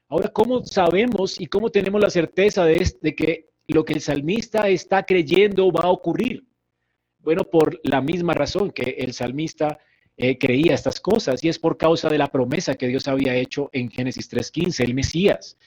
Ahora, 0.08 0.28
¿cómo 0.28 0.64
sabemos 0.64 1.40
y 1.40 1.46
cómo 1.46 1.70
tenemos 1.70 2.00
la 2.00 2.10
certeza 2.10 2.64
de, 2.64 3.14
que 3.16 3.50
lo 3.66 3.84
que 3.84 3.94
el 3.94 4.00
salmista 4.00 4.68
está 4.68 5.02
creyendo 5.02 5.72
va 5.72 5.82
a 5.84 5.90
ocurrir? 5.90 6.44
Bueno, 7.18 7.42
por 7.42 7.80
la 7.82 8.00
misma 8.00 8.34
razón 8.34 8.70
que 8.70 8.96
el 8.98 9.12
salmista 9.12 9.80
eh, 10.16 10.38
creía 10.38 10.74
estas 10.74 11.00
cosas 11.00 11.42
y 11.42 11.48
es 11.48 11.58
por 11.58 11.76
causa 11.76 12.08
de 12.08 12.18
la 12.18 12.28
promesa 12.28 12.76
que 12.76 12.86
Dios 12.86 13.08
había 13.08 13.34
hecho 13.34 13.68
en 13.72 13.90
Génesis 13.90 14.30
3.15, 14.30 14.84
el 14.84 14.94
Mesías, 14.94 15.58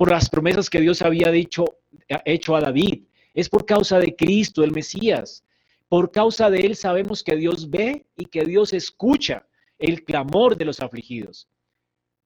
por 0.00 0.10
las 0.10 0.30
promesas 0.30 0.70
que 0.70 0.80
Dios 0.80 1.02
había 1.02 1.30
dicho, 1.30 1.76
hecho 2.24 2.56
a 2.56 2.62
David, 2.62 3.02
es 3.34 3.50
por 3.50 3.66
causa 3.66 3.98
de 3.98 4.16
Cristo, 4.16 4.64
el 4.64 4.72
Mesías. 4.72 5.44
Por 5.90 6.10
causa 6.10 6.48
de 6.48 6.60
Él 6.60 6.74
sabemos 6.74 7.22
que 7.22 7.36
Dios 7.36 7.68
ve 7.68 8.06
y 8.16 8.24
que 8.24 8.46
Dios 8.46 8.72
escucha 8.72 9.46
el 9.78 10.02
clamor 10.02 10.56
de 10.56 10.64
los 10.64 10.80
afligidos. 10.80 11.50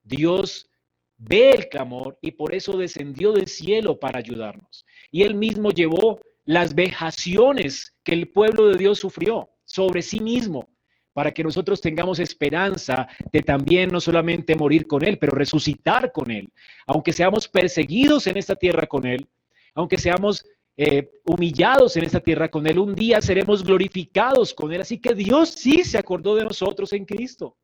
Dios 0.05 0.71
ve 1.17 1.51
el 1.51 1.69
clamor 1.69 2.17
y 2.23 2.31
por 2.31 2.55
eso 2.55 2.77
descendió 2.79 3.33
del 3.33 3.49
cielo 3.49 3.99
para 3.99 4.21
ayudarnos. 4.21 4.87
Y 5.11 5.25
Él 5.25 5.35
mismo 5.35 5.71
llevó 5.71 6.21
las 6.45 6.77
vejaciones 6.77 7.93
que 8.05 8.13
el 8.13 8.29
pueblo 8.29 8.69
de 8.69 8.79
Dios 8.79 9.01
sufrió 9.01 9.51
sobre 9.65 10.03
sí 10.03 10.21
mismo 10.21 10.69
para 11.15 11.33
que 11.33 11.45
nosotros 11.45 11.81
tengamos 11.81 12.19
esperanza 12.19 13.09
de 13.33 13.41
también 13.41 13.89
no 13.91 14.01
solamente 14.01 14.57
morir 14.57 14.87
con 14.87 15.05
Él, 15.05 15.17
pero 15.17 15.33
resucitar 15.33 16.13
con 16.13 16.31
Él. 16.31 16.51
Aunque 16.87 17.13
seamos 17.13 17.49
perseguidos 17.49 18.27
en 18.27 18.37
esta 18.37 18.57
tierra 18.57 18.87
con 18.87 19.07
Él, 19.07 19.27
aunque 19.75 19.97
seamos 19.97 20.45
eh, 20.77 21.09
humillados 21.25 21.97
en 21.97 22.05
esta 22.05 22.19
tierra 22.19 22.51
con 22.51 22.67
Él, 22.67 22.81
un 22.81 22.97
día 22.97 23.21
seremos 23.23 23.65
glorificados 23.65 24.53
con 24.53 24.73
Él. 24.73 24.81
Así 24.81 24.99
que 24.99 25.15
Dios 25.15 25.51
sí 25.51 25.85
se 25.85 25.99
acordó 25.99 26.35
de 26.35 26.45
nosotros 26.45 26.93
en 26.93 27.05
Cristo. 27.05 27.57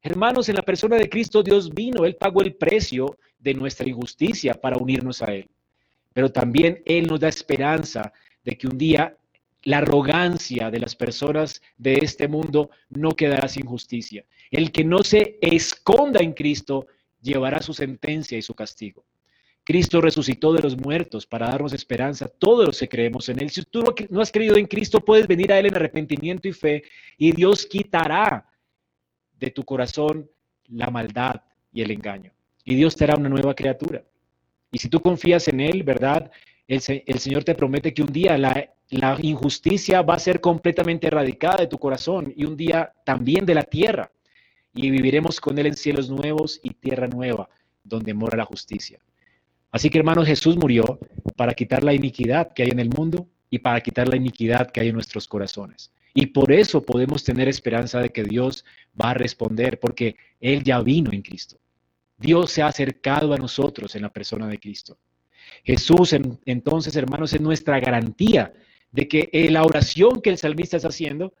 Hermanos, 0.00 0.48
en 0.48 0.54
la 0.54 0.62
persona 0.62 0.96
de 0.96 1.10
Cristo 1.10 1.42
Dios 1.42 1.74
vino, 1.74 2.04
Él 2.04 2.14
pagó 2.14 2.40
el 2.40 2.54
precio 2.54 3.18
de 3.36 3.52
nuestra 3.52 3.88
injusticia 3.88 4.54
para 4.54 4.78
unirnos 4.78 5.22
a 5.22 5.34
Él. 5.34 5.50
Pero 6.14 6.30
también 6.30 6.82
Él 6.86 7.08
nos 7.08 7.18
da 7.18 7.28
esperanza 7.28 8.12
de 8.44 8.56
que 8.56 8.68
un 8.68 8.78
día 8.78 9.16
la 9.62 9.78
arrogancia 9.78 10.70
de 10.70 10.80
las 10.80 10.94
personas 10.94 11.60
de 11.76 11.98
este 12.02 12.28
mundo 12.28 12.70
no 12.88 13.10
quedará 13.12 13.48
sin 13.48 13.66
justicia. 13.66 14.24
El 14.50 14.72
que 14.72 14.84
no 14.84 15.02
se 15.02 15.38
esconda 15.40 16.20
en 16.20 16.32
Cristo 16.32 16.86
llevará 17.20 17.60
su 17.60 17.74
sentencia 17.74 18.38
y 18.38 18.42
su 18.42 18.54
castigo. 18.54 19.04
Cristo 19.62 20.00
resucitó 20.00 20.52
de 20.52 20.62
los 20.62 20.76
muertos 20.76 21.26
para 21.26 21.48
darnos 21.48 21.72
esperanza 21.72 22.28
todos 22.28 22.66
los 22.66 22.78
que 22.78 22.88
creemos 22.88 23.28
en 23.28 23.40
Él. 23.42 23.50
Si 23.50 23.62
tú 23.62 23.84
no 24.08 24.20
has 24.20 24.32
creído 24.32 24.56
en 24.56 24.66
Cristo, 24.66 25.00
puedes 25.00 25.26
venir 25.26 25.52
a 25.52 25.58
Él 25.58 25.66
en 25.66 25.76
arrepentimiento 25.76 26.48
y 26.48 26.52
fe 26.52 26.82
y 27.18 27.32
Dios 27.32 27.66
quitará 27.66 28.50
de 29.38 29.50
tu 29.50 29.62
corazón 29.64 30.28
la 30.68 30.90
maldad 30.90 31.42
y 31.72 31.82
el 31.82 31.90
engaño. 31.90 32.32
Y 32.64 32.74
Dios 32.74 32.96
te 32.96 33.04
hará 33.04 33.16
una 33.16 33.28
nueva 33.28 33.54
criatura. 33.54 34.02
Y 34.72 34.78
si 34.78 34.88
tú 34.88 35.00
confías 35.00 35.48
en 35.48 35.60
Él, 35.60 35.82
¿verdad? 35.82 36.30
El, 36.66 36.80
Señor 36.80 37.44
te 37.44 37.54
promete 37.54 37.92
que 37.92 38.02
un 38.02 38.12
día 38.12 38.38
la, 38.38 38.72
la 38.90 39.16
injusticia 39.22 40.02
va 40.02 40.14
a 40.14 40.18
ser 40.18 40.40
completamente 40.40 41.06
erradicada 41.06 41.58
de 41.58 41.66
tu 41.66 41.78
corazón 41.78 42.32
y 42.36 42.44
un 42.44 42.56
día 42.56 42.92
también 43.04 43.46
de 43.46 43.54
la 43.54 43.62
tierra. 43.62 44.10
Y 44.74 44.90
viviremos 44.90 45.40
con 45.40 45.58
Él 45.58 45.66
en 45.66 45.76
cielos 45.76 46.10
nuevos 46.10 46.60
y 46.62 46.70
tierra 46.70 47.06
nueva, 47.06 47.48
donde 47.82 48.14
mora 48.14 48.36
la 48.36 48.44
justicia. 48.44 48.98
Así 49.70 49.90
que 49.90 49.98
hermanos, 49.98 50.26
Jesús 50.26 50.56
murió 50.56 50.98
para 51.36 51.54
quitar 51.54 51.84
la 51.84 51.94
iniquidad 51.94 52.52
que 52.52 52.64
hay 52.64 52.70
en 52.70 52.80
el 52.80 52.90
mundo 52.90 53.28
y 53.48 53.60
para 53.60 53.80
quitar 53.80 54.08
la 54.08 54.16
iniquidad 54.16 54.70
que 54.70 54.80
hay 54.80 54.88
en 54.88 54.94
nuestros 54.94 55.28
corazones. 55.28 55.92
Y 56.12 56.26
por 56.26 56.50
eso 56.52 56.82
podemos 56.82 57.22
tener 57.22 57.48
esperanza 57.48 58.00
de 58.00 58.10
que 58.10 58.24
Dios 58.24 58.64
va 59.00 59.10
a 59.10 59.14
responder, 59.14 59.78
porque 59.78 60.16
Él 60.40 60.64
ya 60.64 60.80
vino 60.80 61.12
en 61.12 61.22
Cristo. 61.22 61.56
Dios 62.18 62.50
se 62.50 62.62
ha 62.62 62.66
acercado 62.66 63.32
a 63.32 63.38
nosotros 63.38 63.94
en 63.94 64.02
la 64.02 64.12
persona 64.12 64.48
de 64.48 64.58
Cristo. 64.58 64.98
Jesús, 65.64 66.14
entonces, 66.44 66.96
hermanos, 66.96 67.32
es 67.32 67.40
nuestra 67.40 67.78
garantía 67.80 68.52
de 68.92 69.08
que 69.08 69.28
la 69.50 69.64
oración 69.64 70.20
que 70.20 70.30
el 70.30 70.38
salmista 70.38 70.76
está 70.76 70.88
haciendo, 70.88 71.34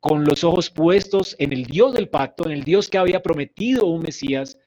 con 0.00 0.24
los 0.24 0.44
ojos 0.44 0.70
puestos 0.70 1.34
en 1.38 1.52
el 1.52 1.64
Dios 1.64 1.94
del 1.94 2.08
pacto, 2.08 2.46
en 2.46 2.52
el 2.52 2.64
Dios 2.64 2.88
que 2.88 2.98
había 2.98 3.22
prometido 3.22 3.86
un 3.86 4.02
Mesías, 4.02 4.58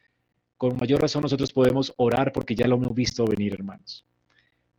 con 0.57 0.75
mayor 0.77 1.01
razón 1.01 1.21
nosotros 1.21 1.53
podemos 1.53 1.93
orar 1.97 2.33
porque 2.33 2.55
ya 2.55 2.67
lo 2.67 2.75
hemos 2.75 2.93
visto 2.93 3.25
venir, 3.25 3.53
hermanos. 3.53 4.05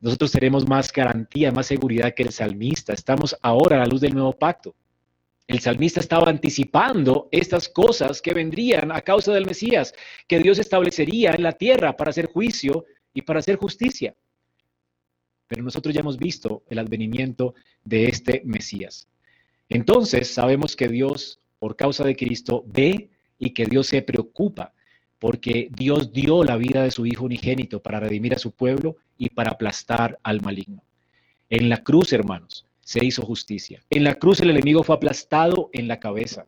Nosotros 0.00 0.32
tenemos 0.32 0.68
más 0.68 0.92
garantía, 0.92 1.52
más 1.52 1.66
seguridad 1.66 2.14
que 2.14 2.22
el 2.22 2.32
salmista. 2.32 2.92
Estamos 2.92 3.36
ahora 3.42 3.76
a 3.76 3.80
la 3.80 3.86
luz 3.86 4.00
del 4.00 4.14
nuevo 4.14 4.32
pacto. 4.32 4.74
El 5.46 5.60
salmista 5.60 6.00
estaba 6.00 6.30
anticipando 6.30 7.28
estas 7.32 7.68
cosas 7.68 8.22
que 8.22 8.32
vendrían 8.32 8.92
a 8.92 9.00
causa 9.00 9.32
del 9.32 9.46
Mesías, 9.46 9.92
que 10.28 10.38
Dios 10.38 10.58
establecería 10.58 11.32
en 11.32 11.42
la 11.42 11.52
tierra 11.52 11.96
para 11.96 12.10
hacer 12.10 12.26
juicio 12.26 12.84
y 13.12 13.22
para 13.22 13.40
hacer 13.40 13.56
justicia. 13.56 14.14
Pero 15.50 15.64
nosotros 15.64 15.92
ya 15.92 16.00
hemos 16.00 16.16
visto 16.16 16.62
el 16.70 16.78
advenimiento 16.78 17.54
de 17.84 18.04
este 18.04 18.40
Mesías. 18.44 19.08
Entonces 19.68 20.32
sabemos 20.32 20.76
que 20.76 20.86
Dios, 20.86 21.40
por 21.58 21.74
causa 21.74 22.04
de 22.04 22.14
Cristo, 22.14 22.62
ve 22.68 23.10
y 23.36 23.50
que 23.50 23.66
Dios 23.66 23.88
se 23.88 24.00
preocupa 24.00 24.72
porque 25.18 25.68
Dios 25.72 26.12
dio 26.12 26.44
la 26.44 26.56
vida 26.56 26.84
de 26.84 26.92
su 26.92 27.04
Hijo 27.04 27.24
unigénito 27.24 27.82
para 27.82 27.98
redimir 27.98 28.32
a 28.32 28.38
su 28.38 28.52
pueblo 28.52 28.96
y 29.18 29.30
para 29.30 29.50
aplastar 29.50 30.20
al 30.22 30.40
maligno. 30.40 30.84
En 31.48 31.68
la 31.68 31.82
cruz, 31.82 32.12
hermanos, 32.12 32.64
se 32.80 33.04
hizo 33.04 33.22
justicia. 33.22 33.82
En 33.90 34.04
la 34.04 34.14
cruz 34.14 34.38
el 34.38 34.50
enemigo 34.50 34.84
fue 34.84 34.94
aplastado 34.94 35.68
en 35.72 35.88
la 35.88 35.98
cabeza. 35.98 36.46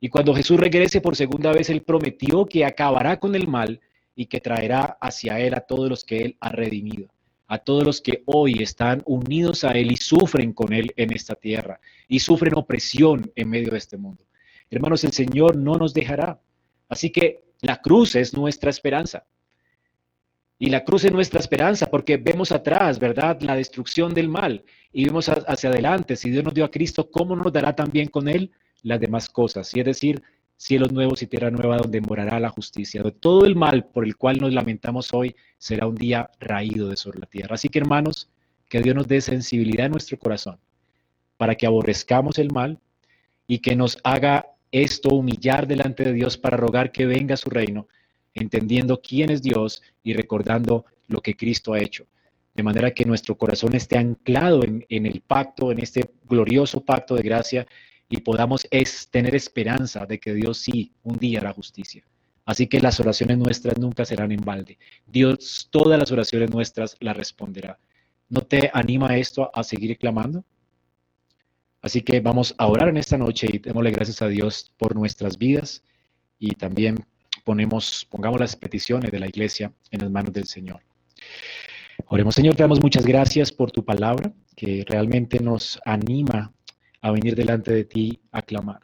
Y 0.00 0.10
cuando 0.10 0.34
Jesús 0.34 0.60
regrese 0.60 1.00
por 1.00 1.16
segunda 1.16 1.50
vez, 1.50 1.70
Él 1.70 1.80
prometió 1.80 2.44
que 2.44 2.66
acabará 2.66 3.18
con 3.18 3.34
el 3.34 3.48
mal 3.48 3.80
y 4.14 4.26
que 4.26 4.42
traerá 4.42 4.98
hacia 5.00 5.40
Él 5.40 5.54
a 5.54 5.60
todos 5.60 5.88
los 5.88 6.04
que 6.04 6.18
Él 6.18 6.36
ha 6.40 6.50
redimido. 6.50 7.08
A 7.48 7.58
todos 7.58 7.82
los 7.82 8.00
que 8.00 8.22
hoy 8.26 8.62
están 8.62 9.02
unidos 9.06 9.64
a 9.64 9.72
Él 9.72 9.90
y 9.90 9.96
sufren 9.96 10.52
con 10.52 10.72
Él 10.72 10.92
en 10.96 11.12
esta 11.12 11.34
tierra 11.34 11.80
y 12.06 12.20
sufren 12.20 12.54
opresión 12.56 13.32
en 13.34 13.48
medio 13.48 13.70
de 13.70 13.78
este 13.78 13.96
mundo. 13.96 14.24
Hermanos, 14.70 15.02
el 15.04 15.12
Señor 15.12 15.56
no 15.56 15.76
nos 15.76 15.94
dejará. 15.94 16.40
Así 16.88 17.10
que 17.10 17.42
la 17.62 17.80
cruz 17.80 18.14
es 18.16 18.34
nuestra 18.34 18.70
esperanza. 18.70 19.26
Y 20.58 20.70
la 20.70 20.84
cruz 20.84 21.04
es 21.04 21.12
nuestra 21.12 21.40
esperanza 21.40 21.86
porque 21.86 22.18
vemos 22.18 22.52
atrás, 22.52 22.98
¿verdad? 22.98 23.40
La 23.40 23.56
destrucción 23.56 24.12
del 24.12 24.28
mal 24.28 24.64
y 24.92 25.04
vemos 25.04 25.28
hacia 25.28 25.70
adelante. 25.70 26.16
Si 26.16 26.30
Dios 26.30 26.44
nos 26.44 26.54
dio 26.54 26.64
a 26.64 26.70
Cristo, 26.70 27.10
¿cómo 27.10 27.34
nos 27.34 27.52
dará 27.52 27.74
también 27.74 28.08
con 28.08 28.28
Él 28.28 28.50
las 28.82 29.00
demás 29.00 29.28
cosas? 29.28 29.74
Y 29.74 29.80
es 29.80 29.86
decir, 29.86 30.22
cielos 30.58 30.92
nuevos 30.92 31.22
y 31.22 31.28
tierra 31.28 31.50
nueva 31.50 31.78
donde 31.78 32.00
morará 32.00 32.38
la 32.40 32.50
justicia. 32.50 33.02
Todo 33.20 33.46
el 33.46 33.54
mal 33.54 33.86
por 33.86 34.04
el 34.04 34.16
cual 34.16 34.38
nos 34.38 34.52
lamentamos 34.52 35.14
hoy 35.14 35.34
será 35.56 35.86
un 35.86 35.94
día 35.94 36.30
raído 36.40 36.88
de 36.88 36.96
sobre 36.96 37.20
la 37.20 37.26
tierra. 37.26 37.54
Así 37.54 37.68
que 37.68 37.78
hermanos, 37.78 38.28
que 38.68 38.82
Dios 38.82 38.94
nos 38.94 39.06
dé 39.06 39.20
sensibilidad 39.20 39.86
en 39.86 39.92
nuestro 39.92 40.18
corazón 40.18 40.58
para 41.36 41.54
que 41.54 41.64
aborrezcamos 41.64 42.38
el 42.38 42.52
mal 42.52 42.80
y 43.46 43.60
que 43.60 43.76
nos 43.76 43.98
haga 44.02 44.46
esto 44.72 45.10
humillar 45.10 45.68
delante 45.68 46.04
de 46.04 46.12
Dios 46.12 46.36
para 46.36 46.56
rogar 46.56 46.90
que 46.90 47.06
venga 47.06 47.36
su 47.36 47.48
reino, 47.48 47.86
entendiendo 48.34 49.00
quién 49.00 49.30
es 49.30 49.42
Dios 49.42 49.80
y 50.02 50.12
recordando 50.12 50.84
lo 51.06 51.20
que 51.20 51.36
Cristo 51.36 51.72
ha 51.72 51.80
hecho. 51.80 52.06
De 52.52 52.64
manera 52.64 52.90
que 52.90 53.04
nuestro 53.04 53.38
corazón 53.38 53.76
esté 53.76 53.96
anclado 53.96 54.64
en, 54.64 54.84
en 54.88 55.06
el 55.06 55.20
pacto, 55.20 55.70
en 55.70 55.78
este 55.78 56.10
glorioso 56.28 56.84
pacto 56.84 57.14
de 57.14 57.22
gracia 57.22 57.66
y 58.08 58.20
podamos 58.20 58.66
es, 58.70 59.08
tener 59.10 59.34
esperanza 59.34 60.06
de 60.06 60.18
que 60.18 60.34
Dios 60.34 60.58
sí 60.58 60.92
un 61.02 61.18
día 61.18 61.40
hará 61.40 61.52
justicia. 61.52 62.04
Así 62.44 62.66
que 62.66 62.80
las 62.80 62.98
oraciones 62.98 63.36
nuestras 63.36 63.78
nunca 63.78 64.06
serán 64.06 64.32
en 64.32 64.40
balde. 64.40 64.78
Dios 65.06 65.68
todas 65.70 65.98
las 65.98 66.10
oraciones 66.10 66.50
nuestras 66.50 66.96
las 67.00 67.16
responderá. 67.16 67.78
¿No 68.30 68.40
te 68.40 68.70
anima 68.72 69.16
esto 69.16 69.50
a 69.52 69.62
seguir 69.62 69.98
clamando? 69.98 70.44
Así 71.82 72.02
que 72.02 72.20
vamos 72.20 72.54
a 72.58 72.66
orar 72.66 72.88
en 72.88 72.96
esta 72.96 73.18
noche 73.18 73.48
y 73.52 73.58
démosle 73.58 73.90
gracias 73.90 74.22
a 74.22 74.28
Dios 74.28 74.72
por 74.78 74.96
nuestras 74.96 75.38
vidas 75.38 75.82
y 76.38 76.52
también 76.52 77.04
ponemos, 77.44 78.06
pongamos 78.10 78.40
las 78.40 78.56
peticiones 78.56 79.10
de 79.10 79.18
la 79.18 79.28
iglesia 79.28 79.72
en 79.90 80.00
las 80.00 80.10
manos 80.10 80.32
del 80.32 80.44
Señor. 80.44 80.80
Oremos, 82.06 82.34
Señor, 82.34 82.54
te 82.54 82.62
damos 82.62 82.80
muchas 82.80 83.04
gracias 83.04 83.52
por 83.52 83.70
tu 83.70 83.84
palabra 83.84 84.32
que 84.56 84.84
realmente 84.88 85.40
nos 85.40 85.78
anima 85.84 86.52
a 87.00 87.10
venir 87.10 87.34
delante 87.34 87.72
de 87.72 87.84
ti 87.84 88.20
a 88.32 88.42
clamar 88.42 88.80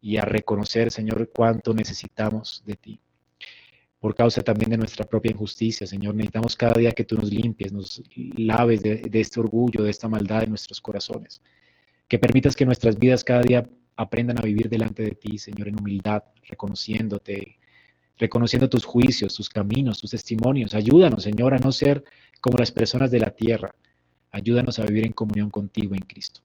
y 0.00 0.18
a 0.18 0.22
reconocer, 0.22 0.90
Señor, 0.90 1.30
cuánto 1.34 1.74
necesitamos 1.74 2.62
de 2.66 2.76
ti. 2.76 3.00
Por 3.98 4.14
causa 4.14 4.42
también 4.42 4.70
de 4.70 4.76
nuestra 4.76 5.04
propia 5.04 5.32
injusticia, 5.32 5.86
Señor, 5.86 6.14
necesitamos 6.14 6.54
cada 6.54 6.74
día 6.74 6.92
que 6.92 7.04
tú 7.04 7.16
nos 7.16 7.32
limpies, 7.32 7.72
nos 7.72 8.02
laves 8.36 8.82
de, 8.82 9.08
este 9.12 9.40
orgullo, 9.40 9.82
de 9.82 9.90
esta 9.90 10.08
maldad 10.08 10.44
en 10.44 10.50
nuestros 10.50 10.80
corazones. 10.80 11.42
Que 12.06 12.18
permitas 12.18 12.54
que 12.54 12.66
nuestras 12.66 12.98
vidas 12.98 13.24
cada 13.24 13.42
día 13.42 13.68
aprendan 13.96 14.38
a 14.38 14.42
vivir 14.42 14.68
delante 14.68 15.02
de 15.02 15.12
ti, 15.12 15.38
Señor, 15.38 15.68
en 15.68 15.80
humildad, 15.80 16.22
reconociéndote, 16.44 17.58
reconociendo 18.18 18.68
tus 18.68 18.84
juicios, 18.84 19.34
tus 19.34 19.48
caminos, 19.48 20.00
tus 20.00 20.10
testimonios. 20.10 20.74
Ayúdanos, 20.74 21.22
Señor, 21.24 21.54
a 21.54 21.58
no 21.58 21.72
ser 21.72 22.04
como 22.40 22.58
las 22.58 22.70
personas 22.70 23.10
de 23.10 23.20
la 23.20 23.30
tierra. 23.30 23.74
Ayúdanos 24.30 24.78
a 24.78 24.84
vivir 24.84 25.06
en 25.06 25.12
comunión 25.12 25.50
contigo 25.50 25.94
en 25.94 26.02
Cristo. 26.02 26.42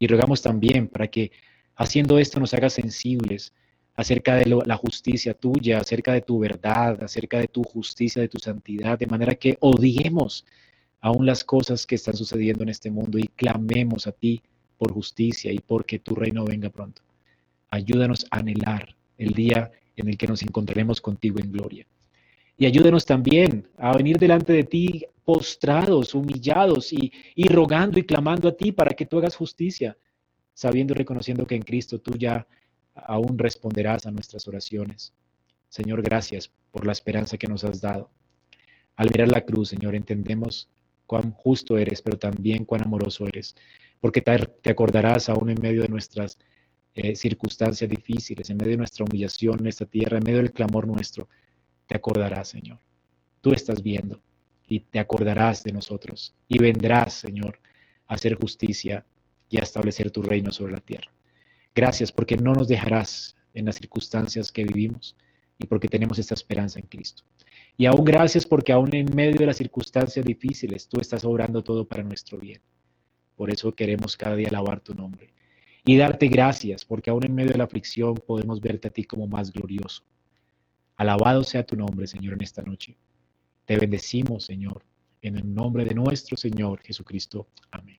Y 0.00 0.08
rogamos 0.08 0.42
también 0.42 0.88
para 0.88 1.06
que 1.06 1.30
haciendo 1.76 2.18
esto 2.18 2.40
nos 2.40 2.52
haga 2.54 2.70
sensibles 2.70 3.52
acerca 3.94 4.34
de 4.34 4.46
la 4.46 4.76
justicia 4.76 5.34
tuya, 5.34 5.78
acerca 5.78 6.14
de 6.14 6.22
tu 6.22 6.38
verdad, 6.38 7.04
acerca 7.04 7.38
de 7.38 7.48
tu 7.48 7.62
justicia, 7.62 8.22
de 8.22 8.28
tu 8.28 8.38
santidad, 8.38 8.98
de 8.98 9.06
manera 9.06 9.34
que 9.34 9.58
odiemos 9.60 10.46
aún 11.02 11.26
las 11.26 11.44
cosas 11.44 11.86
que 11.86 11.96
están 11.96 12.16
sucediendo 12.16 12.62
en 12.62 12.70
este 12.70 12.90
mundo 12.90 13.18
y 13.18 13.28
clamemos 13.28 14.06
a 14.06 14.12
ti 14.12 14.40
por 14.78 14.92
justicia 14.92 15.52
y 15.52 15.58
porque 15.58 15.98
tu 15.98 16.14
reino 16.14 16.44
venga 16.44 16.70
pronto. 16.70 17.02
Ayúdanos 17.68 18.26
a 18.30 18.38
anhelar 18.38 18.96
el 19.18 19.34
día 19.34 19.70
en 19.96 20.08
el 20.08 20.16
que 20.16 20.26
nos 20.26 20.42
encontraremos 20.42 21.02
contigo 21.02 21.38
en 21.38 21.52
gloria. 21.52 21.86
Y 22.60 22.66
ayúdanos 22.66 23.06
también 23.06 23.66
a 23.78 23.96
venir 23.96 24.18
delante 24.18 24.52
de 24.52 24.64
ti 24.64 25.06
postrados, 25.24 26.14
humillados 26.14 26.92
y, 26.92 27.10
y 27.34 27.48
rogando 27.48 27.98
y 27.98 28.02
clamando 28.02 28.50
a 28.50 28.54
ti 28.54 28.70
para 28.70 28.90
que 28.90 29.06
tú 29.06 29.16
hagas 29.16 29.34
justicia, 29.34 29.96
sabiendo 30.52 30.92
y 30.92 30.96
reconociendo 30.96 31.46
que 31.46 31.54
en 31.54 31.62
Cristo 31.62 31.98
tú 32.00 32.18
ya 32.18 32.46
aún 32.94 33.38
responderás 33.38 34.04
a 34.04 34.10
nuestras 34.10 34.46
oraciones. 34.46 35.14
Señor, 35.70 36.02
gracias 36.02 36.52
por 36.70 36.84
la 36.84 36.92
esperanza 36.92 37.38
que 37.38 37.46
nos 37.46 37.64
has 37.64 37.80
dado. 37.80 38.10
Al 38.94 39.08
mirar 39.08 39.28
la 39.28 39.40
cruz, 39.40 39.70
Señor, 39.70 39.94
entendemos 39.94 40.68
cuán 41.06 41.32
justo 41.32 41.78
eres, 41.78 42.02
pero 42.02 42.18
también 42.18 42.66
cuán 42.66 42.82
amoroso 42.82 43.26
eres, 43.26 43.56
porque 44.02 44.20
te 44.20 44.70
acordarás 44.70 45.30
aún 45.30 45.48
en 45.48 45.62
medio 45.62 45.80
de 45.80 45.88
nuestras 45.88 46.36
eh, 46.92 47.16
circunstancias 47.16 47.88
difíciles, 47.88 48.50
en 48.50 48.58
medio 48.58 48.72
de 48.72 48.76
nuestra 48.76 49.06
humillación 49.06 49.60
en 49.60 49.68
esta 49.68 49.86
tierra, 49.86 50.18
en 50.18 50.24
medio 50.24 50.38
del 50.40 50.52
clamor 50.52 50.86
nuestro, 50.86 51.26
te 51.90 51.96
acordarás, 51.96 52.46
Señor. 52.46 52.78
Tú 53.40 53.52
estás 53.52 53.82
viendo 53.82 54.22
y 54.68 54.78
te 54.78 55.00
acordarás 55.00 55.64
de 55.64 55.72
nosotros 55.72 56.36
y 56.46 56.56
vendrás, 56.56 57.14
Señor, 57.14 57.58
a 58.06 58.14
hacer 58.14 58.36
justicia 58.36 59.04
y 59.48 59.58
a 59.58 59.64
establecer 59.64 60.12
tu 60.12 60.22
reino 60.22 60.52
sobre 60.52 60.74
la 60.74 60.80
tierra. 60.80 61.10
Gracias 61.74 62.12
porque 62.12 62.36
no 62.36 62.52
nos 62.52 62.68
dejarás 62.68 63.34
en 63.54 63.64
las 63.64 63.74
circunstancias 63.74 64.52
que 64.52 64.62
vivimos 64.62 65.16
y 65.58 65.66
porque 65.66 65.88
tenemos 65.88 66.20
esta 66.20 66.34
esperanza 66.34 66.78
en 66.78 66.86
Cristo. 66.86 67.24
Y 67.76 67.86
aún 67.86 68.04
gracias 68.04 68.46
porque 68.46 68.70
aún 68.70 68.94
en 68.94 69.12
medio 69.12 69.40
de 69.40 69.46
las 69.46 69.56
circunstancias 69.56 70.24
difíciles 70.24 70.86
tú 70.86 71.00
estás 71.00 71.24
obrando 71.24 71.64
todo 71.64 71.88
para 71.88 72.04
nuestro 72.04 72.38
bien. 72.38 72.62
Por 73.34 73.50
eso 73.50 73.72
queremos 73.72 74.16
cada 74.16 74.36
día 74.36 74.46
alabar 74.46 74.78
tu 74.78 74.94
nombre 74.94 75.34
y 75.84 75.96
darte 75.96 76.28
gracias 76.28 76.84
porque 76.84 77.10
aún 77.10 77.24
en 77.24 77.34
medio 77.34 77.50
de 77.50 77.58
la 77.58 77.64
aflicción 77.64 78.14
podemos 78.14 78.60
verte 78.60 78.86
a 78.86 78.92
ti 78.92 79.02
como 79.02 79.26
más 79.26 79.50
glorioso 79.50 80.04
Alabado 81.00 81.42
sea 81.44 81.64
tu 81.64 81.76
nombre, 81.76 82.06
Señor, 82.06 82.34
en 82.34 82.42
esta 82.42 82.60
noche. 82.60 82.94
Te 83.64 83.78
bendecimos, 83.78 84.44
Señor, 84.44 84.84
en 85.22 85.38
el 85.38 85.54
nombre 85.54 85.86
de 85.86 85.94
nuestro 85.94 86.36
Señor 86.36 86.82
Jesucristo. 86.82 87.46
Amén. 87.70 87.98